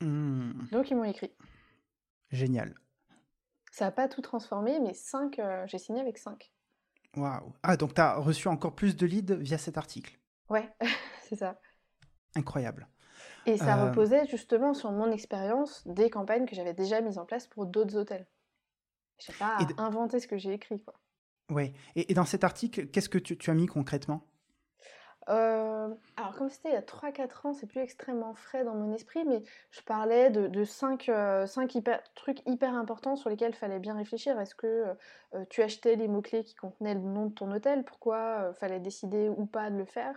Mmh. 0.01 0.69
Donc 0.73 0.91
ils 0.91 0.97
m'ont 0.97 1.05
écrit. 1.05 1.33
Génial. 2.31 2.75
Ça 3.79 3.85
n'a 3.85 3.91
pas 3.93 4.09
tout 4.09 4.23
transformé, 4.23 4.81
mais 4.81 4.93
5, 4.93 5.39
euh, 5.39 5.65
j'ai 5.69 5.79
signé 5.79 6.01
avec 6.01 6.19
5. 6.19 6.51
Waouh. 7.17 7.53
Ah, 7.63 7.77
donc 7.77 7.95
tu 7.95 8.01
as 8.01 8.17
reçu 8.17 8.49
encore 8.49 8.75
plus 8.75 8.97
de 8.97 9.07
leads 9.07 9.37
via 9.37 9.57
cet 9.57 9.79
article. 9.79 10.19
Ouais, 10.51 10.69
c'est 11.29 11.37
ça. 11.37 11.61
Incroyable. 12.35 12.89
Et 13.47 13.57
ça 13.57 13.79
euh, 13.79 13.89
reposait 13.89 14.27
justement 14.27 14.75
sur 14.75 14.91
mon 14.91 15.13
expérience 15.13 15.87
des 15.87 16.11
campagnes 16.11 16.45
que 16.45 16.57
j'avais 16.57 16.75
déjà 16.75 17.01
mises 17.01 17.19
en 17.19 17.25
place 17.25 17.47
pour 17.47 17.67
d'autres 17.67 17.97
hôtels. 17.97 18.27
Je 19.21 19.31
n'ai 19.31 19.39
pas 19.39 19.59
inventé 19.77 20.19
ce 20.19 20.27
que 20.27 20.39
j'ai 20.39 20.55
écrit. 20.55 20.83
Quoi. 20.83 20.95
Ouais. 21.49 21.73
Et, 21.95 22.13
dans 22.15 22.25
cet 22.25 22.43
article, 22.43 22.89
qu'est-ce 22.89 23.09
que 23.09 23.19
tu 23.19 23.49
as 23.49 23.55
mis 23.55 23.67
concrètement? 23.67 24.27
Euh, 25.29 25.95
alors 26.17 26.35
comme 26.37 26.49
c'était 26.49 26.71
il 26.71 26.75
y 26.75 26.77
a 26.77 26.83
3-4 26.83 27.47
ans, 27.47 27.53
c'est 27.53 27.67
plus 27.67 27.81
extrêmement 27.81 28.35
frais 28.35 28.65
dans 28.65 28.75
mon 28.75 28.93
esprit, 28.95 29.25
mais 29.27 29.43
je 29.71 29.83
parlais 29.83 30.31
de, 30.31 30.65
5, 30.65 31.09
euh, 31.11 31.47
trucs 32.15 32.43
hyper 32.47 32.75
importants 32.75 33.17
sur 33.17 33.29
lesquels 33.29 33.51
il 33.51 33.57
fallait 33.57 33.79
bien 33.79 33.95
réfléchir. 33.95 34.41
Est-ce 34.41 34.55
que 34.55 34.95
euh, 35.35 35.45
tu 35.51 35.63
achetais 35.63 35.97
les 35.97 36.09
mots-clés 36.09 36.45
qui 36.45 36.55
contenaient 36.55 36.95
le 36.95 37.01
nom 37.01 37.27
de 37.27 37.35
ton 37.35 37.51
hôtel? 37.53 37.85
Pourquoi 37.85 38.55
fallait 38.55 38.81
décider 38.81 39.29
ou 39.29 39.45
pas 39.45 39.71
de 39.71 39.77
le 39.77 39.85
faire? 39.85 40.17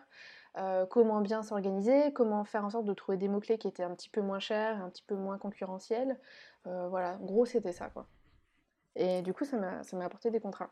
Comment 0.90 1.22
bien 1.22 1.44
s'organiser? 1.44 2.12
Comment 2.14 2.44
faire 2.44 2.66
en 2.66 2.70
sorte 2.70 2.86
de 2.86 2.94
trouver 2.94 3.18
des 3.18 3.30
mots-clés 3.30 3.58
qui 3.58 3.68
étaient 3.70 3.84
un 3.84 3.96
petit 3.96 4.10
peu 4.10 4.22
moins 4.22 4.40
chers, 4.40 4.82
un 4.84 4.90
petit 4.90 5.04
peu 5.04 5.16
moins 5.16 5.38
concurrentiels? 5.38 6.20
Voilà, 6.66 7.18
en 7.22 7.26
gros 7.26 7.46
c'était 7.46 7.72
ça 7.72 7.90
quoi. 7.90 8.08
Et 8.96 9.22
du 9.22 9.34
coup 9.34 9.46
ça 9.46 9.58
m'a 9.58 10.06
apporté 10.06 10.30
des 10.30 10.42
contrats 10.42 10.72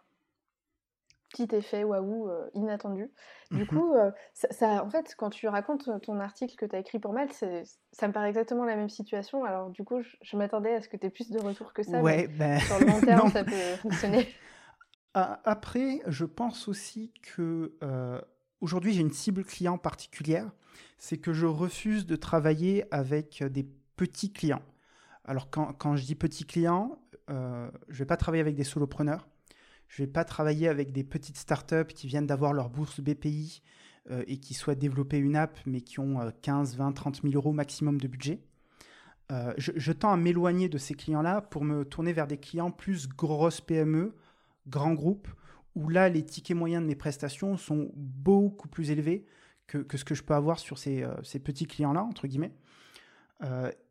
petit 1.30 1.56
effet 1.56 1.84
waouh 1.84 2.30
euh, 2.30 2.50
inattendu. 2.54 3.12
Du 3.52 3.63
mmh 3.63 3.68
coup, 3.68 3.94
euh, 3.94 4.12
ça, 4.34 4.84
en 4.84 4.89
fait, 4.89 5.15
quand 5.18 5.30
tu 5.30 5.48
racontes 5.48 5.89
ton 6.02 6.20
article 6.20 6.56
que 6.56 6.65
tu 6.65 6.76
as 6.76 6.80
écrit 6.80 7.00
pour 7.00 7.13
Malte, 7.13 7.34
ça 7.92 8.08
me 8.08 8.13
paraît 8.13 8.30
exactement 8.30 8.65
la 8.65 8.76
même 8.76 8.89
situation. 8.89 9.44
Alors, 9.44 9.70
du 9.70 9.84
coup, 9.84 10.02
je, 10.02 10.38
m'attendais 10.38 10.76
à 10.76 10.82
ce 10.82 10.89
que 10.89 10.98
tu 10.98 11.08
aies 11.08 11.10
plus 11.10 11.30
de 11.32 11.39
retours 11.39 11.74
que 11.74 11.84
ça. 11.84 12.02
Ouais, 12.02 12.28
ben... 12.28 12.60
Sur 12.60 12.80
le 12.80 12.86
long 12.88 13.02
terme, 13.02 13.30
ça 13.32 13.44
peut 13.44 13.76
fonctionner. 13.82 14.28
Après, 15.13 16.02
je 16.08 16.26
pense 16.26 16.68
aussi 16.68 17.12
que 17.22 17.74
euh, 17.84 18.22
aujourd'hui, 18.62 18.94
j'ai 18.94 19.02
une 19.02 19.12
cible 19.12 19.44
client 19.44 19.78
particulière. 19.78 20.50
C'est 20.98 21.18
que 21.18 21.34
je 21.34 21.46
refuse 21.46 22.06
de 22.06 22.15
travailler 22.15 22.86
avec 22.92 23.44
des 23.44 23.68
petits 23.96 24.32
clients. 24.32 24.62
Alors, 25.26 25.50
quand, 25.50 25.74
quand 25.74 25.96
je 25.96 26.06
dis 26.06 26.15
petits 26.15 26.46
clients, 26.46 27.00
je 27.28 27.34
ne 27.34 27.70
vais 27.89 28.06
pas 28.06 28.18
travailler 28.18 28.42
avec 28.42 28.56
des 28.56 28.63
solopreneurs 28.63 29.28
je 29.89 30.04
ne 30.04 30.06
vais 30.06 30.12
pas 30.12 30.23
travailler 30.23 30.67
avec 30.67 30.91
des 30.91 31.04
petites 31.04 31.38
startups 31.38 31.93
qui 31.93 32.08
viennent 32.08 32.28
d'avoir 32.28 32.54
leur 32.54 32.69
bourse 32.69 33.02
BPI 33.02 33.62
euh, 34.12 34.23
et 34.28 34.38
qui 34.38 34.54
souhaitent 34.54 34.80
développer 34.80 35.17
une 35.17 35.36
app, 35.36 35.60
mais 35.65 35.82
qui 35.82 35.99
ont 35.99 36.32
15, 36.43 36.78
20, 36.78 36.93
30 36.93 37.21
000 37.23 37.34
euros 37.34 37.52
maximum 37.52 37.99
de 37.99 38.08
budget. 38.08 38.39
Euh, 39.32 39.54
je, 39.58 39.91
tends 39.91 40.12
à 40.12 40.17
m'éloigner 40.17 40.69
de 40.69 40.78
ces 40.78 40.93
clients-là 40.93 41.41
pour 41.41 41.63
me 41.63 41.86
tourner 41.86 42.13
vers 42.13 42.28
des 42.28 42.38
clients 42.38 42.71
plus 42.71 43.08
grosses 43.08 43.62
PME, 43.62 44.15
grands 44.67 44.93
groupes, 44.93 45.28
où 45.75 45.89
là, 45.89 46.08
les 46.08 46.23
tickets 46.23 46.58
moyens 46.58 46.84
de 46.84 46.88
mes 46.88 46.95
prestations 46.95 47.58
sont 47.58 47.91
beaucoup 47.95 48.67
plus 48.67 48.91
élevés 48.91 49.25
que, 49.65 49.86
ce 49.95 50.04
que 50.04 50.15
je 50.15 50.23
peux 50.23 50.34
avoir 50.36 50.60
sur 50.60 50.78
ces, 50.78 51.04
euh, 51.04 51.13
ces 51.23 51.39
petits 51.39 51.65
clients-là, 51.65 52.04
entre 52.04 52.28
guillemets. 52.28 52.54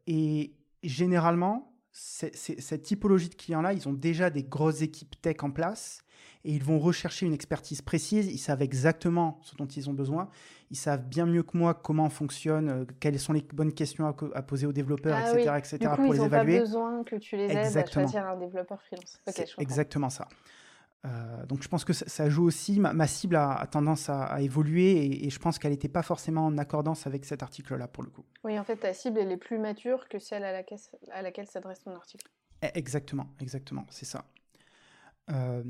et 0.07 0.53
généralement, 0.83 1.73
cette 1.99 2.83
typologie 2.83 3.29
de 3.29 3.35
clients-là, 3.35 3.73
ils 3.73 3.89
ont 3.89 3.93
déjà 3.93 4.31
des 4.31 4.45
grosses 4.45 4.83
équipes 4.83 5.21
tech 5.21 5.37
en 5.43 5.51
place 5.51 6.03
et 6.45 6.53
ils 6.53 6.63
vont 6.63 6.79
rechercher 6.79 7.27
une 7.27 7.33
expertise 7.33 7.83
précise. 7.83 8.27
Ils 8.27 8.39
savent 8.39 8.63
exactement 8.63 9.41
ce 9.43 9.57
dont 9.57 9.67
ils 9.67 9.91
ont 9.91 9.93
besoin. 9.93 10.29
Ils 10.71 10.77
savent 10.77 11.03
bien 11.03 11.27
mieux 11.27 11.43
que 11.43 11.57
moi 11.57 11.75
comment 11.75 12.09
fonctionne, 12.09 12.69
euh, 12.69 12.85
quelles 13.01 13.19
sont 13.19 13.33
les 13.33 13.43
bonnes 13.53 13.73
questions 13.73 14.07
à, 14.07 14.43
poser 14.43 14.67
aux 14.67 14.73
développeurs, 14.73 15.19
etc., 15.19 15.51
ah 15.51 15.59
etc., 15.59 15.93
pour 15.97 16.13
les 16.13 16.23
évaluer. 16.23 16.55
Ils 16.55 16.59
n'ont 16.59 16.65
pas 16.65 16.67
besoin 16.67 17.05
que 17.05 17.17
tu 17.17 17.37
les 17.37 17.45
aides 17.45 17.57
exactement. 17.57 18.07
à 18.07 18.11
choisir 18.11 18.29
un 18.29 18.37
développeur 18.37 18.81
freelance. 18.83 19.21
exactement 19.59 20.11
ça. 20.11 20.29
Euh, 21.07 21.47
donc 21.47 21.63
je 21.63 21.69
pense 21.69 21.85
que 21.85 21.93
ça, 21.93 22.29
joue 22.29 22.45
aussi, 22.45 22.81
ma, 22.81 23.07
cible 23.07 23.37
a, 23.37 23.67
tendance 23.71 24.09
à, 24.09 24.41
évoluer 24.41 25.25
et, 25.25 25.31
je 25.31 25.39
pense 25.39 25.59
qu'elle 25.59 25.71
n'était 25.71 25.89
pas 25.89 26.03
forcément 26.03 26.47
en 26.47 26.59
accordance 26.59 27.07
avec 27.07 27.25
cet 27.25 27.43
article-là 27.43 27.87
pour 27.87 28.03
le 28.03 28.11
coup. 28.11 28.25
Oui, 28.45 28.59
en 28.59 28.65
fait, 28.65 28.77
ta 28.77 28.93
cible, 28.93 29.19
elle 29.19 29.31
est 29.31 29.37
plus 29.37 29.59
mature 29.59 30.09
que 30.09 30.19
celle 30.19 30.45
à 30.45 30.53
laquelle, 30.53 30.79
à 31.13 31.23
laquelle 31.23 31.47
s'adresse 31.47 31.83
ton 31.85 31.95
article. 31.95 32.29
Eh, 32.63 32.71
exactement, 32.75 33.29
exactement, 33.41 33.87
c'est 33.91 34.07
ça. 34.07 34.25
Euh, 35.31 35.63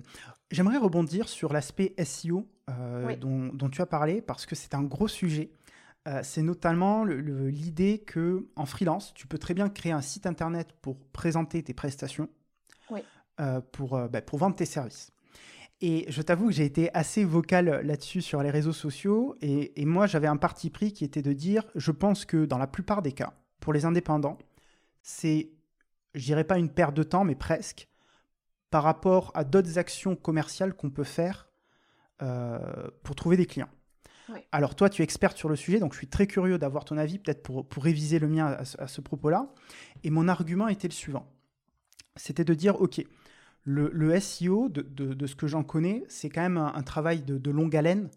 j'aimerais 0.51 0.79
rebondir 0.79 1.29
sur 1.29 1.53
l'aspect 1.53 1.95
SEO 2.03 2.47
euh, 2.71 3.17
dont, 3.17 3.69
tu 3.69 3.83
as 3.83 3.87
parlé 3.87 4.23
parce 4.23 4.47
que 4.47 4.55
c'est 4.55 4.75
un 4.75 4.85
gros 4.85 5.09
sujet. 5.09 5.51
c'est 6.23 6.43
notamment 6.43 7.05
l'idée 7.05 7.99
que 7.99 8.49
en 8.57 8.65
freelance, 8.65 9.13
tu 9.13 9.27
peux 9.27 9.37
très 9.37 9.53
bien 9.53 9.69
créer 9.69 9.93
un 9.93 10.01
site 10.01 10.27
internet 10.27 10.73
pour 10.81 10.99
présenter 11.13 11.63
tes 11.63 11.75
prestations, 11.75 12.31
pour, 13.73 14.09
bah, 14.09 14.23
pour 14.23 14.39
vendre 14.39 14.57
tes 14.57 14.65
services. 14.65 15.13
Et 15.81 16.07
je 16.09 16.23
t'avoue 16.23 16.47
que 16.47 16.53
j'ai 16.53 16.65
été 16.65 16.93
assez 16.95 17.25
vocal 17.25 17.83
là-dessus 17.85 18.21
sur 18.21 18.43
les 18.43 18.51
réseaux 18.51 18.73
sociaux. 18.73 19.37
Et, 19.41 19.85
moi, 19.85 20.07
j'avais 20.07 20.27
un 20.27 20.37
parti 20.37 20.71
pris 20.71 20.93
qui 20.93 21.05
était 21.05 21.23
de 21.23 21.33
dire, 21.33 21.65
je 21.77 21.93
pense 21.93 22.25
que 22.25 22.47
dans 22.47 22.59
la 22.59 22.67
plupart 22.67 23.01
des 23.01 23.13
cas, 23.13 23.33
pour 23.61 23.73
les 23.73 23.85
indépendants, 23.85 24.39
c'est, 25.03 25.51
je 26.15 26.25
dirais 26.25 26.45
pas 26.45 26.59
une 26.59 26.69
perte 26.69 26.95
de 26.95 27.05
temps, 27.05 27.23
mais 27.23 27.37
presque, 27.37 27.89
par 28.71 28.83
rapport 28.83 29.31
à 29.35 29.45
d'autres 29.45 29.79
actions 29.79 30.17
commerciales 30.17 30.75
qu'on 30.75 30.91
peut 30.91 31.05
faire 31.05 31.49
euh, 32.23 32.59
pour 33.05 33.15
trouver 33.15 33.37
des 33.37 33.47
clients. 33.47 33.71
Alors 34.53 34.75
toi, 34.75 34.91
tu 34.91 35.01
es 35.01 35.05
experte 35.05 35.39
sur 35.39 35.49
le 35.49 35.57
sujet, 35.57 35.79
donc 35.79 35.93
je 35.93 35.99
suis 35.99 36.09
très 36.09 36.27
curieux 36.27 36.59
d'avoir 36.59 36.85
ton 36.85 36.99
avis, 36.99 37.19
peut-être 37.19 37.43
pour, 37.43 37.67
pour 37.67 37.83
réviser 37.83 38.19
le 38.19 38.29
mien 38.29 38.59
à 38.79 38.87
ce 38.87 39.01
propos-là. 39.01 39.49
Et 40.03 40.11
mon 40.11 40.29
argument 40.29 40.69
était 40.69 40.89
le 40.89 40.93
suivant. 40.93 41.27
C'était 42.17 42.45
de 42.45 42.53
dire, 42.53 42.81
OK, 42.81 43.01
le, 43.69 44.19
SEO, 44.21 44.71
de, 44.71 45.27
ce 45.27 45.35
que 45.35 45.47
j'en 45.47 45.63
connais, 45.63 46.05
c'est 46.09 46.31
quand 46.31 46.41
même 46.41 46.57
un, 46.57 46.83
travail 46.83 47.23
de, 47.23 47.51
longue 47.51 47.77
haleine 47.77 48.09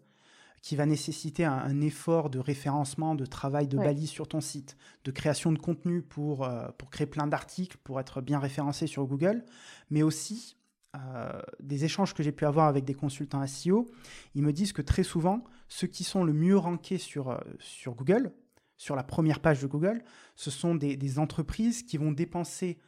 qui 0.62 0.76
va 0.76 0.86
nécessiter 0.86 1.44
un, 1.44 1.80
effort 1.82 2.30
de 2.30 2.38
référencement, 2.38 3.14
de 3.14 3.26
travail 3.26 3.68
de 3.68 3.76
balise 3.76 4.08
sur 4.08 4.28
ton 4.28 4.40
site, 4.40 4.76
de 5.04 5.10
création 5.10 5.52
de 5.52 5.58
contenu 5.58 6.00
pour, 6.00 6.44
euh, 6.44 6.68
pour 6.78 6.88
créer 6.88 7.06
plein 7.06 7.26
d'articles, 7.26 7.76
pour 7.84 8.00
être 8.00 8.22
bien 8.22 8.38
référencé 8.38 8.86
sur 8.86 9.04
Google, 9.04 9.44
mais 9.90 10.02
aussi 10.02 10.56
euh, 10.96 11.42
des 11.60 11.84
échanges 11.84 12.14
que 12.14 12.22
j'ai 12.22 12.32
pu 12.32 12.46
avoir 12.46 12.68
avec 12.68 12.84
des 12.84 12.94
consultants 12.94 13.46
SEO, 13.46 13.90
ils 14.34 14.42
me 14.42 14.52
disent 14.52 14.72
que 14.72 14.82
très 14.82 15.02
souvent, 15.02 15.44
ceux 15.68 15.86
qui 15.86 16.04
sont 16.04 16.24
le 16.24 16.32
mieux 16.32 16.56
rankés 16.56 16.98
sur, 16.98 17.30
euh, 17.30 17.38
sur 17.58 17.94
Google, 17.94 18.32
sur 18.78 18.96
la 18.96 19.04
première 19.04 19.40
page 19.40 19.60
de 19.60 19.66
Google, 19.66 20.02
ce 20.34 20.50
sont 20.50 20.74
des, 20.74 21.18
entreprises 21.18 21.82
qui 21.82 21.98
vont 21.98 22.10
dépenser 22.10 22.78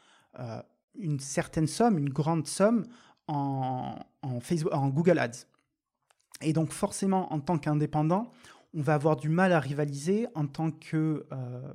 une 0.98 1.20
certaine 1.20 1.66
somme, 1.66 1.98
une 1.98 2.11
grande 2.11 2.46
somme 2.46 2.87
en, 3.26 3.96
Facebook, 4.40 4.72
en 4.74 4.88
Google 4.88 5.18
Ads. 5.18 5.46
Et 6.42 6.52
donc 6.52 6.72
forcément, 6.72 7.33
en 7.33 7.40
tant 7.40 7.59
qu'indépendant, 7.59 8.30
on 8.74 8.83
va 8.83 8.94
avoir 8.94 9.16
du 9.16 9.28
mal 9.28 9.52
à 9.52 9.61
rivaliser 9.61 10.26
en 10.35 10.46
tant 10.46 10.70
que 10.70 11.24
euh, 11.33 11.72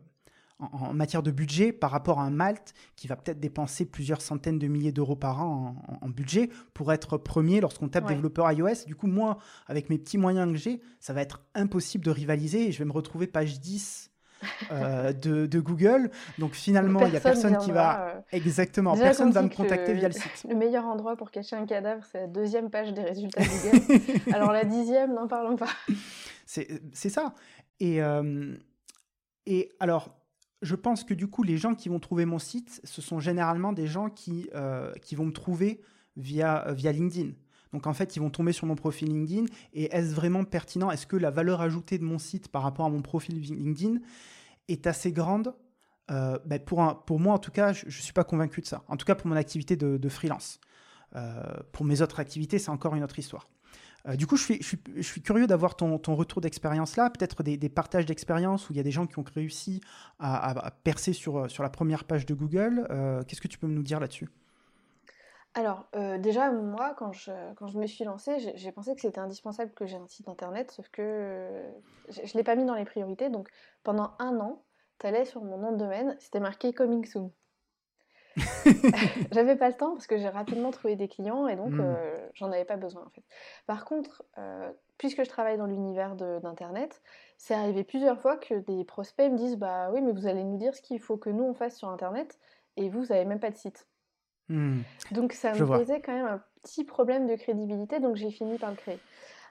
en, 0.59 0.93
matière 0.93 1.23
de 1.23 1.31
budget 1.31 1.71
par 1.71 1.91
rapport 1.91 2.19
à 2.19 2.23
un 2.23 2.29
Malte 2.29 2.73
qui 2.95 3.07
va 3.07 3.15
peut-être 3.15 3.39
dépenser 3.39 3.85
plusieurs 3.85 4.21
centaines 4.21 4.59
de 4.59 4.67
milliers 4.67 4.91
d'euros 4.91 5.15
par 5.15 5.41
an 5.41 5.75
en, 6.01 6.09
budget 6.09 6.49
pour 6.73 6.91
être 6.91 7.17
premier 7.17 7.61
lorsqu'on 7.61 7.87
tape 7.87 8.07
développeur 8.07 8.51
iOS. 8.51 8.85
Du 8.85 8.95
coup, 8.95 9.07
moi, 9.07 9.37
avec 9.67 9.89
mes 9.89 9.97
petits 9.97 10.17
moyens 10.17 10.51
que 10.51 10.57
j'ai, 10.57 10.81
ça 10.99 11.13
va 11.13 11.21
être 11.21 11.41
impossible 11.55 12.03
de 12.03 12.11
rivaliser 12.11 12.67
et 12.67 12.71
je 12.71 12.79
vais 12.79 12.85
me 12.85 12.91
retrouver 12.91 13.27
page 13.27 13.59
10 13.59 14.08
euh, 14.71 15.13
de, 15.13 15.59
Google. 15.59 16.11
Donc 16.37 16.53
finalement, 16.53 17.01
il 17.05 17.11
n'y 17.11 17.17
a 17.17 17.19
personne 17.19 17.57
qui 17.57 17.71
va. 17.71 18.09
Euh, 18.09 18.21
Exactement, 18.31 18.95
personne 18.95 19.31
va 19.31 19.41
me 19.41 19.49
contacter 19.49 19.93
via 19.93 20.07
le 20.07 20.13
site. 20.13 20.45
Le 20.47 20.55
meilleur 20.55 20.85
endroit 20.85 21.15
pour 21.15 21.31
cacher 21.31 21.55
un 21.55 21.65
cadavre, 21.65 22.03
c'est 22.11 22.21
la 22.21 22.27
deuxième 22.27 22.69
page 22.69 22.93
des 22.93 23.03
résultats 23.03 23.41
Google. 23.43 24.11
Alors 24.33 24.51
la 24.51 24.65
dixième, 24.65 25.13
n'en 25.13 25.27
parlons 25.27 25.55
pas. 25.55 25.69
C'est 26.45 27.09
ça. 27.09 27.33
Et, 27.79 28.01
euh, 28.01 28.55
et 29.45 29.71
alors, 29.79 30.15
je 30.61 30.75
pense 30.75 31.03
que 31.03 31.13
du 31.13 31.27
coup, 31.27 31.43
les 31.43 31.57
gens 31.57 31.75
qui 31.75 31.89
vont 31.89 31.99
trouver 31.99 32.25
mon 32.25 32.39
site, 32.39 32.81
ce 32.83 33.01
sont 33.01 33.19
généralement 33.19 33.73
des 33.73 33.87
gens 33.87 34.09
qui, 34.09 34.49
qui 35.01 35.15
vont 35.15 35.25
me 35.25 35.31
trouver 35.31 35.81
via, 36.17 36.65
via 36.73 36.91
LinkedIn. 36.91 37.31
Donc 37.73 37.87
en 37.87 37.93
fait, 37.93 38.15
ils 38.15 38.19
vont 38.19 38.29
tomber 38.29 38.51
sur 38.51 38.65
mon 38.65 38.75
profil 38.75 39.09
LinkedIn 39.09 39.45
et 39.73 39.93
est-ce 39.95 40.13
vraiment 40.13 40.43
pertinent? 40.43 40.89
Est-ce 40.91 41.05
que 41.05 41.15
la 41.15 41.29
valeur 41.29 41.61
ajoutée 41.61 41.97
de 41.97 42.03
mon 42.03 42.17
site 42.17 42.47
par 42.47 42.63
rapport 42.63 42.85
à 42.85 42.89
mon 42.89 43.01
profil 43.01 43.39
LinkedIn 43.39 43.99
est 44.67 44.87
assez 44.87 45.11
grande? 45.11 45.53
Euh, 46.11 46.37
ben, 46.45 46.59
pour, 46.59 47.19
moi, 47.19 47.33
en 47.33 47.37
tout 47.37 47.51
cas, 47.51 47.73
je 47.73 47.85
ne 47.85 47.91
suis 47.91 48.13
pas 48.13 48.23
convaincu 48.23 48.61
de 48.61 48.65
ça. 48.65 48.83
En 48.87 48.97
tout 48.97 49.05
cas, 49.05 49.15
pour 49.15 49.27
mon 49.27 49.35
activité 49.35 49.75
de, 49.75 50.09
freelance. 50.09 50.59
Euh, 51.15 51.43
pour 51.71 51.85
mes 51.85 52.01
autres 52.01 52.19
activités, 52.19 52.59
c'est 52.59 52.69
encore 52.69 52.95
une 52.95 53.03
autre 53.03 53.19
histoire. 53.19 53.49
Euh, 54.07 54.15
du 54.15 54.25
coup, 54.25 54.37
je 54.37 54.43
suis, 55.01 55.21
curieux 55.21 55.45
d'avoir 55.45 55.75
ton, 55.75 55.99
retour 56.15 56.41
d'expérience 56.41 56.95
là, 56.95 57.09
peut-être 57.09 57.43
des, 57.43 57.69
partages 57.69 58.05
d'expérience 58.05 58.69
où 58.69 58.73
il 58.73 58.77
y 58.77 58.79
a 58.79 58.83
des 58.83 58.91
gens 58.91 59.05
qui 59.05 59.19
ont 59.19 59.25
réussi 59.35 59.81
à, 60.19 60.71
percer 60.83 61.13
sur, 61.13 61.49
sur 61.49 61.63
la 61.63 61.69
première 61.69 62.05
page 62.05 62.25
de 62.25 62.33
Google. 62.33 62.87
Qu'est-ce 63.27 63.41
que 63.41 63.47
tu 63.47 63.59
peux 63.59 63.67
nous 63.67 63.83
dire 63.83 63.99
là-dessus? 63.99 64.29
Alors, 65.55 65.87
euh, 65.95 66.17
déjà, 66.19 66.51
moi, 66.51 66.93
quand 66.95 67.11
je, 67.11 67.31
quand 67.55 67.67
je 67.67 67.77
me 67.79 67.87
suis 67.87 68.03
lancée, 68.03 68.53
j'ai 68.55 68.71
pensé 68.71 68.93
que 68.93 69.01
c'était 69.01 69.19
indispensable 69.19 69.71
que 69.73 69.85
j'ai 69.87 69.97
un 69.97 70.07
site 70.07 70.29
internet, 70.29 70.71
sauf 70.71 70.87
que 70.89 71.01
euh, 71.01 71.71
je 72.09 72.21
ne 72.21 72.37
l'ai 72.37 72.43
pas 72.43 72.55
mis 72.55 72.65
dans 72.65 72.75
les 72.75 72.85
priorités. 72.85 73.29
Donc, 73.29 73.49
pendant 73.83 74.11
un 74.19 74.39
an, 74.39 74.63
tu 74.99 75.07
allais 75.07 75.25
sur 75.25 75.43
mon 75.43 75.57
nom 75.57 75.71
de 75.71 75.77
domaine, 75.77 76.15
c'était 76.19 76.39
marqué 76.39 76.71
Coming 76.71 77.03
Soon. 77.03 77.31
J'avais 79.31 79.55
pas 79.55 79.69
le 79.69 79.75
temps 79.75 79.93
parce 79.93 80.05
que 80.05 80.17
j'ai 80.17 80.29
rapidement 80.29 80.69
trouvé 80.69 80.95
des 80.95 81.07
clients 81.07 81.47
et 81.47 81.55
donc 81.55 81.71
hmm. 81.71 81.81
euh, 81.81 82.29
j'en 82.35 82.51
avais 82.51 82.63
pas 82.63 82.77
besoin 82.77 83.03
en 83.03 83.09
fait. 83.09 83.23
Par 83.65 83.85
contre, 83.85 84.23
puisque 84.97 85.23
je 85.23 85.29
travaille 85.29 85.57
dans 85.57 85.65
l'univers 85.65 86.15
d'internet, 86.15 87.01
c'est 87.37 87.55
arrivé 87.55 87.83
plusieurs 87.83 88.21
fois 88.21 88.37
que 88.37 88.53
des 88.53 88.85
prospects 88.85 89.29
me 89.31 89.35
disent 89.35 89.57
Bah 89.57 89.89
oui, 89.91 90.01
mais 90.01 90.11
vous 90.11 90.27
allez 90.27 90.43
nous 90.43 90.57
dire 90.57 90.75
ce 90.75 90.81
qu'il 90.81 90.99
faut 90.99 91.17
que 91.17 91.29
nous 91.29 91.43
on 91.43 91.53
fasse 91.53 91.77
sur 91.77 91.89
internet 91.89 92.39
et 92.77 92.87
vous, 92.87 93.01
vous 93.01 93.07
n'avez 93.07 93.25
même 93.25 93.39
pas 93.39 93.49
de 93.49 93.57
site. 93.57 93.87
Hmm. 94.49 94.81
Donc 95.11 95.33
ça 95.33 95.53
me 95.53 95.65
posait 95.65 96.01
quand 96.01 96.13
même 96.13 96.25
un 96.25 96.41
petit 96.63 96.83
problème 96.83 97.27
de 97.27 97.35
crédibilité, 97.35 97.99
donc 97.99 98.15
j'ai 98.15 98.31
fini 98.31 98.57
par 98.57 98.71
le 98.71 98.75
créer. 98.75 98.99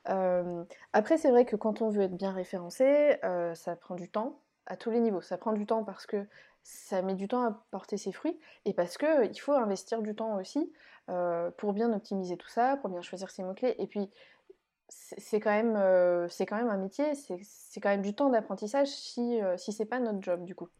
Euh, 0.08 0.64
après, 0.92 1.18
c'est 1.18 1.30
vrai 1.30 1.44
que 1.44 1.56
quand 1.56 1.82
on 1.82 1.90
veut 1.90 2.02
être 2.02 2.16
bien 2.16 2.32
référencé, 2.32 3.16
euh, 3.24 3.54
ça 3.54 3.76
prend 3.76 3.94
du 3.94 4.08
temps 4.08 4.40
à 4.66 4.76
tous 4.76 4.90
les 4.90 5.00
niveaux. 5.00 5.20
Ça 5.20 5.38
prend 5.38 5.52
du 5.52 5.66
temps 5.66 5.84
parce 5.84 6.06
que 6.06 6.26
ça 6.62 7.02
met 7.02 7.14
du 7.14 7.28
temps 7.28 7.44
à 7.44 7.64
porter 7.70 7.96
ses 7.96 8.12
fruits 8.12 8.38
et 8.64 8.74
parce 8.74 8.98
qu'il 8.98 9.40
faut 9.40 9.52
investir 9.52 10.02
du 10.02 10.14
temps 10.14 10.36
aussi 10.38 10.72
euh, 11.08 11.50
pour 11.52 11.72
bien 11.72 11.92
optimiser 11.92 12.36
tout 12.36 12.48
ça, 12.48 12.76
pour 12.76 12.90
bien 12.90 13.02
choisir 13.02 13.30
ses 13.30 13.42
mots-clés. 13.42 13.74
Et 13.78 13.86
puis, 13.86 14.10
c'est 14.88 15.40
quand, 15.40 15.50
même, 15.50 15.76
c'est 16.30 16.46
quand 16.46 16.56
même 16.56 16.70
un 16.70 16.78
métier, 16.78 17.14
c'est 17.14 17.80
quand 17.80 17.90
même 17.90 18.00
du 18.00 18.14
temps 18.14 18.30
d'apprentissage 18.30 18.88
si, 18.88 19.38
si 19.58 19.70
c'est 19.70 19.84
pas 19.84 20.00
notre 20.00 20.22
job 20.22 20.44
du 20.44 20.54
coup. 20.54 20.70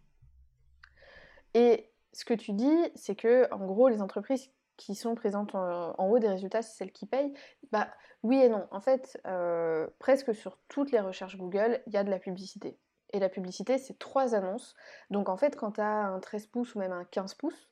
Et 1.53 1.91
ce 2.13 2.25
que 2.25 2.35
tu 2.35 2.53
dis, 2.53 2.77
c'est 2.95 3.17
que 3.17 3.53
en 3.53 3.65
gros, 3.67 3.89
les 3.89 4.03
entreprises 4.03 4.51
qui 4.77 4.95
sont 4.95 5.15
présentes 5.15 5.55
en, 5.55 6.09
haut 6.09 6.19
des 6.19 6.29
résultats, 6.29 6.63
c'est 6.63 6.77
celles 6.77 6.93
qui 6.93 7.07
payent. 7.07 7.35
Bah 7.73 7.89
oui 8.23 8.39
et 8.39 8.49
non. 8.49 8.67
En 8.71 8.81
fait, 8.81 9.21
euh, 9.27 9.89
presque 9.99 10.35
sur 10.35 10.59
toutes 10.69 10.93
les 10.93 11.01
recherches 11.01 11.37
Google, 11.37 11.83
il 11.87 11.93
y 11.93 11.97
a 11.97 12.05
de 12.05 12.11
la 12.11 12.19
publicité. 12.19 12.79
Et 13.13 13.19
la 13.19 13.29
publicité, 13.29 13.79
c'est 13.79 13.99
trois 13.99 14.35
annonces. 14.35 14.75
Donc 15.11 15.29
en 15.29 15.37
fait, 15.37 15.57
quand 15.57 15.73
tu 15.73 15.81
as 15.81 16.07
un 16.07 16.21
13 16.21 16.47
pouces 16.47 16.75
ou 16.75 16.79
même 16.79 16.93
un 16.93 17.05
15 17.05 17.35
pouces, 17.35 17.69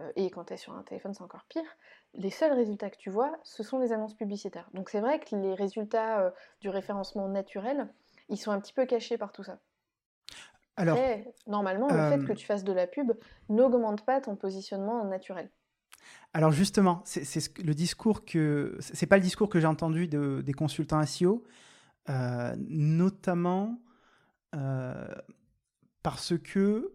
euh, 0.00 0.12
et 0.16 0.30
quand 0.30 0.44
tu 0.44 0.54
es 0.54 0.56
sur 0.56 0.74
un 0.74 0.82
téléphone, 0.82 1.14
c'est 1.14 1.22
encore 1.22 1.44
pire, 1.48 1.64
les 2.14 2.30
seuls 2.30 2.52
résultats 2.52 2.90
que 2.90 2.96
tu 2.96 3.10
vois, 3.10 3.38
ce 3.42 3.62
sont 3.62 3.78
les 3.78 3.92
annonces 3.92 4.14
publicitaires. 4.14 4.68
Donc 4.74 4.90
c'est 4.90 5.00
vrai 5.00 5.20
que 5.20 5.34
les 5.36 5.54
résultats 5.54 6.20
euh, 6.20 6.30
du 6.60 6.68
référencement 6.68 7.28
naturel, 7.28 7.88
ils 8.28 8.38
sont 8.38 8.50
un 8.50 8.60
petit 8.60 8.72
peu 8.72 8.86
cachés 8.86 9.18
par 9.18 9.32
tout 9.32 9.44
ça. 9.44 9.60
Alors, 10.76 10.98
normalement, 11.46 11.88
le 11.88 12.10
fait 12.10 12.24
que 12.24 12.32
tu 12.32 12.46
fasses 12.46 12.64
de 12.64 12.72
la 12.72 12.86
pub 12.86 13.12
n'augmente 13.48 14.04
pas 14.04 14.20
ton 14.20 14.36
positionnement 14.36 15.04
naturel. 15.04 15.50
Alors 16.32 16.50
justement, 16.50 17.00
c'est 17.04 17.24
le 17.62 17.74
discours 17.74 18.24
que 18.24 18.76
c'est 18.80 19.06
pas 19.06 19.16
le 19.16 19.22
discours 19.22 19.48
que 19.48 19.60
j'ai 19.60 19.68
entendu 19.68 20.08
de, 20.08 20.42
des 20.44 20.52
consultants 20.52 21.04
SEO, 21.06 21.44
euh, 22.10 22.56
notamment 22.58 23.80
euh, 24.54 25.06
parce 26.02 26.36
que 26.36 26.92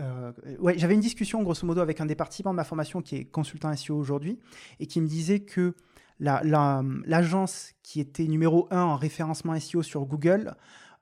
euh, 0.00 0.32
ouais, 0.58 0.76
j'avais 0.76 0.94
une 0.94 1.00
discussion 1.00 1.42
grosso 1.42 1.66
modo 1.66 1.80
avec 1.80 2.00
un 2.00 2.06
des 2.06 2.14
participants 2.14 2.50
de 2.50 2.56
ma 2.56 2.64
formation 2.64 3.00
qui 3.00 3.16
est 3.16 3.24
consultant 3.24 3.74
SEO 3.74 3.96
aujourd'hui 3.96 4.38
et 4.80 4.86
qui 4.86 5.00
me 5.00 5.06
disait 5.06 5.40
que 5.40 5.74
l'agence 6.20 7.72
qui 7.84 8.00
était 8.00 8.26
numéro 8.26 8.66
1 8.72 8.80
en 8.80 8.96
référencement 8.96 9.58
SEO 9.58 9.82
sur 9.82 10.04
Google 10.04 10.48
euh, 10.48 10.52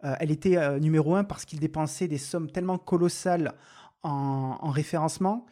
elle 0.03 0.31
était 0.31 0.57
euh, 0.57 0.79
numéro 0.79 1.15
un 1.15 1.25
parce 1.25 1.45
qu'il 1.45 1.61
dépensait 1.61 2.09
des 2.09 2.19
sommes 2.19 2.51
tellement 2.51 2.79
colossales 2.79 3.55
en, 4.03 4.71
référencement 4.71 5.47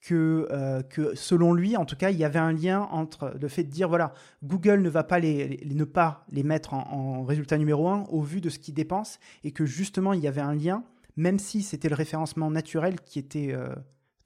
que, 0.00 0.48
euh, 0.50 0.82
que, 0.82 1.14
selon 1.14 1.52
lui, 1.52 1.76
en 1.76 1.84
tout 1.84 1.96
cas, 1.96 2.10
il 2.10 2.16
y 2.16 2.24
avait 2.24 2.38
un 2.38 2.52
lien 2.52 2.88
entre 2.90 3.34
le 3.38 3.48
fait 3.48 3.64
de 3.64 3.70
dire, 3.70 3.88
voilà, 3.88 4.14
Google 4.42 4.80
ne 4.80 4.88
va 4.88 5.04
pas 5.04 5.18
les, 5.18 5.60
ne 5.66 5.84
pas 5.84 6.24
les 6.30 6.42
mettre 6.42 6.72
en, 6.72 7.24
résultat 7.24 7.58
numéro 7.58 7.88
un 7.88 8.04
au 8.04 8.22
vu 8.22 8.40
de 8.40 8.48
ce 8.48 8.58
qu'ils 8.58 8.72
dépensent, 8.72 9.18
et 9.44 9.52
que 9.52 9.66
justement, 9.66 10.14
il 10.14 10.20
y 10.20 10.28
avait 10.28 10.40
un 10.40 10.54
lien, 10.54 10.84
même 11.16 11.38
si 11.38 11.62
c'était 11.62 11.90
le 11.90 11.96
référencement 11.96 12.50
naturel 12.50 13.00
qui 13.00 13.18
était... 13.18 13.54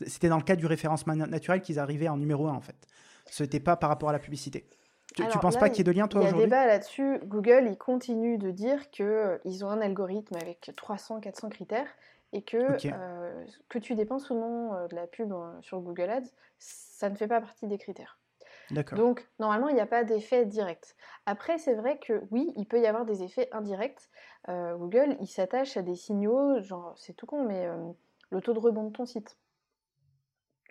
c'était 0.06 0.28
dans 0.28 0.36
le 0.36 0.44
cas 0.44 0.54
du 0.54 0.66
référencement 0.66 1.16
naturel 1.16 1.60
qu'ils 1.60 1.80
arrivaient 1.80 2.08
en 2.08 2.18
numéro 2.18 2.46
un, 2.46 2.54
en 2.54 2.60
fait. 2.60 2.86
Ce 3.28 3.42
n'était 3.42 3.60
pas 3.60 3.76
par 3.76 3.88
rapport 3.88 4.10
à 4.10 4.12
la 4.12 4.20
publicité. 4.20 4.68
Tu, 5.14 5.22
ne 5.22 5.40
penses 5.40 5.56
pas 5.56 5.68
qu'il 5.68 5.78
y 5.78 5.80
ait 5.82 5.92
de 5.92 5.98
lien, 5.98 6.08
toi, 6.08 6.20
aujourd'hui 6.20 6.38
Il 6.38 6.40
y 6.40 6.44
a 6.44 6.46
débat 6.46 6.66
là-dessus. 6.66 7.18
Google, 7.24 7.66
il 7.68 7.76
continue 7.76 8.38
de 8.38 8.50
dire 8.50 8.90
qu'ils 8.90 9.04
euh, 9.04 9.38
ont 9.62 9.68
un 9.68 9.80
algorithme 9.80 10.36
avec 10.36 10.70
300-400 10.76 11.50
critères 11.50 11.88
et 12.32 12.42
que 12.42 12.56
euh, 12.56 13.44
que 13.68 13.78
tu 13.78 13.94
dépenses 13.94 14.30
ou 14.30 14.34
non 14.34 14.74
euh, 14.74 14.88
de 14.88 14.94
la 14.94 15.06
pub 15.06 15.34
sur 15.60 15.80
Google 15.80 16.08
Ads, 16.10 16.30
ça 16.58 17.10
ne 17.10 17.16
fait 17.16 17.28
pas 17.28 17.40
partie 17.40 17.66
des 17.66 17.78
critères. 17.78 18.18
Donc, 18.96 19.28
normalement, 19.38 19.68
il 19.68 19.74
n'y 19.74 19.82
a 19.82 19.86
pas 19.86 20.02
d'effet 20.02 20.46
direct. 20.46 20.96
Après, 21.26 21.58
c'est 21.58 21.74
vrai 21.74 21.98
que 21.98 22.22
oui, 22.30 22.54
il 22.56 22.66
peut 22.66 22.80
y 22.80 22.86
avoir 22.86 23.04
des 23.04 23.22
effets 23.22 23.48
indirects. 23.52 24.08
Google, 24.48 25.16
il 25.20 25.26
s'attache 25.26 25.76
à 25.76 25.82
des 25.82 25.94
signaux, 25.94 26.58
genre, 26.62 26.94
c'est 26.96 27.12
tout 27.12 27.26
con, 27.26 27.44
mais 27.44 27.68
le 28.30 28.40
taux 28.40 28.54
de 28.54 28.58
rebond 28.58 28.84
de 28.84 28.92
ton 28.92 29.04
site. 29.04 29.36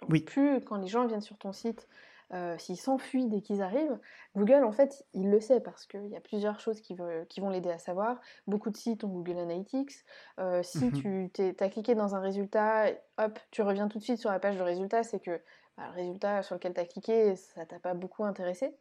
oui. 0.10 0.22
Plus 0.22 0.62
quand 0.62 0.78
les 0.78 0.88
gens 0.88 1.06
viennent 1.06 1.22
sur 1.22 1.38
ton 1.38 1.54
site, 1.54 1.88
euh, 2.34 2.58
s'ils 2.58 2.78
s'enfuient 2.78 3.28
dès 3.28 3.42
qu'ils 3.42 3.62
arrivent, 3.62 4.00
Google, 4.36 4.64
en 4.64 4.72
fait, 4.72 5.06
il 5.14 5.30
le 5.30 5.40
sait 5.42 5.60
parce 5.60 5.86
qu'il 5.86 6.08
y 6.08 6.16
a 6.16 6.22
plusieurs 6.22 6.60
choses 6.60 6.80
qui, 6.80 6.96
vont 6.96 7.50
l'aider 7.50 7.72
à 7.72 7.78
savoir. 7.78 8.20
Beaucoup 8.48 8.70
de 8.70 8.78
sites 8.78 9.04
ont 9.04 9.10
Google 9.10 9.38
Analytics. 9.38 9.92
Euh, 10.40 10.64
si 10.64 10.86
mmh 10.86 11.30
tu 11.34 11.56
as 11.60 11.70
cliqué 11.70 11.96
dans 11.96 12.16
un 12.16 12.20
résultat, 12.20 12.86
hop, 13.18 13.40
tu 13.52 13.62
reviens 13.62 13.88
tout 13.88 13.98
de 13.98 14.04
suite 14.04 14.20
sur 14.20 14.32
la 14.32 14.40
page 14.40 14.58
de 14.58 14.64
résultat, 14.64 15.04
c'est 15.04 15.20
que 15.20 15.42
bah, 15.78 15.84
le 15.88 15.94
résultat 15.94 16.42
sur 16.44 16.56
lequel 16.56 16.74
tu 16.74 16.80
as 16.80 16.86
cliqué, 16.86 17.36
ça 17.36 17.66
t'a 17.66 17.80
pas 17.80 17.94
beaucoup 17.94 18.24
intéressé. 18.24 18.74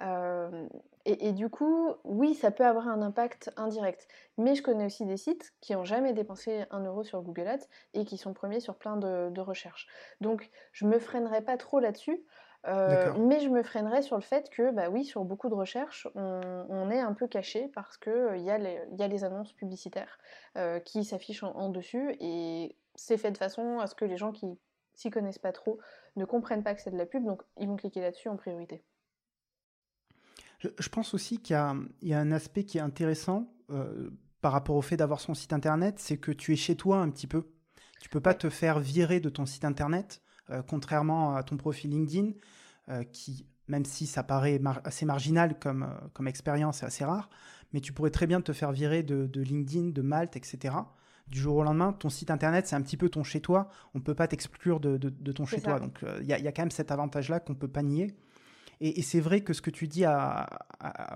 Euh, 0.00 0.66
et, 1.04 1.32
du 1.32 1.48
coup, 1.48 1.94
oui, 2.04 2.34
ça 2.34 2.50
peut 2.50 2.64
avoir 2.64 2.88
un 2.88 3.02
impact 3.02 3.50
indirect. 3.56 4.06
Mais 4.38 4.54
je 4.54 4.62
connais 4.62 4.86
aussi 4.86 5.04
des 5.04 5.16
sites 5.16 5.52
qui 5.60 5.72
n'ont 5.74 5.84
jamais 5.84 6.12
dépensé 6.12 6.64
un 6.70 6.84
euro 6.84 7.02
sur 7.04 7.22
Google 7.22 7.48
Ads 7.48 7.66
et 7.94 8.04
qui 8.04 8.16
sont 8.16 8.32
premiers 8.32 8.60
sur 8.60 8.76
plein 8.76 8.96
de, 8.96 9.28
de 9.30 9.40
recherches. 9.40 9.88
Donc, 10.20 10.50
je 10.72 10.86
me 10.86 10.98
freinerai 10.98 11.42
pas 11.42 11.56
trop 11.56 11.80
là-dessus. 11.80 12.24
Mais 12.64 13.40
je 13.40 13.48
me 13.48 13.62
freinerais 13.62 14.02
sur 14.02 14.16
le 14.16 14.22
fait 14.22 14.48
que, 14.50 14.70
bah 14.72 14.88
oui, 14.88 15.04
sur 15.04 15.24
beaucoup 15.24 15.48
de 15.48 15.54
recherches, 15.54 16.08
on, 16.14 16.90
est 16.90 17.00
un 17.00 17.12
peu 17.12 17.26
caché 17.26 17.68
parce 17.74 17.96
qu'il 17.96 18.36
il 18.36 18.44
y, 18.44 18.50
a 18.50 19.08
les 19.08 19.24
annonces 19.24 19.52
publicitaires 19.52 20.18
qui 20.84 21.04
s'affichent 21.04 21.42
en, 21.42 21.68
dessus 21.70 22.16
et 22.20 22.76
c'est 22.94 23.16
fait 23.16 23.30
de 23.30 23.38
façon 23.38 23.78
à 23.80 23.86
ce 23.86 23.94
que 23.94 24.04
les 24.04 24.16
gens 24.16 24.32
qui 24.32 24.58
s'y 24.94 25.10
connaissent 25.10 25.38
pas 25.38 25.52
trop 25.52 25.78
ne 26.16 26.24
comprennent 26.24 26.62
pas 26.62 26.74
que 26.74 26.82
c'est 26.82 26.90
de 26.90 26.98
la 26.98 27.06
pub, 27.06 27.24
donc 27.24 27.42
ils 27.58 27.66
vont 27.66 27.76
cliquer 27.76 28.00
là-dessus 28.00 28.28
en 28.28 28.36
priorité. 28.36 28.82
Je, 30.58 30.88
pense 30.88 31.14
aussi 31.14 31.38
qu'il 31.38 31.56
y, 32.02 32.14
a 32.14 32.18
un 32.18 32.32
aspect 32.32 32.62
qui 32.62 32.78
est 32.78 32.82
intéressant 32.82 33.52
par 34.42 34.52
rapport 34.52 34.76
au 34.76 34.82
fait 34.82 34.96
d'avoir 34.96 35.20
son 35.20 35.34
site 35.34 35.52
internet, 35.52 35.98
c'est 35.98 36.18
que 36.18 36.32
tu 36.32 36.52
es 36.52 36.56
chez 36.56 36.76
toi 36.76 36.98
un 36.98 37.10
petit 37.10 37.26
peu. 37.26 37.44
Tu 38.00 38.08
peux 38.08 38.20
pas 38.20 38.34
te 38.34 38.50
faire 38.50 38.80
virer 38.80 39.20
de 39.20 39.28
ton 39.28 39.46
site 39.46 39.64
internet, 39.64 40.20
euh, 40.20 40.31
contrairement 40.66 41.36
à 41.36 41.42
ton 41.42 41.56
profil 41.56 41.90
LinkedIn, 41.90 42.32
euh, 42.88 43.04
qui, 43.04 43.46
même 43.68 43.84
si 43.84 44.06
ça 44.06 44.24
paraît 44.24 44.60
assez 44.84 45.06
marginal 45.06 45.58
comme, 45.58 45.84
euh, 45.84 46.08
comme 46.14 46.26
expérience, 46.26 46.78
c'est 46.78 46.86
assez 46.86 47.04
rare, 47.04 47.30
mais 47.72 47.80
tu 47.80 47.92
pourrais 47.92 48.10
très 48.10 48.26
bien 48.26 48.40
te 48.40 48.52
faire 48.52 48.72
virer 48.72 49.02
de, 49.02 49.40
LinkedIn, 49.40 49.90
de 49.90 50.02
Malte, 50.02 50.36
etc. 50.36 50.74
Du 51.28 51.38
jour 51.38 51.56
au 51.56 51.62
lendemain, 51.62 51.92
ton 51.92 52.10
site 52.10 52.30
internet, 52.30 52.66
c'est 52.66 52.74
un 52.74 52.82
petit 52.82 52.96
peu 52.96 53.08
ton 53.08 53.22
chez-toi. 53.22 53.68
On 53.94 53.98
ne 53.98 54.02
peut 54.02 54.14
pas 54.16 54.26
t'exclure 54.26 54.80
de, 54.80 54.96
ton 55.30 55.46
chez-toi. 55.46 55.78
Donc, 55.78 56.04
il 56.20 56.26
y, 56.26 56.32
a 56.34 56.52
quand 56.52 56.62
même 56.62 56.70
cet 56.70 56.90
avantage-là 56.90 57.40
qu'on 57.40 57.54
ne 57.54 57.58
peut 57.58 57.68
pas 57.68 57.82
nier. 57.82 58.14
Et, 58.80 59.00
c'est 59.00 59.20
vrai 59.20 59.42
que 59.42 59.52
ce 59.52 59.62
que 59.62 59.70
tu 59.70 59.86
dis 59.86 60.04
a, 60.04 60.46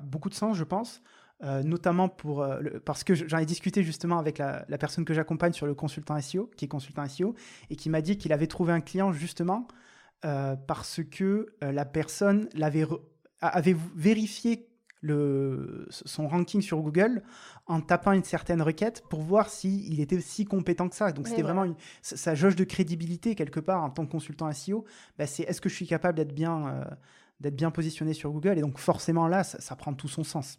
beaucoup 0.04 0.30
de 0.30 0.34
sens, 0.34 0.56
je 0.56 0.64
pense. 0.64 1.02
Euh, 1.44 1.62
notamment 1.62 2.08
pour, 2.08 2.42
euh, 2.42 2.62
parce 2.86 3.04
que 3.04 3.14
j'en 3.14 3.36
ai 3.36 3.44
discuté 3.44 3.82
justement 3.82 4.18
avec 4.18 4.38
la, 4.38 4.64
personne 4.78 5.04
que 5.04 5.12
j'accompagne 5.12 5.52
sur 5.52 5.66
le 5.66 5.74
consultant 5.74 6.18
SEO, 6.18 6.50
qui 6.56 6.64
est 6.64 6.68
consultant 6.68 7.06
SEO, 7.06 7.34
et 7.68 7.76
qui 7.76 7.90
m'a 7.90 8.00
dit 8.00 8.16
qu'il 8.16 8.32
avait 8.32 8.46
trouvé 8.46 8.72
un 8.72 8.80
client 8.80 9.12
justement 9.12 9.68
euh, 10.24 10.56
parce 10.56 11.02
que 11.10 11.54
la 11.60 11.84
personne 11.84 12.48
l'avait 12.54 12.86
avait 13.42 13.76
vérifié 13.94 14.66
le, 15.02 15.86
son 15.90 16.26
ranking 16.26 16.62
sur 16.62 16.80
Google 16.80 17.22
en 17.66 17.82
tapant 17.82 18.12
une 18.12 18.24
certaine 18.24 18.62
requête 18.62 19.04
pour 19.10 19.20
voir 19.20 19.50
s'il 19.50 19.92
il 19.92 20.00
était 20.00 20.22
si 20.22 20.46
compétent 20.46 20.88
que 20.88 20.96
ça. 20.96 21.12
Donc 21.12 21.28
c'était 21.28 21.42
vraiment 21.42 21.64
une, 21.64 21.74
sa 22.00 22.34
jauge 22.34 22.56
de 22.56 22.64
crédibilité 22.64 23.34
quelque 23.34 23.60
part 23.60 23.84
en 23.84 23.90
tant 23.90 24.06
que 24.06 24.10
consultant 24.10 24.50
SEO. 24.50 24.86
Bah, 25.18 25.26
c'est 25.26 25.42
est-ce 25.42 25.60
que 25.60 25.68
je 25.68 25.74
suis 25.74 25.86
capable 25.86 26.16
d'être 26.16 26.34
bien, 26.34 26.86
d'être 27.40 27.56
bien 27.56 27.70
positionné 27.70 28.14
sur 28.14 28.32
Google? 28.32 28.56
Et 28.56 28.62
donc 28.62 28.78
forcément 28.78 29.28
là, 29.28 29.44
ça, 29.44 29.60
ça 29.60 29.76
prend 29.76 29.92
tout 29.92 30.08
son 30.08 30.24
sens. 30.24 30.58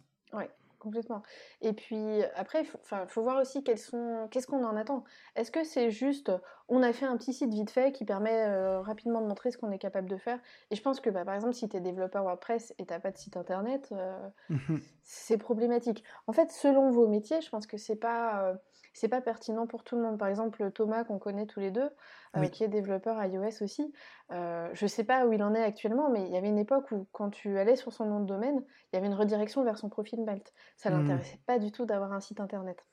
Complètement. 0.78 1.22
Et 1.60 1.72
puis 1.72 2.22
après, 2.36 2.62
il 2.62 2.66
faut, 3.08 3.22
voir 3.22 3.40
aussi 3.40 3.64
quels 3.64 3.78
sont, 3.78 4.28
qu'est-ce 4.30 4.46
qu'on 4.46 4.64
en 4.64 4.76
attend. 4.76 5.02
Est-ce 5.34 5.50
que 5.50 5.64
c'est 5.64 5.90
juste, 5.90 6.30
on 6.68 6.84
a 6.84 6.92
fait 6.92 7.04
un 7.04 7.16
petit 7.16 7.32
site 7.32 7.52
vite 7.52 7.70
fait 7.70 7.90
qui 7.90 8.04
permet 8.04 8.46
euh, 8.46 8.80
rapidement 8.80 9.20
de 9.20 9.26
montrer 9.26 9.50
ce 9.50 9.58
qu'on 9.58 9.72
est 9.72 9.78
capable 9.78 10.08
de 10.08 10.16
faire? 10.16 10.38
Et 10.70 10.76
je 10.76 10.82
pense 10.82 11.00
que 11.00 11.10
bah, 11.10 11.24
par 11.24 11.34
exemple, 11.34 11.54
si 11.54 11.68
tu 11.68 11.76
es 11.76 11.80
développeur 11.80 12.22
WordPress 12.22 12.74
et 12.78 12.86
tu 12.86 12.92
n'as 12.92 13.00
pas 13.00 13.10
de 13.10 13.18
site 13.18 13.36
internet, 13.36 13.88
euh, 13.92 14.28
mmh 14.50 14.78
c'est 15.02 15.38
problématique. 15.38 16.04
En 16.26 16.32
fait, 16.32 16.50
selon 16.50 16.90
vos 16.90 17.08
métiers, 17.08 17.40
je 17.40 17.48
pense 17.48 17.66
que 17.66 17.78
c'est 17.78 17.96
pas, 17.96 18.44
euh, 18.44 18.54
c'est 18.98 19.08
pas 19.08 19.20
pertinent 19.20 19.66
pour 19.66 19.84
tout 19.84 19.96
le 19.96 20.02
monde. 20.02 20.18
Par 20.18 20.28
exemple, 20.28 20.70
Thomas, 20.72 21.04
qu'on 21.04 21.18
connaît 21.18 21.46
tous 21.46 21.60
les 21.60 21.70
deux, 21.70 21.90
euh, 22.36 22.46
qui 22.46 22.64
est 22.64 22.68
développeur 22.68 23.22
iOS 23.24 23.62
aussi, 23.62 23.92
euh, 24.32 24.68
je 24.72 24.86
sais 24.86 25.04
pas 25.04 25.26
où 25.26 25.32
il 25.32 25.42
en 25.42 25.54
est 25.54 25.62
actuellement, 25.62 26.10
mais 26.10 26.22
il 26.26 26.32
y 26.32 26.36
avait 26.36 26.48
une 26.48 26.58
époque 26.58 26.90
où, 26.90 27.06
quand 27.12 27.30
tu 27.30 27.58
allais 27.58 27.76
sur 27.76 27.92
son 27.92 28.06
nom 28.06 28.20
de 28.20 28.26
domaine, 28.26 28.64
il 28.92 28.96
y 28.96 28.98
avait 28.98 29.06
une 29.06 29.14
redirection 29.14 29.64
vers 29.64 29.78
son 29.78 29.88
profil 29.88 30.24
Malt. 30.24 30.52
Ça 30.76 30.90
mmh. 30.90 30.94
l'intéressait 30.94 31.40
pas 31.46 31.58
du 31.58 31.70
tout 31.72 31.86
d'avoir 31.86 32.12
un 32.12 32.20
site 32.20 32.40
internet. 32.40 32.84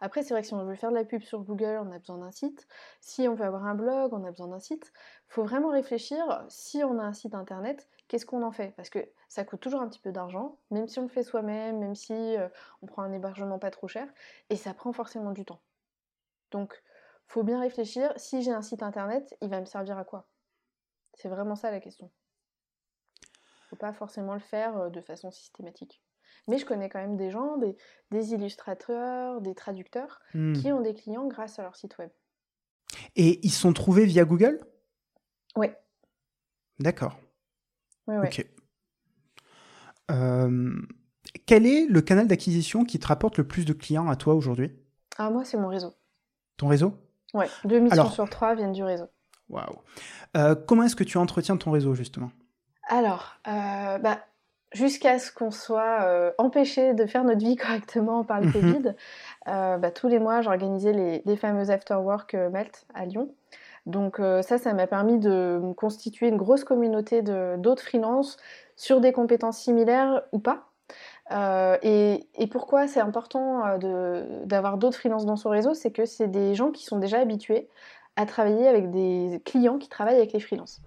Après, 0.00 0.22
c'est 0.22 0.32
vrai 0.32 0.40
que 0.40 0.46
si 0.48 0.54
on 0.54 0.64
veut 0.64 0.74
faire 0.74 0.90
de 0.90 0.96
la 0.96 1.04
pub 1.04 1.22
sur 1.22 1.40
Google, 1.40 1.78
on 1.82 1.92
a 1.92 1.98
besoin 1.98 2.18
d'un 2.18 2.30
site. 2.30 2.66
Si 3.00 3.28
on 3.28 3.34
veut 3.34 3.44
avoir 3.44 3.66
un 3.66 3.74
blog, 3.74 4.12
on 4.12 4.24
a 4.24 4.30
besoin 4.30 4.48
d'un 4.48 4.60
site. 4.60 4.92
Il 5.28 5.32
faut 5.32 5.44
vraiment 5.44 5.68
réfléchir, 5.68 6.44
si 6.48 6.82
on 6.84 6.98
a 6.98 7.02
un 7.02 7.12
site 7.12 7.34
internet, 7.34 7.88
qu'est-ce 8.08 8.24
qu'on 8.24 8.42
en 8.42 8.50
fait? 8.50 8.72
Parce 8.76 8.88
que 8.90 8.98
ça 9.28 9.44
coûte 9.44 9.60
toujours 9.60 9.80
un 9.82 9.88
petit 9.88 10.00
peu 10.00 10.10
d'argent, 10.10 10.58
même 10.70 10.88
si 10.88 10.98
on 10.98 11.02
le 11.02 11.08
fait 11.08 11.22
soi-même, 11.22 11.78
même 11.78 11.94
si 11.94 12.36
on 12.82 12.86
prend 12.86 13.02
un 13.02 13.12
hébergement 13.12 13.58
pas 13.58 13.70
trop 13.70 13.88
cher, 13.88 14.08
et 14.48 14.56
ça 14.56 14.72
prend 14.74 14.92
forcément 14.92 15.32
du 15.32 15.44
temps. 15.44 15.60
Donc, 16.50 16.82
faut 17.26 17.42
bien 17.42 17.60
réfléchir, 17.60 18.12
si 18.16 18.42
j'ai 18.42 18.52
un 18.52 18.62
site 18.62 18.82
internet, 18.82 19.36
il 19.40 19.50
va 19.50 19.60
me 19.60 19.66
servir 19.66 19.98
à 19.98 20.04
quoi? 20.04 20.26
C'est 21.14 21.28
vraiment 21.28 21.56
ça 21.56 21.70
la 21.70 21.80
question. 21.80 22.10
Faut 23.68 23.76
pas 23.76 23.92
forcément 23.92 24.34
le 24.34 24.40
faire 24.40 24.90
de 24.90 25.00
façon 25.00 25.30
systématique. 25.30 26.02
Mais 26.48 26.58
je 26.58 26.64
connais 26.64 26.88
quand 26.88 27.00
même 27.00 27.16
des 27.16 27.30
gens, 27.30 27.56
des, 28.10 28.32
illustrateurs, 28.32 29.40
des 29.40 29.54
traducteurs, 29.54 30.20
hmm. 30.34 30.54
qui 30.54 30.72
ont 30.72 30.80
des 30.80 30.94
clients 30.94 31.26
grâce 31.26 31.58
à 31.58 31.62
leur 31.62 31.76
site 31.76 31.98
web. 31.98 32.10
Et 33.16 33.40
ils 33.46 33.52
sont 33.52 33.72
trouvés 33.72 34.04
via 34.04 34.24
Google? 34.24 34.60
Oui. 35.56 35.68
D'accord. 36.78 37.18
Ok. 38.06 38.44
Euh, 40.10 40.74
quel 41.46 41.66
est 41.66 41.86
le 41.86 42.00
canal 42.00 42.26
d'acquisition 42.26 42.84
qui 42.84 42.98
te 42.98 43.06
rapporte 43.06 43.38
le 43.38 43.46
plus 43.46 43.64
de 43.64 43.72
clients 43.72 44.08
à 44.08 44.16
toi 44.16 44.34
aujourd'hui? 44.34 44.72
Ah, 45.18 45.30
moi, 45.30 45.44
c'est 45.44 45.56
mon 45.56 45.68
réseau. 45.68 45.94
Ton 46.56 46.68
réseau? 46.68 46.94
Ouais, 47.34 47.48
deux 47.64 47.78
missions 47.78 48.10
sur 48.10 48.28
trois 48.28 48.54
viennent 48.54 48.72
du 48.72 48.82
réseau. 48.82 49.06
Waouh. 49.48 49.76
Euh, 50.36 50.54
comment 50.54 50.82
est-ce 50.84 50.96
que 50.96 51.04
tu 51.04 51.18
entretiens 51.18 51.56
ton 51.56 51.70
réseau, 51.70 51.94
justement? 51.94 52.30
Alors, 52.88 53.36
euh, 53.46 53.98
bah, 53.98 54.24
jusqu'à 54.72 55.18
ce 55.18 55.32
qu'on 55.32 55.50
soit 55.50 56.34
empêché 56.38 56.94
de 56.94 57.06
faire 57.06 57.24
notre 57.24 57.44
vie 57.44 57.56
correctement 57.56 58.24
par 58.24 58.40
le 58.40 58.46
mhm. 58.46 58.52
Covid, 58.52 58.94
bah, 59.46 59.90
tous 59.90 60.08
les 60.08 60.18
mois, 60.18 60.42
j'organisais 60.42 60.92
les, 60.92 61.22
les 61.24 61.36
fameux 61.36 61.70
after 61.70 61.94
work 61.94 62.34
Melt 62.34 62.86
à 62.94 63.04
Lyon. 63.04 63.30
Donc 63.86 64.20
euh, 64.20 64.42
ça, 64.42 64.58
ça 64.58 64.72
m'a 64.72 64.86
permis 64.86 65.18
de 65.18 65.60
constituer 65.76 66.28
une 66.28 66.36
grosse 66.36 66.64
communauté 66.64 67.22
d'autres 67.22 67.82
freelances 67.82 68.36
sur 68.76 69.00
des 69.00 69.12
compétences 69.12 69.58
similaires 69.58 70.22
ou 70.32 70.38
pas. 70.38 70.66
Euh, 71.32 71.76
et, 71.82 72.46
pourquoi 72.50 72.88
c'est 72.88 73.00
important 73.00 73.64
euh, 73.64 74.44
d'avoir 74.44 74.78
d'autres 74.78 74.98
freelances 74.98 75.26
dans 75.26 75.36
son 75.36 75.50
réseau 75.50 75.74
C'est 75.74 75.92
que 75.92 76.04
c'est 76.04 76.28
des 76.28 76.54
gens 76.54 76.72
qui 76.72 76.84
sont 76.84 76.98
déjà 76.98 77.18
habitués 77.18 77.68
à 78.16 78.26
travailler 78.26 78.66
avec 78.66 78.90
des 78.90 79.40
clients 79.44 79.78
qui 79.78 79.88
travaillent 79.88 80.16
avec 80.16 80.32
les 80.32 80.40
freelances. 80.40 80.82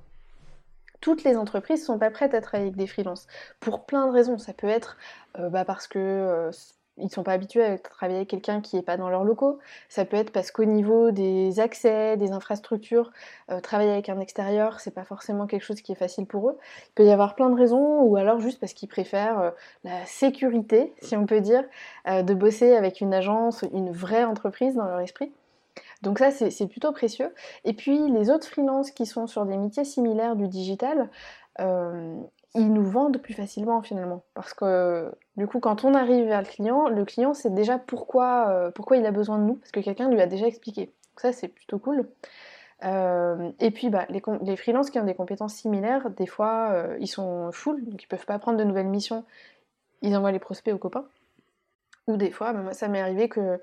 Toutes 1.03 1.23
les 1.23 1.35
entreprises 1.35 1.81
ne 1.81 1.85
sont 1.85 1.99
pas 1.99 2.11
prêtes 2.11 2.33
à 2.33 2.39
travailler 2.39 2.69
avec 2.69 2.77
des 2.77 2.87
freelances 2.87 3.27
pour 3.59 3.85
plein 3.85 4.07
de 4.07 4.11
raisons. 4.11 4.37
Ça 4.37 4.53
peut 4.53 4.67
être 4.67 4.97
bah, 5.37 5.65
parce 5.65 5.87
que 5.87 6.49
ils 6.97 7.05
ne 7.05 7.09
sont 7.09 7.23
pas 7.23 7.33
habitués 7.33 7.63
à 7.63 7.77
travailler 7.77 8.17
avec 8.17 8.29
quelqu'un 8.29 8.61
qui 8.61 8.75
n'est 8.75 8.83
pas 8.83 8.97
dans 8.97 9.09
leurs 9.09 9.23
locaux. 9.23 9.59
Ça 9.89 10.05
peut 10.05 10.17
être 10.17 10.31
parce 10.31 10.51
qu'au 10.51 10.65
niveau 10.65 11.11
des 11.11 11.59
accès, 11.59 12.17
des 12.17 12.31
infrastructures, 12.31 13.11
euh, 13.51 13.59
travailler 13.61 13.91
avec 13.91 14.09
un 14.09 14.19
extérieur, 14.19 14.79
c'est 14.79 14.93
pas 14.93 15.03
forcément 15.03 15.47
quelque 15.47 15.63
chose 15.63 15.81
qui 15.81 15.91
est 15.91 15.95
facile 15.95 16.27
pour 16.27 16.49
eux. 16.49 16.57
Il 16.89 16.93
peut 16.93 17.05
y 17.05 17.11
avoir 17.11 17.35
plein 17.35 17.49
de 17.49 17.55
raisons, 17.55 18.01
ou 18.01 18.15
alors 18.15 18.39
juste 18.39 18.59
parce 18.59 18.73
qu'ils 18.73 18.89
préfèrent 18.89 19.39
euh, 19.39 19.51
la 19.83 20.05
sécurité, 20.05 20.93
si 21.01 21.17
on 21.17 21.25
peut 21.25 21.41
dire, 21.41 21.63
euh, 22.07 22.21
de 22.21 22.33
bosser 22.33 22.75
avec 22.75 23.01
une 23.01 23.13
agence, 23.13 23.63
une 23.73 23.91
vraie 23.91 24.23
entreprise 24.23 24.75
dans 24.75 24.85
leur 24.85 24.99
esprit. 24.99 25.31
Donc 26.03 26.19
ça, 26.19 26.29
c'est 26.31 26.67
plutôt 26.67 26.91
précieux. 26.91 27.33
Et 27.63 27.73
puis 27.73 28.09
les 28.11 28.29
autres 28.29 28.47
freelances 28.47 28.91
qui 28.91 29.05
sont 29.05 29.25
sur 29.25 29.45
des 29.45 29.57
métiers 29.57 29.85
similaires 29.85 30.35
du 30.35 30.47
digital, 30.47 31.09
ils 32.55 32.71
nous 32.71 32.83
vendent 32.83 33.17
plus 33.17 33.33
facilement 33.33 33.81
finalement. 33.81 34.23
Parce 34.33 34.53
que 34.53 35.11
du 35.37 35.47
coup, 35.47 35.59
quand 35.59 35.83
on 35.83 35.93
arrive 35.95 36.25
vers 36.25 36.41
le 36.41 36.47
client, 36.47 36.87
le 36.87 37.05
client 37.05 37.33
sait 37.33 37.49
déjà 37.49 37.79
pourquoi, 37.79 38.49
euh, 38.49 38.71
il 38.91 39.05
a 39.05 39.11
besoin 39.11 39.39
de 39.39 39.43
nous, 39.43 39.55
parce 39.55 39.71
que 39.71 39.79
quelqu'un 39.79 40.09
lui 40.09 40.21
a 40.21 40.27
déjà 40.27 40.45
expliqué. 40.47 40.85
Donc 40.85 41.19
ça, 41.19 41.31
c'est 41.31 41.47
plutôt 41.47 41.79
cool. 41.79 42.07
Euh, 42.83 43.51
et 43.59 43.71
puis, 43.71 43.89
bah, 43.89 44.05
les, 44.09 44.21
les 44.43 44.55
freelances 44.57 44.89
qui 44.89 44.99
ont 44.99 45.05
des 45.05 45.15
compétences 45.15 45.55
similaires, 45.55 46.09
des 46.11 46.27
fois, 46.27 46.69
euh, 46.71 46.97
ils 46.99 47.07
sont 47.07 47.51
full, 47.51 47.83
donc 47.85 48.03
ils 48.03 48.07
peuvent 48.07 48.25
pas 48.25 48.37
prendre 48.39 48.57
de 48.57 48.63
nouvelles 48.63 48.87
missions. 48.87 49.23
Ils 50.01 50.15
envoient 50.15 50.31
les 50.31 50.39
prospects 50.39 50.73
aux 50.73 50.77
copains. 50.77 51.05
Ou 52.07 52.17
des 52.17 52.31
fois, 52.31 52.53
bah, 52.53 52.73
ça 52.73 52.87
m'est 52.87 53.01
arrivé 53.01 53.29
que 53.29 53.61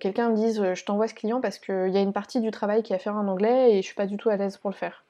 quelqu'un 0.00 0.30
me 0.30 0.36
dise 0.36 0.62
Je 0.74 0.84
t'envoie 0.84 1.08
ce 1.08 1.14
client 1.14 1.40
parce 1.40 1.58
qu'il 1.58 1.90
y 1.90 1.98
a 1.98 2.00
une 2.00 2.14
partie 2.14 2.40
du 2.40 2.50
travail 2.50 2.82
qui 2.82 2.92
est 2.92 2.96
à 2.96 2.98
faire 2.98 3.16
en 3.16 3.28
anglais 3.28 3.72
et 3.72 3.82
je 3.82 3.86
suis 3.86 3.94
pas 3.94 4.06
du 4.06 4.16
tout 4.16 4.30
à 4.30 4.36
l'aise 4.36 4.56
pour 4.56 4.70
le 4.70 4.76
faire. 4.76 5.04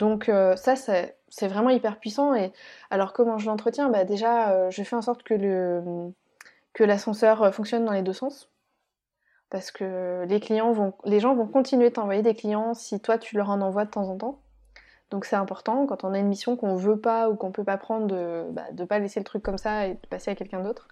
Donc 0.00 0.30
euh, 0.30 0.56
ça, 0.56 0.76
c'est 0.76 1.48
vraiment 1.48 1.68
hyper 1.70 1.98
puissant. 1.98 2.34
Et 2.34 2.52
alors 2.90 3.12
comment 3.12 3.38
je 3.38 3.46
l'entretiens? 3.46 3.90
Bah, 3.90 4.04
Déjà, 4.04 4.50
euh, 4.50 4.70
je 4.70 4.82
fais 4.82 4.96
en 4.96 5.02
sorte 5.02 5.22
que, 5.22 5.34
que 6.72 6.84
l'ascenseur 6.84 7.54
fonctionne 7.54 7.84
dans 7.84 7.92
les 7.92 8.02
deux 8.02 8.14
sens. 8.14 8.48
Parce 9.50 9.70
que 9.70 10.24
les, 10.28 10.40
clients 10.40 10.72
vont, 10.72 10.94
les 11.04 11.20
gens 11.20 11.34
vont 11.34 11.46
continuer 11.46 11.90
de 11.90 11.94
t'envoyer 11.94 12.22
des 12.22 12.34
clients 12.34 12.72
si 12.72 13.00
toi 13.00 13.18
tu 13.18 13.36
leur 13.36 13.50
en 13.50 13.60
envoies 13.60 13.84
de 13.84 13.90
temps 13.90 14.08
en 14.08 14.16
temps. 14.16 14.40
Donc 15.10 15.24
c'est 15.24 15.36
important 15.36 15.86
quand 15.86 16.04
on 16.04 16.14
a 16.14 16.18
une 16.18 16.28
mission 16.28 16.56
qu'on 16.56 16.76
veut 16.76 16.98
pas 16.98 17.28
ou 17.28 17.34
qu'on 17.34 17.50
peut 17.50 17.64
pas 17.64 17.76
prendre 17.76 18.06
de 18.06 18.44
ne 18.46 18.52
bah, 18.52 18.86
pas 18.88 19.00
laisser 19.00 19.20
le 19.20 19.24
truc 19.24 19.42
comme 19.42 19.58
ça 19.58 19.88
et 19.88 19.94
de 19.94 20.06
passer 20.08 20.30
à 20.30 20.34
quelqu'un 20.36 20.60
d'autre. 20.60 20.88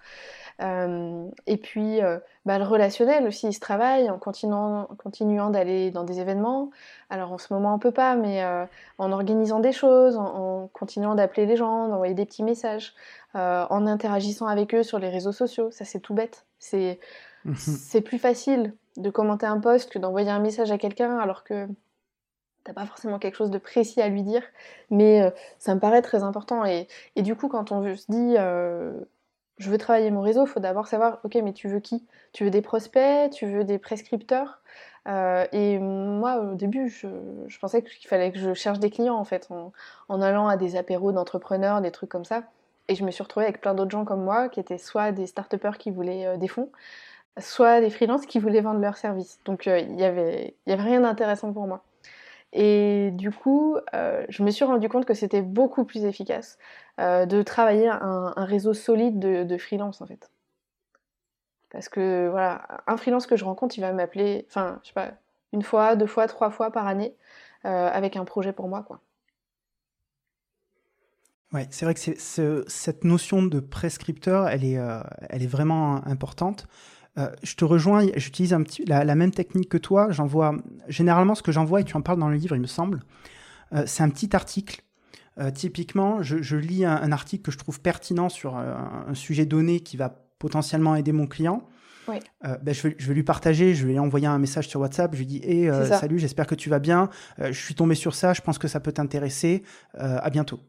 Euh, 0.61 1.29
et 1.47 1.57
puis 1.57 2.01
euh, 2.01 2.19
bah, 2.45 2.57
le 2.57 2.65
relationnel 2.65 3.25
aussi, 3.27 3.47
il 3.47 3.53
se 3.53 3.59
travaille 3.59 4.09
en 4.09 4.17
continuant, 4.17 4.89
continuant 5.01 5.49
d'aller 5.49 5.91
dans 5.91 6.03
des 6.03 6.19
événements. 6.19 6.69
Alors 7.09 7.31
en 7.31 7.37
ce 7.37 7.53
moment 7.53 7.73
on 7.73 7.79
peut 7.79 7.91
pas, 7.91 8.15
mais 8.15 8.43
euh, 8.43 8.65
en 8.97 9.11
organisant 9.11 9.59
des 9.59 9.71
choses, 9.71 10.17
en, 10.17 10.69
continuant 10.73 11.15
d'appeler 11.15 11.45
les 11.45 11.55
gens, 11.55 11.87
d'envoyer 11.87 12.13
des 12.13 12.25
petits 12.25 12.43
messages, 12.43 12.93
en 13.33 13.87
interagissant 13.87 14.47
avec 14.47 14.73
eux 14.73 14.83
sur 14.83 14.99
les 14.99 15.09
réseaux 15.09 15.31
sociaux. 15.31 15.71
Ça 15.71 15.85
c'est 15.85 15.99
tout 15.99 16.13
bête. 16.13 16.45
C'est 16.59 16.99
c'est 17.55 18.01
plus 18.01 18.19
facile 18.19 18.73
de 18.97 19.09
commenter 19.09 19.45
un 19.45 19.59
post 19.59 19.91
que 19.91 19.99
d'envoyer 19.99 20.29
un 20.29 20.39
message 20.39 20.71
à 20.71 20.77
quelqu'un 20.77 21.19
alors 21.19 21.43
que 21.45 21.67
t'as 22.65 22.73
pas 22.73 22.85
forcément 22.85 23.17
quelque 23.17 23.35
chose 23.35 23.51
de 23.51 23.57
précis 23.57 24.01
à 24.01 24.09
lui 24.09 24.23
dire, 24.23 24.43
mais 24.89 25.33
ça 25.57 25.73
me 25.73 25.79
paraît 25.79 26.01
très 26.01 26.23
important. 26.23 26.65
Et, 26.65 26.87
et, 27.15 27.21
du 27.21 27.35
coup, 27.35 27.47
quand 27.47 27.71
on 27.71 27.95
se 27.95 28.05
dit 28.09 28.35
je 29.59 29.69
veux 29.69 29.77
travailler 29.77 30.09
mon 30.09 30.21
réseau, 30.21 30.45
il 30.45 30.49
faut 30.49 30.59
d'abord 30.59 30.87
savoir, 30.87 31.19
ok, 31.23 31.35
mais 31.43 31.53
tu 31.53 31.67
veux 31.67 31.79
qui? 31.79 32.05
Tu 32.33 32.45
veux 32.45 32.49
des 32.49 32.61
prospects? 32.61 33.29
Tu 33.31 33.45
veux 33.45 33.63
des 33.63 33.77
prescripteurs? 33.77 34.61
Et 35.51 35.79
moi, 35.79 36.37
au 36.39 36.55
début, 36.55 36.89
je, 36.89 37.59
pensais 37.59 37.83
qu'il 37.83 38.07
fallait 38.07 38.31
que 38.31 38.39
je 38.39 38.53
cherche 38.53 38.79
des 38.79 38.89
clients, 38.89 39.15
en 39.15 39.25
fait, 39.25 39.49
en, 40.09 40.21
allant 40.21 40.47
à 40.47 40.55
des 40.55 40.75
apéros 40.75 41.11
d'entrepreneurs, 41.11 41.81
des 41.81 41.91
trucs 41.91 42.09
comme 42.09 42.25
ça. 42.25 42.43
Et 42.87 42.95
je 42.95 43.03
me 43.03 43.11
suis 43.11 43.23
retrouvée 43.23 43.45
avec 43.45 43.61
plein 43.61 43.73
d'autres 43.73 43.91
gens 43.91 44.05
comme 44.05 44.23
moi, 44.23 44.49
qui 44.49 44.59
étaient 44.59 44.77
soit 44.77 45.11
des 45.11 45.27
start 45.27 45.55
qui 45.77 45.91
voulaient 45.91 46.37
des 46.37 46.47
fonds, 46.47 46.69
soit 47.39 47.81
des 47.81 47.89
freelances 47.89 48.25
qui 48.25 48.39
voulaient 48.39 48.61
vendre 48.61 48.79
leurs 48.79 48.97
services. 48.97 49.39
Donc 49.45 49.65
il 49.65 49.95
n'y 49.95 50.01
y 50.01 50.05
avait 50.05 50.53
rien 50.67 51.01
d'intéressant 51.01 51.53
pour 51.53 51.67
moi. 51.67 51.83
Et 52.51 53.11
du 53.13 53.31
coup, 53.31 53.77
euh, 53.93 54.25
je 54.29 54.43
me 54.43 54.49
suis 54.49 54.65
rendu 54.65 54.89
compte 54.89 55.05
que 55.05 55.13
c'était 55.13 55.41
beaucoup 55.41 55.85
plus 55.85 56.05
efficace 56.05 56.57
euh, 56.99 57.25
de 57.25 57.43
travailler 57.43 57.87
un, 57.87 58.33
réseau 58.37 58.73
solide 58.73 59.19
de, 59.19 59.57
freelance 59.57 60.01
en 60.01 60.07
fait. 60.07 60.31
Parce 61.69 61.89
que 61.89 62.27
voilà, 62.29 62.81
un 62.87 62.97
freelance 62.97 63.27
que 63.27 63.35
je 63.35 63.45
rencontre, 63.45 63.77
il 63.77 63.81
va 63.81 63.93
m'appeler, 63.93 64.45
enfin, 64.49 64.79
je 64.81 64.87
sais 64.87 64.93
pas, 64.93 65.11
une 65.53 65.61
fois, 65.61 65.95
deux 65.95 66.07
fois, 66.07 66.27
trois 66.27 66.49
fois 66.49 66.71
par 66.71 66.87
année 66.87 67.15
euh, 67.65 67.89
avec 67.91 68.15
un 68.15 68.25
projet 68.25 68.53
pour 68.53 68.67
moi, 68.67 68.81
quoi. 68.81 69.01
Ouais, 71.51 71.67
c'est 71.71 71.85
vrai 71.85 71.95
que 71.95 72.63
cette 72.67 73.03
notion 73.03 73.41
de 73.41 73.59
prescripteur, 73.59 74.47
elle 74.49 74.63
est, 74.63 74.77
elle 75.29 75.41
est 75.41 75.47
vraiment 75.47 75.95
importante. 76.05 76.67
Euh, 77.19 77.29
je 77.43 77.55
te 77.55 77.65
rejoins, 77.65 78.07
j'utilise 78.15 78.53
un 78.53 78.63
petit, 78.63 78.85
la, 78.85 79.15
même 79.15 79.31
technique 79.31 79.69
que 79.69 79.77
toi. 79.77 80.11
J'envoie 80.11 80.55
généralement 80.87 81.35
ce 81.35 81.43
que 81.43 81.51
j'envoie 81.51 81.81
et 81.81 81.83
tu 81.83 81.95
en 81.97 82.01
parles 82.01 82.19
dans 82.19 82.29
le 82.29 82.37
livre, 82.37 82.55
il 82.55 82.61
me 82.61 82.67
semble. 82.67 83.01
Euh, 83.73 83.83
c'est 83.85 84.03
un 84.03 84.09
petit 84.09 84.35
article. 84.35 84.81
Euh, 85.37 85.51
typiquement, 85.51 86.21
je, 86.21 86.55
lis 86.55 86.85
un, 86.85 87.11
article 87.11 87.43
que 87.43 87.51
je 87.51 87.57
trouve 87.57 87.79
pertinent 87.79 88.29
sur 88.29 88.57
un, 88.57 89.13
sujet 89.13 89.45
donné 89.45 89.79
qui 89.79 89.95
va 89.95 90.09
potentiellement 90.37 90.95
aider 90.95 91.11
mon 91.11 91.27
client. 91.27 91.67
Ben, 92.07 92.73
je, 92.73 92.87
vais, 92.87 93.13
lui 93.13 93.21
partager, 93.21 93.75
je 93.75 93.85
vais 93.85 93.91
lui 93.91 93.99
envoyer 93.99 94.25
un 94.25 94.39
message 94.39 94.67
sur 94.67 94.79
WhatsApp. 94.79 95.13
Je 95.13 95.19
lui 95.19 95.25
dis 95.27 95.41
hey, 95.43 95.69
Salut, 95.87 96.17
j'espère 96.17 96.47
que 96.47 96.55
tu 96.55 96.69
vas 96.69 96.79
bien. 96.79 97.09
je 97.37 97.51
suis 97.51 97.75
tombé 97.75 97.93
sur 97.93 98.15
ça, 98.15 98.33
je 98.33 98.41
pense 98.41 98.57
que 98.57 98.67
ça 98.67 98.79
peut 98.79 98.91
t'intéresser. 98.91 99.63
à 99.93 100.29
bientôt. 100.31 100.59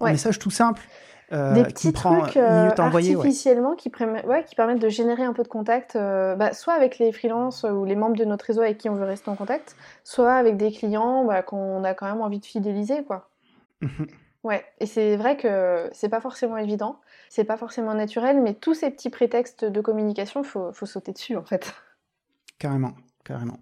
Un 0.00 0.12
message 0.12 0.38
tout 0.38 0.50
simple. 0.50 0.82
Euh, 1.32 1.54
des 1.54 1.64
petits 1.64 1.92
trucs 1.92 2.36
euh, 2.36 2.70
artificiellement 2.76 3.74
qui, 3.74 3.90
qui, 3.90 4.54
permettent 4.54 4.78
de 4.78 4.88
générer 4.88 5.24
un 5.24 5.32
peu 5.32 5.42
de 5.42 5.48
contact, 5.48 5.96
euh, 5.96 6.36
bah, 6.36 6.52
soit 6.52 6.74
avec 6.74 6.98
les 6.98 7.10
freelances 7.10 7.64
ou 7.64 7.84
les 7.84 7.96
membres 7.96 8.16
de 8.16 8.24
notre 8.24 8.44
réseau 8.44 8.62
avec 8.62 8.78
qui 8.78 8.88
on 8.88 8.94
veut 8.94 9.04
rester 9.04 9.28
en 9.28 9.34
contact, 9.34 9.74
soit 10.04 10.34
avec 10.34 10.56
des 10.56 10.70
clients 10.70 11.24
bah, 11.24 11.42
qu'on 11.42 11.82
a 11.82 11.94
quand 11.94 12.06
même 12.06 12.20
envie 12.20 12.38
de 12.38 12.46
fidéliser. 12.46 13.04
quoi. 13.04 13.28
Ouais, 14.44 14.64
et 14.78 14.86
c'est 14.86 15.16
vrai 15.16 15.36
que 15.36 15.90
c'est 15.92 16.08
pas 16.08 16.20
forcément 16.20 16.56
évident, 16.56 17.00
c'est 17.28 17.42
pas 17.42 17.56
forcément 17.56 17.94
naturel, 17.94 18.40
mais 18.40 18.54
tous 18.54 18.74
ces 18.74 18.92
petits 18.92 19.10
prétextes 19.10 19.64
de 19.64 19.80
communication, 19.80 20.44
faut, 20.44 20.72
faut 20.72 20.86
sauter 20.86 21.10
dessus 21.10 21.34
en 21.34 21.42
fait. 21.42 21.74
Carrément, 22.60 22.92
carrément. 23.24 23.58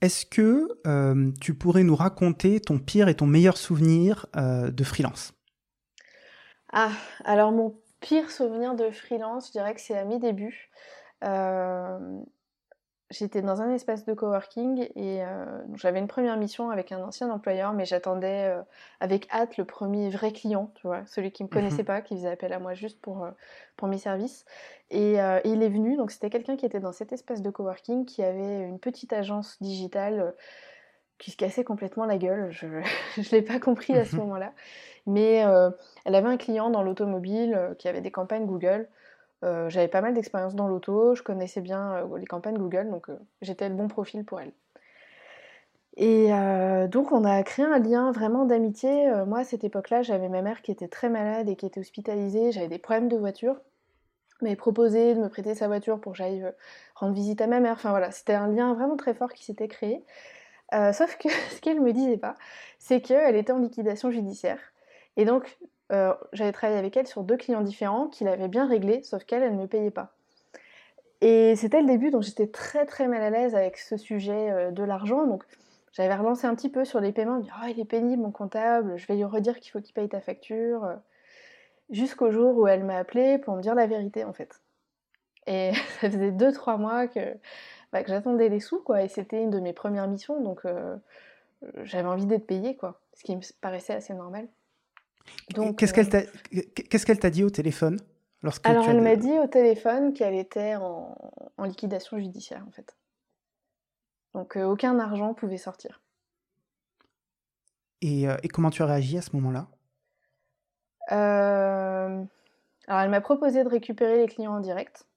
Est-ce 0.00 0.26
que 0.26 0.68
euh, 0.86 1.32
tu 1.40 1.54
pourrais 1.54 1.82
nous 1.82 1.96
raconter 1.96 2.60
ton 2.60 2.78
pire 2.78 3.08
et 3.08 3.14
ton 3.14 3.26
meilleur 3.26 3.56
souvenir 3.56 4.26
euh, 4.36 4.70
de 4.70 4.84
freelance? 4.84 5.32
Ah, 6.72 6.92
alors 7.24 7.50
mon 7.50 7.80
pire 8.00 8.30
souvenir 8.30 8.74
de 8.74 8.90
freelance, 8.90 9.48
je 9.48 9.52
dirais 9.52 9.74
que 9.74 9.80
c'est 9.80 9.98
à 9.98 10.04
mes 10.04 10.18
débuts. 10.18 10.70
Euh, 11.24 12.20
j'étais 13.10 13.40
dans 13.40 13.62
un 13.62 13.72
espace 13.72 14.04
de 14.04 14.12
coworking 14.12 14.88
et 14.94 15.24
euh, 15.24 15.44
j'avais 15.76 15.98
une 15.98 16.08
première 16.08 16.36
mission 16.36 16.70
avec 16.70 16.92
un 16.92 17.02
ancien 17.02 17.30
employeur, 17.30 17.72
mais 17.72 17.84
j'attendais 17.84 18.48
euh, 18.50 18.60
avec 19.00 19.26
hâte 19.30 19.56
le 19.56 19.64
premier 19.64 20.10
vrai 20.10 20.32
client, 20.32 20.70
tu 20.74 20.86
vois, 20.86 21.04
celui 21.06 21.32
qui 21.32 21.42
me 21.42 21.48
connaissait 21.48 21.78
mhm. 21.78 21.86
pas, 21.86 22.00
qui 22.02 22.16
faisait 22.16 22.30
appel 22.30 22.52
à 22.52 22.58
moi 22.58 22.74
juste 22.74 23.00
pour, 23.00 23.24
euh, 23.24 23.30
pour 23.76 23.88
mes 23.88 23.98
services. 23.98 24.44
Et, 24.90 25.16
il 25.44 25.62
est 25.62 25.68
venu, 25.68 25.96
donc 25.96 26.10
c'était 26.10 26.30
quelqu'un 26.30 26.56
qui 26.56 26.64
était 26.64 26.80
dans 26.80 26.92
cet 26.92 27.12
espace 27.12 27.42
de 27.42 27.50
coworking, 27.50 28.06
qui 28.06 28.22
avait 28.22 28.62
une 28.62 28.78
petite 28.78 29.12
agence 29.12 29.60
digitale 29.60 30.34
qui 31.18 31.30
se 31.30 31.36
cassait 31.36 31.64
complètement 31.64 32.06
la 32.06 32.16
gueule. 32.16 32.50
Je 32.50 32.66
ne 33.18 33.30
l'ai 33.32 33.42
pas 33.42 33.58
compris 33.58 33.94
à 33.94 34.06
ce 34.06 34.16
mhm. 34.16 34.22
moment-là. 34.22 34.52
Mais 35.06 35.44
elle 36.04 36.14
avait 36.14 36.28
un 36.28 36.38
client 36.38 36.70
dans 36.70 36.82
l'automobile 36.82 37.74
qui 37.78 37.88
avait 37.88 38.00
des 38.00 38.10
campagnes 38.10 38.46
Google. 38.46 38.88
Euh, 39.44 39.70
j'avais 39.70 39.88
pas 39.88 40.00
mal 40.00 40.14
d'expérience 40.14 40.54
dans 40.54 40.66
l'auto, 40.66 41.14
je 41.14 41.22
connaissais 41.22 41.60
bien 41.60 41.94
euh, 41.94 42.18
les 42.18 42.26
campagnes 42.26 42.58
Google, 42.58 42.90
donc 42.90 43.08
euh, 43.08 43.16
j'étais 43.40 43.68
le 43.68 43.74
bon 43.74 43.86
profil 43.88 44.24
pour 44.24 44.40
elle. 44.40 44.52
Et 46.00 46.28
donc 46.90 47.10
on 47.10 47.24
a 47.24 47.42
créé 47.42 47.64
un 47.64 47.80
lien 47.80 48.12
vraiment 48.12 48.44
d'amitié. 48.44 49.10
moi 49.26 49.40
à 49.40 49.44
cette 49.44 49.64
époque-là, 49.64 50.02
j'avais 50.02 50.28
ma 50.28 50.42
mère 50.42 50.62
qui 50.62 50.70
était 50.70 50.86
très 50.86 51.08
malade 51.08 51.48
et 51.48 51.56
qui 51.56 51.66
était 51.66 51.80
hospitalisée, 51.80 52.52
j'avais 52.52 52.68
des 52.68 52.78
problèmes 52.78 53.08
de 53.08 53.16
voiture. 53.16 53.56
M'avait 54.40 54.54
proposé 54.54 55.16
de 55.16 55.20
me 55.20 55.28
prêter 55.28 55.56
sa 55.56 55.66
voiture 55.66 56.00
pour 56.00 56.12
que 56.12 56.18
j'aille 56.18 56.44
rendre 56.94 57.14
visite 57.14 57.40
à 57.40 57.48
ma 57.48 57.58
mère. 57.58 57.72
Enfin 57.72 57.90
voilà, 57.90 58.12
c'était 58.12 58.34
un 58.34 58.46
lien 58.46 58.74
vraiment 58.74 58.96
très 58.96 59.12
fort 59.12 59.32
qui 59.32 59.44
s'était 59.44 59.66
créé. 59.66 60.04
sauf 60.92 61.18
que 61.18 61.28
ce 61.50 61.60
qu'elle 61.60 61.80
me 61.80 61.92
disait 61.92 62.16
pas, 62.16 62.36
c'est 62.78 63.00
qu'elle 63.00 63.34
était 63.34 63.52
en 63.52 63.58
liquidation 63.58 64.12
judiciaire. 64.12 64.60
Et 65.16 65.24
donc 65.24 65.58
euh, 65.92 66.14
j'avais 66.32 66.52
travaillé 66.52 66.78
avec 66.78 66.96
elle 66.96 67.06
sur 67.06 67.22
deux 67.22 67.36
clients 67.36 67.62
différents 67.62 68.08
qui 68.08 68.24
l'avaient 68.24 68.48
bien 68.48 68.66
réglé, 68.66 69.02
sauf 69.02 69.24
qu'elle, 69.24 69.42
elle 69.42 69.56
ne 69.56 69.62
me 69.62 69.66
payait 69.66 69.90
pas. 69.90 70.12
Et 71.20 71.56
c'était 71.56 71.80
le 71.80 71.86
début, 71.86 72.10
donc 72.10 72.22
j'étais 72.22 72.46
très 72.46 72.86
très 72.86 73.08
mal 73.08 73.22
à 73.22 73.30
l'aise 73.30 73.54
avec 73.54 73.76
ce 73.78 73.96
sujet 73.96 74.50
euh, 74.50 74.70
de 74.70 74.82
l'argent. 74.82 75.26
Donc 75.26 75.44
j'avais 75.92 76.14
relancé 76.14 76.46
un 76.46 76.54
petit 76.54 76.70
peu 76.70 76.84
sur 76.84 77.00
les 77.00 77.12
paiements, 77.12 77.38
me 77.38 77.44
oh, 77.44 77.66
il 77.68 77.80
est 77.80 77.84
pénible 77.84 78.22
mon 78.22 78.30
comptable, 78.30 78.96
je 78.98 79.06
vais 79.06 79.16
lui 79.16 79.24
redire 79.24 79.58
qu'il 79.60 79.72
faut 79.72 79.80
qu'il 79.80 79.94
paye 79.94 80.08
ta 80.08 80.20
facture. 80.20 80.86
Jusqu'au 81.90 82.30
jour 82.30 82.56
où 82.58 82.68
elle 82.68 82.84
m'a 82.84 82.98
appelé 82.98 83.38
pour 83.38 83.56
me 83.56 83.62
dire 83.62 83.74
la 83.74 83.86
vérité 83.86 84.24
en 84.24 84.32
fait. 84.32 84.60
Et 85.48 85.72
ça 86.00 86.10
faisait 86.10 86.30
2-3 86.30 86.78
mois 86.78 87.08
que, 87.08 87.34
bah, 87.92 88.02
que 88.04 88.10
j'attendais 88.10 88.48
les 88.48 88.60
sous, 88.60 88.80
quoi. 88.80 89.02
Et 89.02 89.08
c'était 89.08 89.42
une 89.42 89.50
de 89.50 89.58
mes 89.58 89.72
premières 89.72 90.06
missions, 90.06 90.40
donc 90.40 90.64
euh, 90.64 90.96
j'avais 91.82 92.08
envie 92.08 92.26
d'être 92.26 92.46
payée, 92.46 92.76
quoi. 92.76 93.00
Ce 93.14 93.24
qui 93.24 93.34
me 93.34 93.42
paraissait 93.60 93.94
assez 93.94 94.14
normal. 94.14 94.46
Qu'est-ce 95.76 95.92
qu'elle 95.94 96.08
t'a 96.08 96.22
qu'est-ce 96.74 97.06
qu'elle 97.06 97.18
t'a 97.18 97.30
dit 97.30 97.44
au 97.44 97.50
téléphone 97.50 97.98
Alors, 98.64 98.88
elle 98.88 99.00
m'a 99.00 99.16
dit 99.16 99.38
au 99.38 99.46
téléphone 99.46 100.12
qu'elle 100.12 100.34
était 100.34 100.76
en... 100.76 101.16
liquidation 101.64 102.18
judiciaire, 102.18 102.64
en 102.66 102.70
fait. 102.70 102.96
Donc, 104.34 104.56
euh, 104.56 104.64
aucun 104.64 104.98
argent 104.98 105.34
pouvait 105.34 105.56
sortir. 105.56 106.00
Et, 108.02 108.28
euh, 108.28 108.36
et, 108.42 108.48
comment 108.48 108.70
tu 108.70 108.82
as 108.82 108.86
réagi 108.86 109.18
à 109.18 109.22
ce 109.22 109.34
moment-là? 109.34 109.66
Euh, 111.10 112.22
Alors, 112.86 113.00
elle 113.00 113.10
m'a 113.10 113.20
proposé 113.20 113.64
de 113.64 113.68
récupérer 113.68 114.18
les 114.18 114.28
clients 114.28 114.54
en 114.54 114.60
direct. 114.60 115.07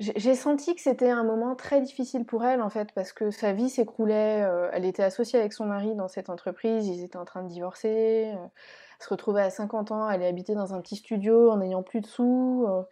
J'ai 0.00 0.34
senti 0.34 0.74
que 0.74 0.80
c'était 0.80 1.10
un 1.10 1.24
moment 1.24 1.54
très 1.54 1.82
difficile 1.82 2.24
pour 2.24 2.42
elle, 2.46 2.62
en 2.62 2.70
fait, 2.70 2.90
parce 2.92 3.12
que 3.12 3.30
sa 3.30 3.52
vie 3.52 3.68
s'écroulait. 3.68 4.42
Euh, 4.42 4.70
elle 4.72 4.86
était 4.86 5.02
associée 5.02 5.38
avec 5.38 5.52
son 5.52 5.66
mari 5.66 5.94
dans 5.94 6.08
cette 6.08 6.30
entreprise, 6.30 6.86
ils 6.88 7.04
étaient 7.04 7.18
en 7.18 7.26
train 7.26 7.42
de 7.42 7.48
divorcer. 7.48 8.32
Euh, 8.34 8.38
elle 8.38 9.04
se 9.04 9.10
retrouvait 9.10 9.42
à 9.42 9.50
50 9.50 9.92
ans, 9.92 10.08
elle 10.08 10.22
est 10.22 10.26
habitée 10.26 10.54
dans 10.54 10.72
un 10.72 10.80
petit 10.80 10.96
studio 10.96 11.50
en 11.50 11.58
n'ayant 11.58 11.82
plus 11.82 12.00
de 12.00 12.06
sous. 12.06 12.64
Euh. 12.66 12.82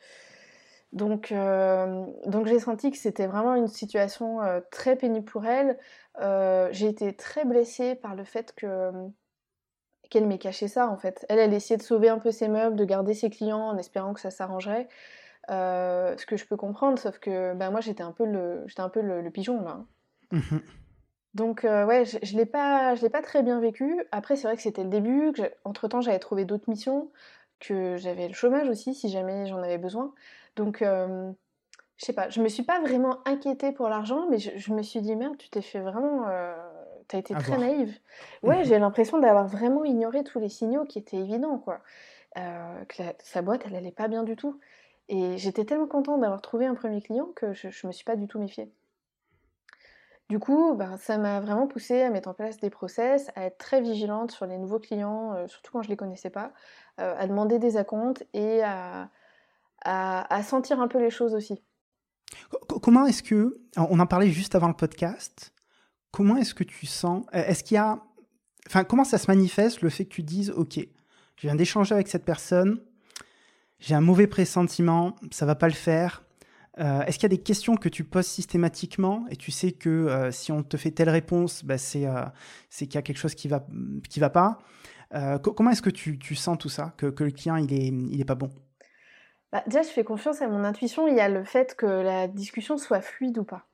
donc, 0.92 1.32
donc 2.26 2.46
j'ai 2.46 2.60
senti 2.60 2.90
que 2.90 2.98
c'était 2.98 3.26
vraiment 3.26 3.54
une 3.54 3.68
situation 3.68 4.40
très 4.70 4.96
pénible 4.96 5.24
pour 5.24 5.46
elle. 5.46 5.78
j'ai 6.72 6.88
été 6.88 7.14
très 7.16 7.44
blessée 7.46 7.94
par 7.94 8.14
le 8.16 8.24
fait 8.24 8.52
que 8.54 8.90
qu'elle 10.10 10.26
m'ait 10.26 10.38
caché 10.38 10.68
ça, 10.68 10.88
en 10.88 10.96
fait. 10.96 11.26
Elle, 11.28 11.38
elle 11.38 11.54
essayait 11.54 11.76
de 11.76 11.82
sauver 11.82 12.08
un 12.08 12.18
peu 12.18 12.30
ses 12.30 12.48
meubles, 12.48 12.76
de 12.76 12.84
garder 12.84 13.14
ses 13.14 13.30
clients 13.30 13.68
en 13.68 13.76
espérant 13.76 14.14
que 14.14 14.20
ça 14.20 14.30
s'arrangerait. 14.30 14.88
Euh, 15.50 16.14
ce 16.18 16.26
que 16.26 16.36
je 16.36 16.44
peux 16.44 16.56
comprendre, 16.56 16.98
sauf 16.98 17.18
que 17.18 17.54
ben, 17.54 17.70
moi 17.70 17.80
j'étais 17.80 18.02
un 18.02 18.12
peu 18.12 18.26
le, 18.26 18.64
j'étais 18.66 18.82
un 18.82 18.90
peu 18.90 19.00
le, 19.00 19.30
pigeon 19.30 19.62
là. 19.62 19.80
Mmh 20.30 20.58
Donc 21.34 21.64
euh, 21.64 21.86
ouais, 21.86 22.04
je, 22.04 22.18
je 22.22 22.36
l'ai 22.36 22.44
pas, 22.44 22.94
je 22.94 23.02
l'ai 23.02 23.08
pas 23.08 23.22
très 23.22 23.42
bien 23.42 23.58
vécu. 23.58 24.04
Après 24.12 24.36
c'est 24.36 24.46
vrai 24.46 24.56
que 24.56 24.62
c'était 24.62 24.82
le 24.82 24.90
début. 24.90 25.32
entre 25.64 25.88
temps 25.88 26.02
j'avais 26.02 26.18
trouvé 26.18 26.44
d'autres 26.44 26.68
missions, 26.68 27.10
que 27.60 27.96
j'avais 27.96 28.28
le 28.28 28.34
chômage 28.34 28.68
aussi 28.68 28.94
si 28.94 29.08
jamais 29.08 29.46
j'en 29.46 29.62
avais 29.62 29.78
besoin. 29.78 30.12
Donc 30.56 30.82
euh, 30.82 31.32
je 31.96 32.04
sais 32.04 32.12
pas, 32.12 32.28
je 32.28 32.42
me 32.42 32.48
suis 32.48 32.62
pas 32.62 32.80
vraiment 32.80 33.18
inquiétée 33.24 33.72
pour 33.72 33.88
l'argent, 33.88 34.26
mais 34.30 34.38
je, 34.38 34.72
me 34.72 34.82
suis 34.82 35.00
dit 35.00 35.16
merde, 35.16 35.38
tu 35.38 35.48
t'es 35.48 35.62
fait 35.62 35.80
vraiment, 35.80 36.26
tu 37.08 37.16
as 37.16 37.18
été 37.18 37.34
très 37.34 37.56
naïve. 37.56 37.98
Ouais, 38.42 38.64
j'ai 38.64 38.78
l'impression 38.78 39.18
d'avoir 39.18 39.48
vraiment 39.48 39.84
ignoré 39.84 40.24
tous 40.24 40.38
les 40.38 40.50
signaux 40.50 40.84
qui 40.84 40.98
étaient 40.98 41.16
évidents 41.16 41.58
quoi. 41.58 41.80
que 42.36 43.02
sa 43.20 43.40
boîte 43.40 43.62
elle 43.64 43.76
allait 43.76 43.92
pas 43.92 44.08
bien 44.08 44.24
du 44.24 44.36
tout. 44.36 44.60
Et 45.08 45.38
j'étais 45.38 45.64
tellement 45.64 45.86
contente 45.86 46.20
d'avoir 46.20 46.42
trouvé 46.42 46.66
un 46.66 46.74
premier 46.74 47.00
client 47.00 47.28
que 47.34 47.54
je 47.54 47.68
ne 47.68 47.86
me 47.88 47.92
suis 47.92 48.04
pas 48.04 48.16
du 48.16 48.28
tout 48.28 48.38
méfiée. 48.38 48.70
Du 50.28 50.38
coup, 50.38 50.74
ben, 50.74 50.98
ça 50.98 51.16
m'a 51.16 51.40
vraiment 51.40 51.66
poussée 51.66 52.02
à 52.02 52.10
mettre 52.10 52.28
en 52.28 52.34
place 52.34 52.58
des 52.58 52.68
process, 52.68 53.30
à 53.34 53.44
être 53.44 53.56
très 53.56 53.80
vigilante 53.80 54.30
sur 54.30 54.44
les 54.44 54.58
nouveaux 54.58 54.78
clients, 54.78 55.32
euh, 55.32 55.46
surtout 55.46 55.72
quand 55.72 55.80
je 55.80 55.88
ne 55.88 55.92
les 55.92 55.96
connaissais 55.96 56.28
pas, 56.28 56.52
euh, 57.00 57.14
à 57.16 57.26
demander 57.26 57.58
des 57.58 57.78
acomptes 57.78 58.24
et 58.34 58.62
à, 58.62 59.08
à, 59.84 60.42
sentir 60.42 60.80
un 60.80 60.88
peu 60.88 60.98
les 61.00 61.10
choses 61.10 61.34
aussi. 61.34 61.62
comment 62.82 63.06
est-ce 63.06 63.22
que, 63.22 63.58
on 63.78 63.98
en 64.00 64.06
parlait 64.06 64.28
juste 64.28 64.54
avant 64.54 64.68
le 64.68 64.74
podcast, 64.74 65.54
comment 66.10 66.36
est-ce 66.36 66.54
que 66.54 66.64
tu 66.64 66.84
sens, 66.84 67.24
est-ce 67.32 67.64
qu'il 67.64 67.76
y 67.76 67.78
a, 67.78 67.98
enfin, 68.66 68.84
comment 68.84 69.04
ça 69.04 69.16
se 69.16 69.30
manifeste 69.30 69.80
le 69.80 69.88
fait 69.88 70.04
que 70.04 70.12
tu 70.12 70.22
dises, 70.22 70.50
ok, 70.50 70.78
je 71.36 71.46
viens 71.46 71.54
d'échanger 71.54 71.94
avec 71.94 72.08
cette 72.08 72.26
personne, 72.26 72.82
j'ai 73.78 73.94
un 73.94 74.00
mauvais 74.00 74.26
pressentiment, 74.26 75.14
ça 75.30 75.46
va 75.46 75.54
pas 75.54 75.68
le 75.68 75.74
faire. 75.74 76.22
Euh, 76.78 77.02
est-ce 77.02 77.18
qu'il 77.18 77.24
y 77.24 77.32
a 77.32 77.36
des 77.36 77.42
questions 77.42 77.76
que 77.76 77.88
tu 77.88 78.04
poses 78.04 78.26
systématiquement 78.26 79.26
et 79.30 79.36
tu 79.36 79.50
sais 79.50 79.72
que 79.72 79.88
euh, 79.88 80.30
si 80.30 80.52
on 80.52 80.62
te 80.62 80.76
fait 80.76 80.92
telle 80.92 81.10
réponse, 81.10 81.64
bah, 81.64 81.78
c'est 81.78 82.06
euh, 82.06 82.22
qu'il 82.70 82.94
y 82.94 82.98
a 82.98 83.02
quelque 83.02 83.18
chose 83.18 83.34
qui 83.34 83.48
va 83.48 83.66
qui 84.08 84.20
va 84.20 84.30
pas? 84.30 84.58
Comment 85.42 85.70
est-ce 85.70 85.80
que 85.80 85.88
tu, 85.88 86.34
sens 86.34 86.58
tout 86.58 86.68
ça, 86.68 86.92
que, 86.98 87.06
que, 87.06 87.24
le 87.24 87.30
client 87.30 87.56
il 87.56 87.72
est, 87.72 87.86
il 87.86 88.20
est 88.20 88.26
pas 88.26 88.34
bon? 88.34 88.50
Bah, 89.50 89.64
Déjà, 89.66 89.80
je 89.80 89.88
fais 89.88 90.04
confiance 90.04 90.42
à 90.42 90.48
mon 90.48 90.64
intuition. 90.64 91.08
Il 91.08 91.16
y 91.16 91.20
a 91.20 91.30
le 91.30 91.44
fait 91.44 91.74
que 91.74 91.86
la 91.86 92.28
discussion 92.28 92.76
soit 92.76 93.00
fluide 93.00 93.38
ou 93.38 93.44
pas. 93.44 93.66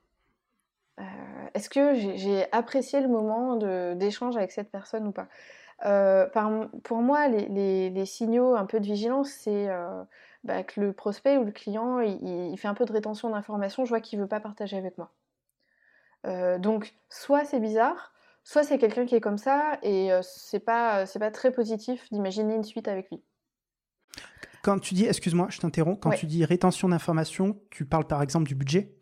est-ce 1.53 1.69
que 1.69 1.93
j'ai 1.93 2.45
apprécié 2.53 3.01
le 3.01 3.09
moment 3.09 3.57
d'échange 3.95 4.37
avec 4.37 4.51
cette 4.51 4.71
personne 4.71 5.05
ou 5.07 5.11
pas? 5.11 5.27
Euh, 5.83 6.27
pour 6.83 7.01
moi, 7.01 7.27
les, 7.27 8.05
signaux 8.05 8.55
un 8.55 8.65
peu 8.65 8.79
de 8.79 8.85
vigilance, 8.85 9.29
c'est 9.29 9.69
euh, 9.69 10.03
bah, 10.43 10.63
que 10.63 10.79
le 10.79 10.93
prospect 10.93 11.37
ou 11.37 11.43
le 11.43 11.51
client, 11.51 11.99
il, 11.99 12.57
fait 12.57 12.67
un 12.67 12.73
peu 12.73 12.85
de 12.85 12.93
rétention 12.93 13.29
d'informations, 13.29 13.83
je 13.83 13.89
vois 13.89 13.99
qu'il 13.99 14.19
ne 14.19 14.23
veut 14.23 14.29
pas 14.29 14.39
partager 14.39 14.77
avec 14.77 14.97
moi. 14.97 15.11
Euh, 16.25 16.57
donc, 16.57 16.93
soit 17.09 17.45
c'est 17.45 17.59
bizarre, 17.59 18.13
soit 18.43 18.63
c'est 18.63 18.77
quelqu'un 18.77 19.05
qui 19.05 19.15
est 19.15 19.21
comme 19.21 19.37
ça, 19.37 19.77
et 19.83 20.09
c'est 20.21 20.59
pas, 20.59 21.05
pas 21.19 21.31
très 21.31 21.51
positif 21.51 22.09
d'imaginer 22.11 22.55
une 22.55 22.63
suite 22.63 22.87
avec 22.87 23.09
lui. 23.11 23.21
Quand 24.63 24.79
tu 24.79 24.95
dis, 24.95 25.05
excuse-moi, 25.05 25.47
je 25.51 25.59
t'interromps, 25.59 25.99
quand 26.01 26.11
tu 26.11 26.25
dis 26.25 26.43
rétention 26.45 26.89
d'informations, 26.89 27.59
tu 27.69 27.85
parles 27.85 28.07
par 28.07 28.23
exemple 28.23 28.47
du 28.47 28.55
budget? 28.55 28.94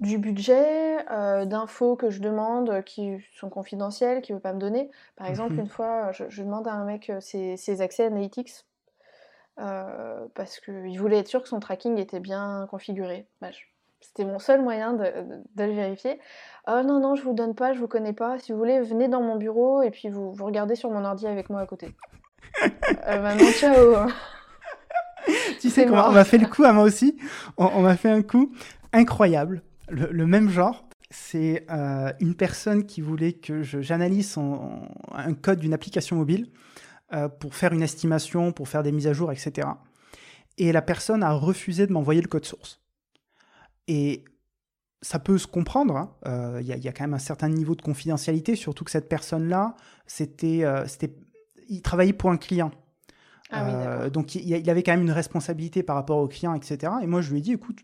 Du 0.00 0.16
budget, 0.16 1.06
euh, 1.10 1.44
d'infos 1.44 1.94
que 1.94 2.10
je 2.10 2.20
demande 2.20 2.82
qui 2.84 3.18
sont 3.38 3.50
confidentielles, 3.50 4.22
qu'il 4.22 4.34
ne 4.34 4.38
veut 4.38 4.42
pas 4.42 4.54
me 4.54 4.58
donner. 4.58 4.90
Par 5.16 5.26
exemple, 5.26 5.54
mhm. 5.54 5.60
une 5.60 5.68
fois, 5.68 6.10
je, 6.12 6.42
demande 6.42 6.66
à 6.66 6.72
un 6.72 6.84
mec 6.84 7.10
euh, 7.10 7.20
ses, 7.20 7.80
accès 7.82 8.06
Analytics 8.06 8.64
euh, 9.58 10.26
parce 10.34 10.58
qu'il 10.58 10.98
voulait 10.98 11.18
être 11.18 11.28
sûr 11.28 11.42
que 11.42 11.48
son 11.48 11.60
tracking 11.60 11.98
était 11.98 12.20
bien 12.20 12.66
configuré. 12.70 13.26
Bah, 13.42 13.48
c'était 14.00 14.24
mon 14.24 14.38
seul 14.38 14.62
moyen 14.62 14.94
de, 14.94 15.04
le 15.58 15.74
vérifier. 15.74 16.18
Oh 16.66 16.80
non, 16.82 16.98
non, 16.98 17.14
je 17.14 17.22
vous 17.22 17.34
donne 17.34 17.54
pas, 17.54 17.74
je 17.74 17.78
vous 17.78 17.88
connais 17.88 18.14
pas. 18.14 18.38
Si 18.38 18.52
vous 18.52 18.58
voulez, 18.58 18.80
venez 18.80 19.08
dans 19.08 19.20
mon 19.20 19.36
bureau 19.36 19.82
et 19.82 19.90
puis 19.90 20.08
vous, 20.08 20.32
vous 20.32 20.46
regardez 20.46 20.76
sur 20.76 20.90
mon 20.90 21.04
ordi 21.04 21.26
avec 21.26 21.50
moi 21.50 21.60
à 21.60 21.66
côté. 21.66 21.94
maintenant, 23.06 23.50
ciao 23.52 24.06
Tu 25.60 25.68
sais 25.68 25.84
comment 25.84 26.08
on 26.08 26.12
m'a 26.12 26.24
fait 26.24 26.38
le 26.38 26.46
coup 26.46 26.64
à 26.64 26.72
moi 26.72 26.84
aussi 26.84 27.18
on 27.58 27.82
m'a 27.82 27.96
fait 27.96 28.08
un 28.08 28.22
coup 28.22 28.50
incroyable 28.92 29.62
le, 29.90 30.26
même 30.26 30.48
genre. 30.48 30.88
C'est 31.10 31.66
euh, 31.70 32.12
une 32.20 32.34
personne 32.34 32.86
qui 32.86 33.00
voulait 33.00 33.32
que 33.32 33.62
j'analyse 33.62 34.36
un 34.38 35.34
code 35.34 35.58
d'une 35.58 35.74
application 35.74 36.16
mobile 36.16 36.52
euh, 37.12 37.28
pour 37.28 37.54
faire 37.56 37.72
une 37.72 37.82
estimation, 37.82 38.52
pour 38.52 38.68
faire 38.68 38.84
des 38.84 38.92
mises 38.92 39.08
à 39.08 39.12
jour, 39.12 39.32
etc. 39.32 39.68
Et 40.56 40.70
la 40.70 40.82
personne 40.82 41.22
a 41.22 41.32
refusé 41.32 41.86
de 41.86 41.92
m'envoyer 41.92 42.20
le 42.20 42.28
code 42.28 42.44
source. 42.44 42.80
Et 43.88 44.24
ça 45.02 45.18
peut 45.18 45.38
se 45.38 45.48
comprendre. 45.48 45.96
Hein. 45.96 46.14
Euh, 46.26 46.58
il 46.60 46.68
y, 46.68 46.88
a 46.88 46.92
quand 46.92 47.04
même 47.04 47.14
un 47.14 47.18
certain 47.18 47.48
niveau 47.48 47.74
de 47.74 47.82
confidentialité, 47.82 48.54
surtout 48.54 48.84
que 48.84 48.90
cette 48.92 49.08
personne-là, 49.08 49.74
c'était, 50.06 50.64
il 51.68 51.82
travaillait 51.82 52.12
pour 52.12 52.30
un 52.30 52.36
client. 52.36 52.70
Ah 53.52 54.08
donc 54.10 54.36
il, 54.36 54.46
il, 54.46 54.70
avait 54.70 54.84
quand 54.84 54.92
même 54.92 55.02
une 55.02 55.10
responsabilité 55.10 55.82
par 55.82 55.96
rapport 55.96 56.18
au 56.18 56.28
client, 56.28 56.54
etc. 56.54 56.92
Et 57.02 57.08
moi, 57.08 57.20
je 57.20 57.32
lui 57.32 57.38
ai 57.38 57.40
dit, 57.40 57.52
écoute, 57.52 57.80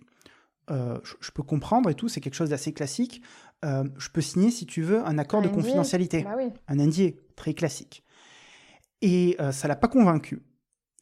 euh, 0.70 0.98
je, 1.20 1.30
peux 1.30 1.42
comprendre 1.42 1.90
et 1.90 1.94
tout, 1.94 2.08
c'est 2.08 2.20
quelque 2.20 2.34
chose 2.34 2.50
d'assez 2.50 2.72
classique. 2.72 3.22
Euh, 3.64 3.84
je 3.98 4.08
peux 4.08 4.20
signer, 4.20 4.50
si 4.50 4.66
tu 4.66 4.82
veux, 4.82 5.04
un 5.06 5.18
accord 5.18 5.42
de 5.42 5.48
confidentialité. 5.48 6.22
Bah 6.22 6.34
oui. 6.36 6.50
Un 6.68 6.78
indié, 6.78 7.20
très 7.36 7.54
classique. 7.54 8.02
Et 9.02 9.36
euh, 9.40 9.52
ça 9.52 9.68
l'a 9.68 9.76
pas 9.76 9.88
convaincu. 9.88 10.42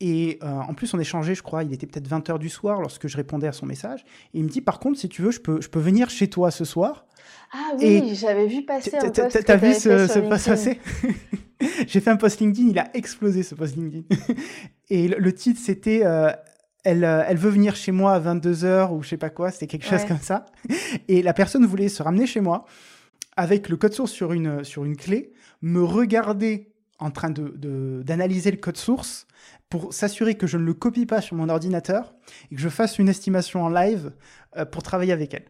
Et 0.00 0.38
en 0.42 0.74
plus, 0.74 0.92
on 0.92 0.98
échangeait, 0.98 1.34
je 1.34 1.42
crois, 1.42 1.64
il 1.64 1.72
était 1.72 1.86
peut-être 1.86 2.08
20h 2.08 2.38
du 2.38 2.50
soir 2.50 2.80
lorsque 2.80 3.06
je 3.06 3.16
répondais 3.16 3.46
à 3.46 3.52
son 3.52 3.64
message. 3.64 4.04
Et 4.34 4.38
il 4.40 4.44
me 4.44 4.50
dit, 4.50 4.60
par 4.60 4.78
contre, 4.78 4.98
si 4.98 5.08
tu 5.08 5.22
veux, 5.22 5.30
je 5.30 5.40
peux, 5.40 5.62
je 5.62 5.68
peux 5.70 5.78
venir 5.78 6.10
chez 6.10 6.28
toi 6.28 6.50
ce 6.50 6.66
soir. 6.66 7.06
Ah 7.52 7.70
oui, 7.78 8.14
j'avais 8.14 8.46
vu 8.46 8.66
passer 8.66 8.94
un 8.96 9.08
post. 9.08 9.44
T'as 9.46 9.56
vu 9.56 9.72
ce, 9.72 10.06
ce 10.06 10.18
post 10.18 10.46
passer 10.46 10.78
J'ai 11.86 12.00
fait 12.00 12.10
un 12.10 12.16
post 12.16 12.40
LinkedIn, 12.40 12.68
il 12.68 12.78
a 12.78 12.94
explosé 12.94 13.42
ce 13.42 13.54
post 13.54 13.76
LinkedIn. 13.76 14.02
Et 14.90 15.08
le, 15.08 15.32
titre, 15.32 15.60
c'était 15.62 16.02
euh, 16.86 17.24
elle, 17.26 17.36
veut 17.36 17.50
venir 17.50 17.76
chez 17.76 17.92
moi 17.92 18.12
à 18.12 18.20
22h 18.20 18.92
ou 18.92 19.02
je 19.02 19.08
sais 19.08 19.16
pas 19.16 19.30
quoi, 19.30 19.50
c'était 19.50 19.66
quelque 19.66 19.86
chose 19.86 20.04
comme 20.04 20.20
ça. 20.20 20.46
Et 21.08 21.22
la 21.22 21.32
personne 21.32 21.64
voulait 21.64 21.88
se 21.88 22.02
ramener 22.02 22.26
chez 22.26 22.40
moi 22.40 22.64
avec 23.36 23.68
le 23.68 23.76
code 23.76 23.92
source 23.92 24.12
sur 24.12 24.32
une, 24.32 24.64
sur 24.64 24.84
une 24.84 24.96
clé, 24.96 25.32
me 25.62 25.82
regarder 25.82 26.72
en 26.98 27.10
train 27.10 27.30
de, 27.30 28.02
d'analyser 28.04 28.50
le 28.50 28.58
code 28.58 28.76
source 28.76 29.26
pour 29.68 29.92
s'assurer 29.92 30.36
que 30.36 30.46
je 30.46 30.56
ne 30.56 30.64
le 30.64 30.74
copie 30.74 31.06
pas 31.06 31.20
sur 31.20 31.36
mon 31.36 31.48
ordinateur 31.48 32.14
et 32.50 32.54
que 32.54 32.60
je 32.60 32.68
fasse 32.68 32.98
une 32.98 33.08
estimation 33.08 33.62
en 33.64 33.68
live 33.68 34.12
euh, 34.56 34.64
pour 34.64 34.82
travailler 34.82 35.12
avec 35.12 35.34
elle. 35.34 35.46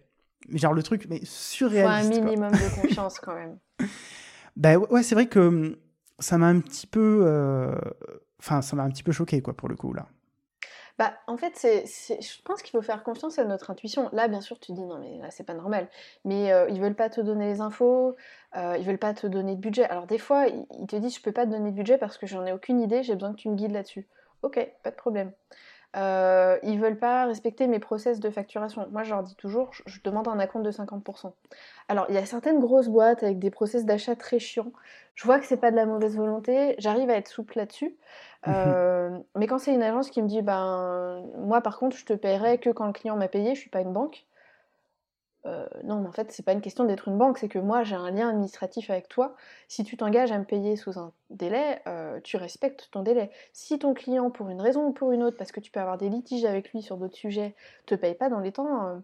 Genre 0.52 0.72
le 0.72 0.82
truc, 0.82 1.06
mais 1.08 1.20
surréaliste. 1.24 2.14
Faut 2.14 2.20
un 2.20 2.24
minimum 2.24 2.52
de 2.52 2.80
confiance 2.82 3.18
quand 3.18 3.34
même. 3.34 3.58
Ben 4.56 4.78
ouais, 4.90 5.02
c'est 5.02 5.14
vrai 5.14 5.26
que 5.26 5.40
hum, 5.40 5.76
ça 6.18 6.38
m'a 6.38 6.46
un 6.46 6.60
petit 6.60 6.86
peu, 6.86 7.22
euh, 7.24 7.74
enfin 8.38 8.62
ça 8.62 8.76
m'a 8.76 8.84
un 8.84 8.90
petit 8.90 9.02
peu 9.02 9.12
choqué 9.12 9.42
quoi 9.42 9.54
pour 9.54 9.68
le 9.68 9.76
coup 9.76 9.92
là. 9.92 10.06
Bah, 10.98 11.14
en 11.26 11.36
fait, 11.36 11.52
c'est, 11.56 11.84
je 11.86 12.42
pense 12.44 12.62
qu'il 12.62 12.70
faut 12.70 12.82
faire 12.82 13.02
confiance 13.02 13.38
à 13.40 13.44
notre 13.44 13.70
intuition. 13.70 14.08
Là, 14.12 14.28
bien 14.28 14.40
sûr, 14.40 14.60
tu 14.60 14.72
dis 14.72 14.82
non, 14.84 14.98
mais 14.98 15.18
là, 15.18 15.30
c'est 15.30 15.42
pas 15.44 15.54
normal. 15.54 15.88
Mais 16.24 16.52
euh, 16.52 16.68
ils 16.70 16.80
veulent 16.80 16.94
pas 16.94 17.10
te 17.10 17.20
donner 17.20 17.46
les 17.46 17.60
infos, 17.60 18.14
euh, 18.56 18.76
ils 18.78 18.84
veulent 18.84 18.98
pas 18.98 19.12
te 19.12 19.26
donner 19.26 19.56
de 19.56 19.60
budget. 19.60 19.84
Alors, 19.86 20.06
des 20.06 20.18
fois, 20.18 20.46
ils 20.46 20.86
te 20.86 20.94
disent 20.96 21.16
je 21.16 21.22
peux 21.22 21.32
pas 21.32 21.46
te 21.46 21.50
donner 21.50 21.70
de 21.72 21.76
budget 21.76 21.98
parce 21.98 22.16
que 22.16 22.26
j'en 22.26 22.46
ai 22.46 22.52
aucune 22.52 22.80
idée, 22.80 23.02
j'ai 23.02 23.14
besoin 23.14 23.32
que 23.32 23.38
tu 23.40 23.48
me 23.48 23.56
guides 23.56 23.72
là-dessus. 23.72 24.06
Ok, 24.42 24.60
pas 24.84 24.90
de 24.90 24.96
problème. 24.96 25.32
Euh, 25.96 26.58
ils 26.64 26.80
veulent 26.80 26.98
pas 26.98 27.26
respecter 27.26 27.66
mes 27.68 27.78
process 27.78 28.18
de 28.18 28.28
facturation. 28.28 28.86
Moi, 28.90 29.04
je 29.04 29.10
leur 29.10 29.22
dis 29.22 29.36
toujours, 29.36 29.70
je, 29.86 30.00
demande 30.02 30.26
un 30.26 30.38
acompte 30.40 30.64
de 30.64 30.72
50%. 30.72 31.32
Alors, 31.88 32.06
il 32.08 32.16
y 32.16 32.18
a 32.18 32.26
certaines 32.26 32.58
grosses 32.58 32.88
boîtes 32.88 33.22
avec 33.22 33.38
des 33.38 33.50
process 33.50 33.84
d'achat 33.84 34.16
très 34.16 34.40
chiants. 34.40 34.72
Je 35.14 35.24
vois 35.24 35.38
que 35.38 35.46
c'est 35.46 35.56
pas 35.56 35.70
de 35.70 35.76
la 35.76 35.86
mauvaise 35.86 36.16
volonté, 36.16 36.74
j'arrive 36.78 37.10
à 37.10 37.14
être 37.14 37.28
souple 37.28 37.58
là-dessus. 37.58 37.94
Mmh 38.46 38.50
euh, 38.52 39.18
mais 39.36 39.46
quand 39.46 39.58
c'est 39.58 39.72
une 39.72 39.82
agence 39.82 40.10
qui 40.10 40.20
me 40.20 40.28
dit, 40.28 40.42
ben, 40.42 41.22
moi 41.38 41.60
par 41.60 41.78
contre, 41.78 41.96
je 41.96 42.04
te 42.04 42.12
paierai 42.12 42.58
que 42.58 42.70
quand 42.70 42.86
le 42.86 42.92
client 42.92 43.16
m'a 43.16 43.28
payé, 43.28 43.54
je 43.54 43.60
suis 43.60 43.70
pas 43.70 43.80
une 43.80 43.92
banque. 43.92 44.24
Euh, 45.46 45.66
non, 45.82 46.00
mais 46.00 46.08
en 46.08 46.12
fait, 46.12 46.32
c'est 46.32 46.42
pas 46.42 46.52
une 46.52 46.60
question 46.60 46.84
d'être 46.84 47.08
une 47.08 47.18
banque, 47.18 47.38
c'est 47.38 47.48
que 47.48 47.58
moi 47.58 47.82
j'ai 47.82 47.96
un 47.96 48.10
lien 48.10 48.30
administratif 48.30 48.88
avec 48.88 49.08
toi. 49.08 49.36
Si 49.68 49.84
tu 49.84 49.96
t'engages 49.96 50.32
à 50.32 50.38
me 50.38 50.44
payer 50.44 50.76
sous 50.76 50.98
un 50.98 51.12
délai, 51.30 51.80
euh, 51.86 52.18
tu 52.22 52.36
respectes 52.36 52.88
ton 52.90 53.02
délai. 53.02 53.30
Si 53.52 53.78
ton 53.78 53.92
client, 53.92 54.30
pour 54.30 54.48
une 54.48 54.60
raison 54.60 54.86
ou 54.86 54.92
pour 54.92 55.12
une 55.12 55.22
autre, 55.22 55.36
parce 55.36 55.52
que 55.52 55.60
tu 55.60 55.70
peux 55.70 55.80
avoir 55.80 55.98
des 55.98 56.08
litiges 56.08 56.46
avec 56.46 56.72
lui 56.72 56.82
sur 56.82 56.96
d'autres 56.96 57.16
sujets, 57.16 57.54
te 57.86 57.94
paye 57.94 58.14
pas 58.14 58.30
dans 58.30 58.40
les 58.40 58.52
temps, 58.52 59.02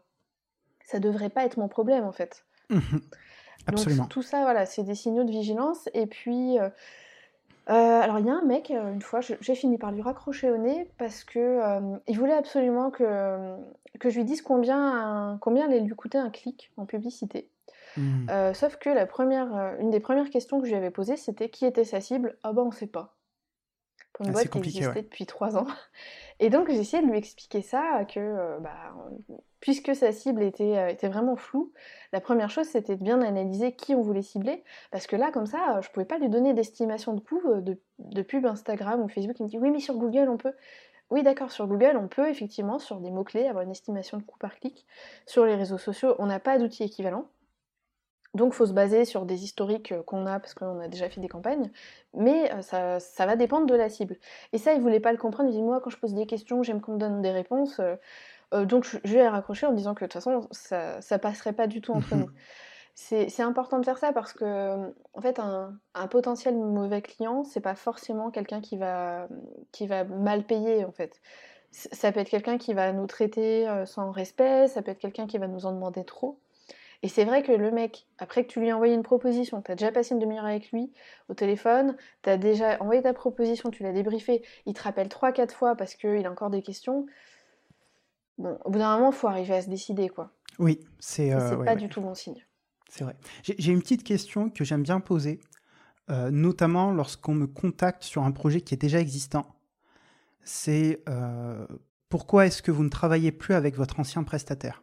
ça 0.82 0.98
devrait 0.98 1.30
pas 1.30 1.44
être 1.44 1.58
mon 1.58 1.68
problème 1.68 2.04
en 2.04 2.12
fait. 2.12 2.44
Mmh 2.70 2.78
Absolument. 3.66 4.04
Donc 4.04 4.10
tout 4.10 4.22
ça, 4.22 4.40
voilà, 4.40 4.64
c'est 4.64 4.84
des 4.84 4.94
signaux 4.94 5.24
de 5.24 5.30
vigilance. 5.30 5.90
Et 5.92 6.06
puis, 6.06 6.56
euh, 7.70 8.00
alors 8.00 8.18
il 8.18 8.26
y 8.26 8.30
a 8.30 8.34
un 8.34 8.44
mec, 8.44 8.70
euh, 8.70 8.92
une 8.92 9.02
fois, 9.02 9.20
j'ai 9.20 9.54
fini 9.54 9.78
par 9.78 9.92
lui 9.92 10.02
raccrocher 10.02 10.50
au 10.50 10.56
nez 10.56 10.90
parce 10.98 11.22
que 11.22 11.38
euh, 11.38 11.96
il 12.08 12.18
voulait 12.18 12.34
absolument 12.34 12.90
que, 12.90 13.56
que 14.00 14.10
je 14.10 14.16
lui 14.16 14.24
dise 14.24 14.42
combien, 14.42 15.38
combien 15.40 15.66
allait 15.66 15.80
lui 15.80 15.94
coûter 15.94 16.18
un 16.18 16.30
clic 16.30 16.72
en 16.76 16.86
publicité. 16.86 17.48
Mmh. 17.96 18.54
sauf 18.54 18.76
que 18.76 18.88
la 18.88 19.04
première, 19.04 19.74
une 19.80 19.90
des 19.90 19.98
premières 19.98 20.30
questions 20.30 20.60
que 20.60 20.64
je 20.66 20.70
lui 20.70 20.76
avais 20.76 20.92
posées, 20.92 21.16
c'était 21.16 21.48
qui 21.48 21.66
était 21.66 21.82
sa 21.82 22.00
cible? 22.00 22.36
Ah 22.44 22.52
bah 22.52 22.62
on 22.64 22.70
sait 22.70 22.86
pas. 22.86 23.16
Pour 24.20 24.26
une 24.26 24.32
ah, 24.32 24.34
boîte 24.34 24.50
qui 24.50 24.58
existait 24.58 25.00
depuis 25.00 25.24
trois 25.24 25.56
ans. 25.56 25.66
Et 26.40 26.50
donc 26.50 26.68
j'ai 26.68 26.78
essayé 26.78 27.02
de 27.02 27.10
lui 27.10 27.16
expliquer 27.16 27.62
ça, 27.62 28.04
que 28.04 28.20
euh, 28.20 28.58
bah, 28.58 28.94
puisque 29.60 29.94
sa 29.94 30.12
cible 30.12 30.42
était, 30.42 30.76
euh, 30.76 30.88
était 30.88 31.08
vraiment 31.08 31.36
floue, 31.36 31.72
la 32.12 32.20
première 32.20 32.50
chose 32.50 32.66
c'était 32.66 32.96
de 32.96 33.02
bien 33.02 33.22
analyser 33.22 33.72
qui 33.72 33.94
on 33.94 34.02
voulait 34.02 34.20
cibler, 34.20 34.62
parce 34.90 35.06
que 35.06 35.16
là 35.16 35.30
comme 35.30 35.46
ça 35.46 35.80
je 35.80 35.88
pouvais 35.88 36.04
pas 36.04 36.18
lui 36.18 36.28
donner 36.28 36.52
d'estimation 36.52 37.14
de 37.14 37.20
coût 37.20 37.40
euh, 37.46 37.62
de, 37.62 37.78
de, 37.98 38.20
pub 38.20 38.44
Instagram 38.44 39.00
ou 39.00 39.08
Facebook. 39.08 39.40
Il 39.40 39.44
me 39.44 39.48
dit 39.48 39.58
oui 39.58 39.70
mais 39.70 39.80
sur 39.80 39.94
Google 39.96 40.28
on 40.28 40.36
peut. 40.36 40.52
Oui 41.08 41.22
d'accord 41.22 41.50
sur 41.50 41.66
Google 41.66 41.96
on 41.96 42.06
peut 42.06 42.28
effectivement 42.28 42.78
sur 42.78 43.00
des 43.00 43.10
mots-clés 43.10 43.46
avoir 43.46 43.64
une 43.64 43.70
estimation 43.70 44.18
de 44.18 44.22
coût 44.22 44.38
par 44.38 44.54
clic. 44.56 44.84
Sur 45.24 45.46
les 45.46 45.54
réseaux 45.54 45.78
sociaux 45.78 46.14
on 46.18 46.26
n'a 46.26 46.40
pas 46.40 46.58
d'outil 46.58 46.82
équivalent. 46.82 47.24
Donc, 48.34 48.52
il 48.52 48.56
faut 48.56 48.66
se 48.66 48.72
baser 48.72 49.04
sur 49.04 49.26
des 49.26 49.42
historiques 49.44 49.92
euh, 49.92 50.02
qu'on 50.02 50.26
a, 50.26 50.38
parce 50.38 50.54
qu'on 50.54 50.78
a 50.78 50.88
déjà 50.88 51.08
fait 51.08 51.20
des 51.20 51.28
campagnes, 51.28 51.70
mais 52.14 52.52
euh, 52.52 52.98
ça, 53.00 53.26
va 53.26 53.36
dépendre 53.36 53.66
de 53.66 53.74
la 53.74 53.88
cible. 53.88 54.16
Et 54.52 54.58
ça, 54.58 54.72
il 54.72 54.80
voulait 54.80 55.00
pas 55.00 55.12
le 55.12 55.18
comprendre. 55.18 55.48
Il 55.50 55.52
dit 55.52 55.62
Moi, 55.62 55.80
quand 55.80 55.90
je 55.90 55.98
pose 55.98 56.14
des 56.14 56.26
questions, 56.26 56.62
j'aime 56.62 56.80
qu'on 56.80 56.92
me 56.92 56.98
donne 56.98 57.22
des 57.22 57.32
réponses. 57.32 57.80
Euh, 57.80 58.64
donc, 58.64 58.84
je, 58.84 58.98
vais 59.12 59.28
raccrocher 59.28 59.66
en 59.66 59.72
disant 59.72 59.94
que 59.94 60.04
de 60.04 60.06
toute 60.06 60.12
façon, 60.14 60.46
ça, 60.52 61.00
ça 61.00 61.18
passerait 61.18 61.52
pas 61.52 61.66
du 61.66 61.80
tout 61.80 61.92
entre 61.92 62.14
nous. 62.14 62.30
C'est 62.94 63.40
important 63.40 63.78
de 63.78 63.84
faire 63.84 63.96
ça 63.96 64.12
parce 64.12 64.34
que, 64.34 64.92
en 65.14 65.20
fait, 65.22 65.38
un, 65.38 66.06
potentiel 66.08 66.54
mauvais 66.56 67.00
client, 67.00 67.44
c'est 67.44 67.60
pas 67.60 67.74
forcément 67.74 68.30
quelqu'un 68.30 68.60
qui 68.60 68.76
va, 68.76 69.26
qui 69.72 69.86
va 69.86 70.04
mal 70.04 70.44
payer, 70.44 70.84
en 70.84 70.92
fait. 70.92 71.18
ça 71.70 72.12
peut 72.12 72.20
être 72.20 72.28
quelqu'un 72.28 72.58
qui 72.58 72.74
va 72.74 72.92
nous 72.92 73.06
traiter 73.06 73.66
sans 73.86 74.10
respect, 74.10 74.68
ça 74.68 74.82
peut 74.82 74.90
être 74.90 74.98
quelqu'un 74.98 75.26
qui 75.26 75.38
va 75.38 75.46
nous 75.46 75.64
en 75.64 75.72
demander 75.72 76.04
trop. 76.04 76.38
Et 77.02 77.08
c'est 77.08 77.24
vrai 77.24 77.42
que 77.42 77.52
le 77.52 77.70
mec, 77.70 78.06
après 78.18 78.44
que 78.44 78.52
tu 78.52 78.60
lui 78.60 78.68
as 78.68 78.74
envoyé 78.74 78.94
une 78.94 79.02
proposition, 79.02 79.62
tu 79.62 79.72
as 79.72 79.74
déjà 79.74 79.90
passé 79.90 80.14
une 80.14 80.20
demi-heure 80.20 80.44
avec 80.44 80.70
lui 80.70 80.92
au 81.28 81.34
téléphone, 81.34 81.96
tu 82.22 82.28
as 82.28 82.36
déjà 82.36 82.76
envoyé 82.80 83.02
ta 83.02 83.14
proposition, 83.14 83.70
tu 83.70 83.82
l'as 83.82 83.92
débriefé, 83.92 84.42
il 84.66 84.74
te 84.74 84.82
rappelle 84.82 85.08
3-4 85.08 85.52
fois 85.52 85.76
parce 85.76 85.94
qu'il 85.94 86.26
a 86.26 86.30
encore 86.30 86.50
des 86.50 86.60
questions. 86.60 87.06
Bon, 88.36 88.58
au 88.64 88.70
bout 88.70 88.78
d'un 88.78 88.96
moment, 88.96 89.12
il 89.12 89.16
faut 89.16 89.28
arriver 89.28 89.54
à 89.54 89.62
se 89.62 89.70
décider, 89.70 90.10
quoi. 90.10 90.30
Oui, 90.58 90.80
c'est. 90.98 91.32
Euh, 91.32 91.64
pas 91.64 91.76
du 91.76 91.88
tout 91.88 92.02
bon 92.02 92.14
signe. 92.14 92.44
C'est 92.90 93.04
vrai. 93.04 93.16
J'ai 93.42 93.72
une 93.72 93.80
petite 93.80 94.04
question 94.04 94.50
que 94.50 94.64
j'aime 94.64 94.82
bien 94.82 95.00
poser, 95.00 95.40
euh, 96.10 96.30
notamment 96.30 96.90
lorsqu'on 96.90 97.34
me 97.34 97.46
contacte 97.46 98.02
sur 98.02 98.24
un 98.24 98.32
projet 98.32 98.60
qui 98.60 98.74
est 98.74 98.80
déjà 98.80 99.00
existant. 99.00 99.46
C'est 100.42 101.02
euh, 101.08 101.66
pourquoi 102.08 102.46
est-ce 102.46 102.62
que 102.62 102.70
vous 102.70 102.82
ne 102.82 102.88
travaillez 102.88 103.30
plus 103.32 103.54
avec 103.54 103.76
votre 103.76 104.00
ancien 104.00 104.22
prestataire? 104.24 104.82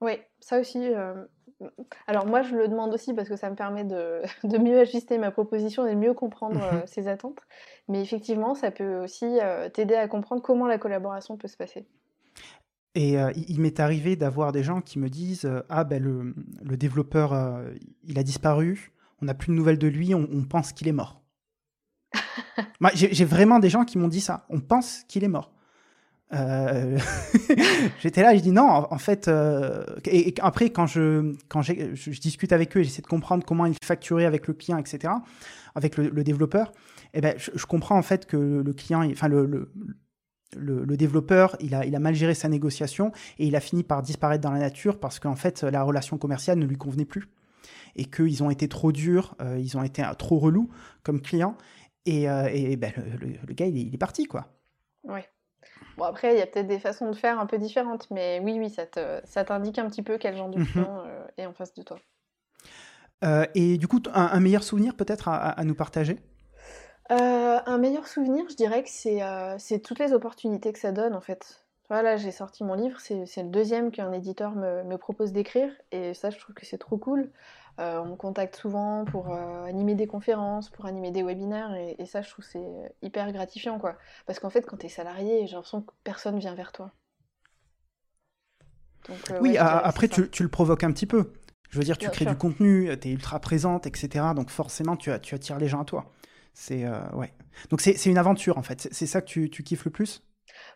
Oui, 0.00 0.12
ça 0.40 0.60
aussi. 0.60 0.78
Alors 2.06 2.26
moi, 2.26 2.42
je 2.42 2.54
le 2.54 2.68
demande 2.68 2.94
aussi 2.94 3.14
parce 3.14 3.28
que 3.28 3.36
ça 3.36 3.50
me 3.50 3.56
permet 3.56 3.84
de, 3.84 4.22
mieux 4.58 4.78
ajuster 4.78 5.18
ma 5.18 5.30
proposition 5.30 5.86
et 5.86 5.94
de 5.94 5.98
mieux 5.98 6.14
comprendre 6.14 6.58
mmh 6.58 6.86
ses 6.86 7.08
attentes. 7.08 7.40
Mais 7.88 8.00
effectivement, 8.02 8.54
ça 8.54 8.70
peut 8.70 8.98
aussi 8.98 9.38
t'aider 9.72 9.94
à 9.94 10.08
comprendre 10.08 10.42
comment 10.42 10.66
la 10.66 10.78
collaboration 10.78 11.36
peut 11.36 11.48
se 11.48 11.56
passer. 11.56 11.86
Et 12.94 13.16
il 13.48 13.60
m'est 13.60 13.80
arrivé 13.80 14.16
d'avoir 14.16 14.52
des 14.52 14.62
gens 14.62 14.80
qui 14.80 14.98
me 14.98 15.08
disent 15.08 15.48
Ah, 15.68 15.84
ben 15.84 16.02
le, 16.02 16.76
développeur, 16.76 17.34
il 18.04 18.18
a 18.18 18.22
disparu, 18.22 18.92
on 19.22 19.26
n'a 19.26 19.34
plus 19.34 19.48
de 19.48 19.56
nouvelles 19.56 19.78
de 19.78 19.88
lui, 19.88 20.14
on, 20.14 20.44
pense 20.44 20.72
qu'il 20.72 20.88
est 20.88 20.92
mort. 20.92 21.22
J'ai 22.94 23.24
vraiment 23.24 23.58
des 23.58 23.70
gens 23.70 23.84
qui 23.84 23.98
m'ont 23.98 24.08
dit 24.08 24.20
ça, 24.20 24.46
on 24.48 24.60
pense 24.60 25.04
qu'il 25.08 25.24
est 25.24 25.28
mort. 25.28 25.52
Euh, 26.34 26.98
j'étais 28.00 28.22
là, 28.22 28.36
je 28.36 28.42
dis 28.42 28.52
non, 28.52 28.86
en 28.90 28.98
fait, 28.98 29.28
euh, 29.28 29.84
et, 30.04 30.34
après 30.40 30.70
quand 30.70 30.86
je 30.86 31.34
quand 31.48 31.62
je, 31.62 32.20
discute 32.20 32.52
avec 32.52 32.76
eux, 32.76 32.82
j'essaie 32.82 33.02
de 33.02 33.06
comprendre 33.06 33.44
comment 33.46 33.66
ils 33.66 33.76
facturaient 33.82 34.26
avec 34.26 34.46
le 34.46 34.54
client, 34.54 34.78
etc., 34.78 35.14
avec 35.74 35.96
le, 35.96 36.24
développeur, 36.24 36.72
et 37.14 37.18
eh 37.18 37.20
ben 37.20 37.34
je, 37.38 37.64
comprends 37.64 37.96
en 37.96 38.02
fait 38.02 38.26
que 38.26 38.36
le 38.36 38.72
client, 38.72 39.08
enfin 39.10 39.28
le, 39.28 39.46
le, 40.56 40.96
développeur, 40.96 41.56
il 41.60 41.74
a, 41.74 41.86
il 41.86 41.94
a 41.94 41.98
mal 41.98 42.14
géré 42.14 42.34
sa 42.34 42.48
négociation 42.48 43.12
et 43.38 43.46
il 43.46 43.56
a 43.56 43.60
fini 43.60 43.82
par 43.82 44.02
disparaître 44.02 44.42
dans 44.42 44.50
la 44.50 44.58
nature 44.58 44.98
parce 44.98 45.18
qu'en 45.20 45.36
fait 45.36 45.62
la 45.62 45.82
relation 45.82 46.18
commerciale 46.18 46.58
ne 46.58 46.66
lui 46.66 46.76
convenait 46.76 47.04
plus 47.04 47.28
et 47.96 48.04
qu'ils 48.04 48.42
ont 48.42 48.50
été 48.50 48.68
trop 48.68 48.92
durs, 48.92 49.34
euh, 49.40 49.58
ils 49.58 49.76
ont 49.76 49.82
été 49.82 50.02
trop 50.18 50.38
relous 50.38 50.68
comme 51.02 51.22
client 51.22 51.56
et, 52.06 52.24
et 52.24 52.76
ben, 52.76 52.92
le, 53.20 53.54
gars 53.54 53.66
il 53.66 53.76
est, 53.76 53.82
il 53.82 53.94
est 53.94 53.98
parti 53.98 54.26
quoi. 54.26 54.48
Ouais. 55.04 55.24
Bon, 55.98 56.04
après, 56.04 56.32
il 56.32 56.38
y 56.38 56.42
a 56.42 56.46
peut-être 56.46 56.68
des 56.68 56.78
façons 56.78 57.10
de 57.10 57.16
faire 57.16 57.40
un 57.40 57.46
peu 57.46 57.58
différentes, 57.58 58.08
mais 58.12 58.40
oui, 58.40 58.56
oui, 58.60 58.70
ça 58.70 59.44
t'indique 59.44 59.80
un 59.80 59.88
petit 59.88 60.02
peu 60.02 60.16
quel 60.16 60.36
genre 60.36 60.48
de 60.48 60.60
mhm. 60.60 60.66
client 60.66 61.02
euh, 61.04 61.26
est 61.36 61.44
en 61.44 61.52
face 61.52 61.74
de 61.74 61.82
toi. 61.82 61.98
Euh, 63.24 63.44
et 63.56 63.78
du 63.78 63.88
coup, 63.88 64.00
un, 64.14 64.38
meilleur 64.38 64.62
souvenir 64.62 64.94
peut-être 64.94 65.26
à, 65.26 65.64
nous 65.64 65.74
partager? 65.74 66.16
Euh, 67.10 67.58
Un 67.66 67.78
meilleur 67.78 68.06
souvenir, 68.06 68.44
je 68.48 68.54
dirais 68.54 68.84
que 68.84 68.88
c'est 68.88 69.80
toutes 69.80 69.98
les 69.98 70.12
opportunités 70.12 70.72
que 70.72 70.78
ça 70.78 70.92
donne 70.92 71.16
en 71.16 71.20
fait. 71.20 71.64
Voilà, 71.90 72.16
j'ai 72.16 72.30
sorti 72.30 72.62
mon 72.62 72.74
livre, 72.74 73.00
c'est 73.00 73.42
le 73.42 73.48
deuxième 73.48 73.90
qu'un 73.90 74.12
éditeur 74.12 74.52
me, 74.52 74.84
me 74.84 74.98
propose 74.98 75.32
d'écrire, 75.32 75.72
et 75.90 76.14
ça, 76.14 76.30
je 76.30 76.38
trouve 76.38 76.54
que 76.54 76.64
c'est 76.64 76.78
trop 76.78 76.96
cool. 76.96 77.32
Euh, 77.78 78.00
on 78.00 78.06
me 78.06 78.16
contacte 78.16 78.56
souvent 78.56 79.04
pour 79.04 79.32
euh, 79.32 79.64
animer 79.64 79.94
des 79.94 80.08
conférences, 80.08 80.68
pour 80.68 80.86
animer 80.86 81.12
des 81.12 81.22
webinaires, 81.22 81.74
et, 81.74 82.06
ça, 82.06 82.22
je 82.22 82.30
trouve 82.30 82.44
c'est 82.44 82.94
hyper 83.02 83.30
gratifiant, 83.32 83.78
quoi. 83.78 83.96
Parce 84.26 84.40
qu'en 84.40 84.50
fait, 84.50 84.62
quand 84.62 84.78
tu 84.78 84.86
es 84.86 84.88
salarié, 84.88 85.46
j'ai 85.46 85.54
l'impression 85.54 85.82
que 85.82 85.92
personne 86.02 86.38
vient 86.40 86.54
vers 86.54 86.72
toi. 86.72 86.90
Euh, 89.10 89.38
oui, 89.40 89.56
après, 89.58 90.08
tu, 90.08 90.28
le 90.42 90.48
provoques 90.48 90.82
un 90.82 90.92
petit 90.92 91.06
peu. 91.06 91.32
Je 91.70 91.78
veux 91.78 91.84
dire, 91.84 91.98
tu 91.98 92.10
crées 92.10 92.24
du 92.24 92.36
contenu, 92.36 92.90
tu 92.98 93.08
es 93.08 93.12
ultra 93.12 93.38
présente, 93.38 93.86
etc. 93.86 94.26
Donc 94.34 94.50
forcément, 94.50 94.96
tu, 94.96 95.10
tu 95.20 95.34
attires 95.34 95.58
les 95.58 95.68
gens 95.68 95.82
à 95.82 95.84
toi. 95.84 96.10
C'est 96.54 96.84
ouais. 97.14 97.32
Donc 97.70 97.80
c'est 97.80 98.06
une 98.06 98.18
aventure, 98.18 98.58
en 98.58 98.62
fait. 98.62 98.88
C'est 98.90 99.06
ça 99.06 99.20
que 99.20 99.26
tu, 99.26 99.62
kiffes 99.62 99.84
le 99.84 99.92
plus? 99.92 100.24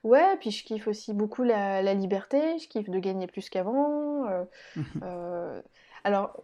Ouais, 0.05 0.36
puis 0.38 0.53
je 0.53 0.64
kiffe 0.64 0.86
aussi 0.86 1.12
beaucoup 1.12 1.42
la, 1.42 1.94
liberté, 1.94 2.59
je 2.59 2.68
kiffe 2.68 2.88
de 2.88 2.98
gagner 3.00 3.26
plus 3.26 3.50
qu'avant. 3.50 4.28
Mmh 4.76 4.82
alors, 6.05 6.42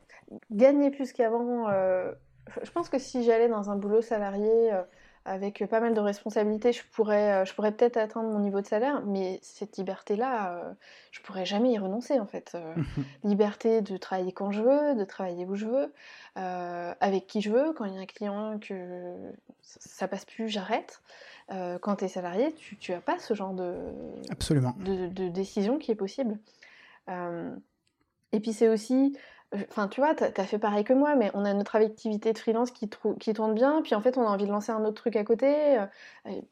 gagner 0.50 0.90
plus 0.90 1.12
qu'avant, 1.12 1.68
euh, 1.68 2.12
je 2.62 2.70
pense 2.70 2.88
que 2.88 2.98
si 2.98 3.24
j'allais 3.24 3.48
dans 3.48 3.70
un 3.70 3.76
boulot 3.76 4.02
salarié 4.02 4.72
euh, 4.72 4.82
avec 5.24 5.64
pas 5.68 5.80
mal 5.80 5.94
de 5.94 6.00
responsabilités, 6.00 6.72
je 6.72 6.82
pourrais, 6.92 7.42
euh, 7.42 7.44
je 7.44 7.54
pourrais 7.54 7.72
peut-être 7.72 7.96
atteindre 7.96 8.30
mon 8.30 8.40
niveau 8.40 8.60
de 8.60 8.66
salaire, 8.66 9.02
mais 9.04 9.38
cette 9.42 9.76
liberté-là, 9.76 10.74
je 11.10 11.20
pourrais 11.20 11.44
jamais 11.44 11.72
y 11.72 11.78
renoncer 11.78 12.18
en 12.18 12.26
fait. 12.26 12.56
liberté 13.24 13.82
de 13.82 13.96
travailler 13.96 14.32
quand 14.32 14.50
je 14.50 14.62
veux, 14.62 14.94
de 14.94 15.04
travailler 15.04 15.44
où 15.44 15.54
je 15.54 15.66
veux, 15.66 15.92
avec 16.34 17.26
qui 17.26 17.40
je 17.40 17.50
veux. 17.50 17.72
Quand 17.72 17.84
il 17.84 17.94
y 17.94 17.98
a 17.98 18.00
un 18.00 18.06
client 18.06 18.58
que 18.58 19.14
ça 19.60 20.08
passe 20.08 20.24
plus, 20.24 20.48
j'arrête. 20.48 21.02
quand 21.82 21.96
tu 21.96 22.04
es 22.06 22.08
salarié, 22.08 22.54
tu 22.54 22.92
n'as 22.92 23.00
pas 23.00 23.18
ce 23.18 23.34
genre 23.34 23.52
de, 23.52 23.76
Absolument. 24.30 24.74
de, 24.78 25.08
de 25.08 25.28
décision 25.28 25.78
qui 25.78 25.90
est 25.90 25.96
possible. 25.96 26.38
et 27.08 28.40
puis 28.40 28.54
c'est 28.54 28.68
aussi 28.68 29.14
Enfin, 29.54 29.88
tu 29.88 30.00
vois, 30.00 30.14
tu 30.14 30.24
as, 30.24 30.44
fait 30.44 30.58
pareil 30.58 30.84
que 30.84 30.92
moi, 30.92 31.14
mais 31.14 31.30
on 31.32 31.44
a 31.46 31.54
notre 31.54 31.76
activité 31.76 32.34
de 32.34 32.38
freelance 32.38 32.70
qui, 32.70 32.90
qui, 33.18 33.32
tourne 33.32 33.54
bien, 33.54 33.80
puis 33.82 33.94
en 33.94 34.00
fait, 34.02 34.18
on 34.18 34.22
a 34.22 34.26
envie 34.26 34.44
de 34.44 34.50
lancer 34.50 34.72
un 34.72 34.84
autre 34.84 35.00
truc 35.00 35.16
à 35.16 35.24
côté, 35.24 35.78
euh, 35.78 35.86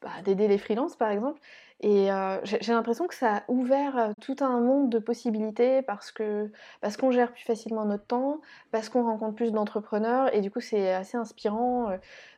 bah, 0.01 0.09
d'aider 0.25 0.49
les 0.49 0.57
freelances, 0.57 0.97
par 0.97 1.11
exemple. 1.11 1.39
Et 1.81 2.11
euh, 2.11 2.39
j'ai 2.43 2.73
l'impression 2.73 3.07
que 3.07 3.15
ça 3.15 3.37
a 3.37 3.43
ouvert 3.49 3.99
euh, 3.99 4.13
tout 4.23 4.37
un 4.41 4.61
monde 4.61 4.89
de 4.89 4.99
possibilités 4.99 5.83
parce 5.83 6.11
que 6.11 6.51
parce 6.81 6.97
qu'on 6.97 7.11
gère 7.11 7.33
plus 7.33 7.45
facilement 7.45 7.85
notre 7.85 8.07
temps, 8.07 8.41
parce 8.71 8.89
qu'on 8.89 9.05
rencontre 9.05 9.35
plus 9.35 9.53
d'entrepreneurs, 9.53 10.35
et 10.35 10.41
du 10.41 10.51
coup, 10.51 10.61
c'est 10.61 10.95
assez 10.95 11.19
inspirant. 11.19 11.91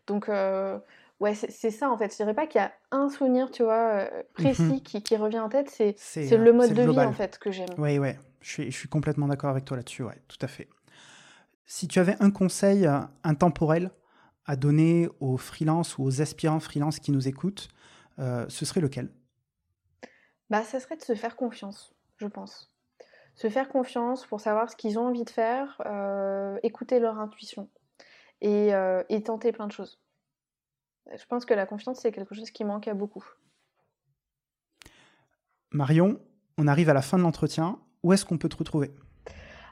donc, 0.09 0.29
ouais, 1.21 1.35
c'est 1.35 1.71
ça, 1.71 1.89
en 1.89 1.97
fait. 1.97 2.11
Je 2.11 2.17
dirais 2.17 2.35
pas 2.35 2.49
qu'il 2.49 2.61
y 2.61 2.65
a 2.65 2.73
un 2.91 3.09
souvenir, 3.11 3.53
tu 3.53 3.63
vois, 3.63 4.09
précis 4.35 4.63
mmh 4.63 4.81
qui, 4.81 5.03
qui, 5.05 5.17
revient 5.17 5.39
en 5.39 5.49
tête, 5.49 5.71
c'est 5.71 5.95
le 6.37 6.53
mode 6.53 6.73
de 6.75 6.83
vie, 6.83 6.99
en 6.99 7.13
fait, 7.13 7.39
que 7.39 7.53
j'aime. 7.53 7.69
Oui, 7.79 8.01
ouais. 8.01 8.19
Je 8.41 8.71
suis, 8.71 8.89
complètement 8.89 9.27
d'accord 9.27 9.51
avec 9.51 9.65
toi 9.65 9.77
là-dessus, 9.77 10.03
ouais, 10.03 10.23
tout 10.29 10.39
à 10.41 10.49
fait. 10.49 10.69
Si 11.67 11.89
tu 11.89 11.99
avais 11.99 12.17
un 12.21 12.31
conseil 12.31 12.87
euh, 12.87 13.01
intemporel 13.25 13.91
à 14.47 14.57
donner 14.57 15.09
aux 15.21 15.37
freelances 15.37 15.99
ou 15.99 16.05
aux 16.05 16.23
aspirants 16.23 16.61
freelance 16.61 16.99
qui 16.99 17.13
nous 17.13 17.29
écoutent, 17.29 17.69
euh, 18.19 18.47
ce 18.49 18.65
serait 18.65 18.81
lequel? 18.81 19.13
Bah, 20.51 20.63
ça 20.63 20.81
serait 20.81 20.97
de 20.97 21.03
se 21.03 21.15
faire 21.15 21.37
confiance, 21.37 21.95
je 22.17 22.27
pense. 22.27 22.73
Se 23.35 23.51
faire 23.51 23.69
confiance 23.69 24.25
pour 24.27 24.41
savoir 24.41 24.71
ce 24.71 24.77
qu'ils 24.77 24.99
ont 24.99 25.07
envie 25.07 25.25
de 25.25 25.31
faire, 25.31 25.81
euh, 25.87 26.59
écouter 26.63 27.01
leur 27.01 27.19
intuition 27.19 27.69
et, 28.41 28.71
et 29.09 29.23
tenter 29.23 29.53
plein 29.53 29.67
de 29.67 29.73
choses. 29.73 30.01
Je 31.15 31.25
pense 31.27 31.45
que 31.45 31.55
la 31.55 31.67
confiance, 31.67 32.01
c'est 32.01 32.13
quelque 32.13 32.35
chose 32.35 32.51
qui 32.51 32.65
manque 32.65 32.89
à 32.89 32.95
beaucoup. 32.95 33.25
Marion, 35.71 36.21
on 36.57 36.67
arrive 36.67 36.89
à 36.89 36.95
la 36.95 37.03
fin 37.03 37.19
de 37.19 37.23
l'entretien 37.23 37.79
où 38.03 38.13
est-ce 38.13 38.25
qu'on 38.25 38.39
peut 38.39 38.49
te 38.49 38.57
retrouver? 38.57 38.91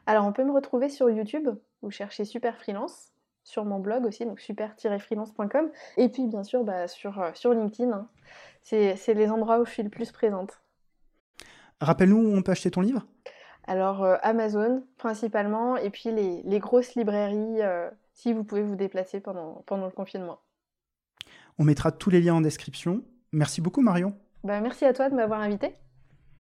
Alors, 0.07 0.25
on 0.27 0.33
peut 0.33 0.45
me 0.45 0.53
retrouver 0.53 0.89
sur 0.89 1.11
YouTube, 1.11 1.49
vous 1.83 1.91
cherchez 1.91 2.25
Super 2.25 2.57
Freelance, 2.57 3.13
sur 3.43 3.65
mon 3.65 3.79
blog 3.79 4.05
aussi, 4.05 4.25
donc 4.27 4.41
super-freelance.com, 4.41 5.71
et 5.97 6.09
puis 6.09 6.27
bien 6.27 6.43
sûr 6.43 6.65
bah, 6.65 6.89
sur, 6.89 7.21
euh, 7.21 7.31
sur 7.35 7.53
LinkedIn. 7.53 7.93
Hein. 7.93 8.09
C'est 8.63 9.15
les 9.15 9.31
endroits 9.31 9.61
où 9.61 9.65
je 9.65 9.71
suis 9.71 9.83
le 9.83 9.89
plus 9.89 10.11
présente. 10.11 10.61
Rappelle-nous 11.81 12.17
où 12.17 12.37
on 12.37 12.43
peut 12.43 12.53
acheter 12.53 12.71
ton 12.71 12.81
livre? 12.81 13.07
Alors, 13.69 14.05
euh, 14.05 14.17
Amazon 14.23 14.85
principalement, 14.97 15.77
et 15.77 15.91
puis 15.91 16.11
les, 16.11 16.59
grosses 16.59 16.95
librairies, 16.95 17.63
euh, 17.63 17.89
si 18.13 18.33
vous 18.33 18.45
pouvez 18.45 18.63
vous 18.63 18.77
déplacer 18.77 19.21
pendant, 19.21 19.63
pendant 19.67 19.87
le 19.87 19.93
confinement. 19.93 20.41
On 21.59 21.65
mettra 21.65 21.93
tous 21.93 22.11
les 22.11 22.21
liens 22.21 22.35
en 22.35 22.41
description. 22.41 23.03
Merci 23.33 23.61
beaucoup 23.61 23.81
Marion. 23.81 24.15
Bah, 24.45 24.61
merci 24.61 24.85
à 24.85 24.93
toi 24.93 25.09
de 25.09 25.15
m'avoir 25.15 25.41
invité. 25.41 25.77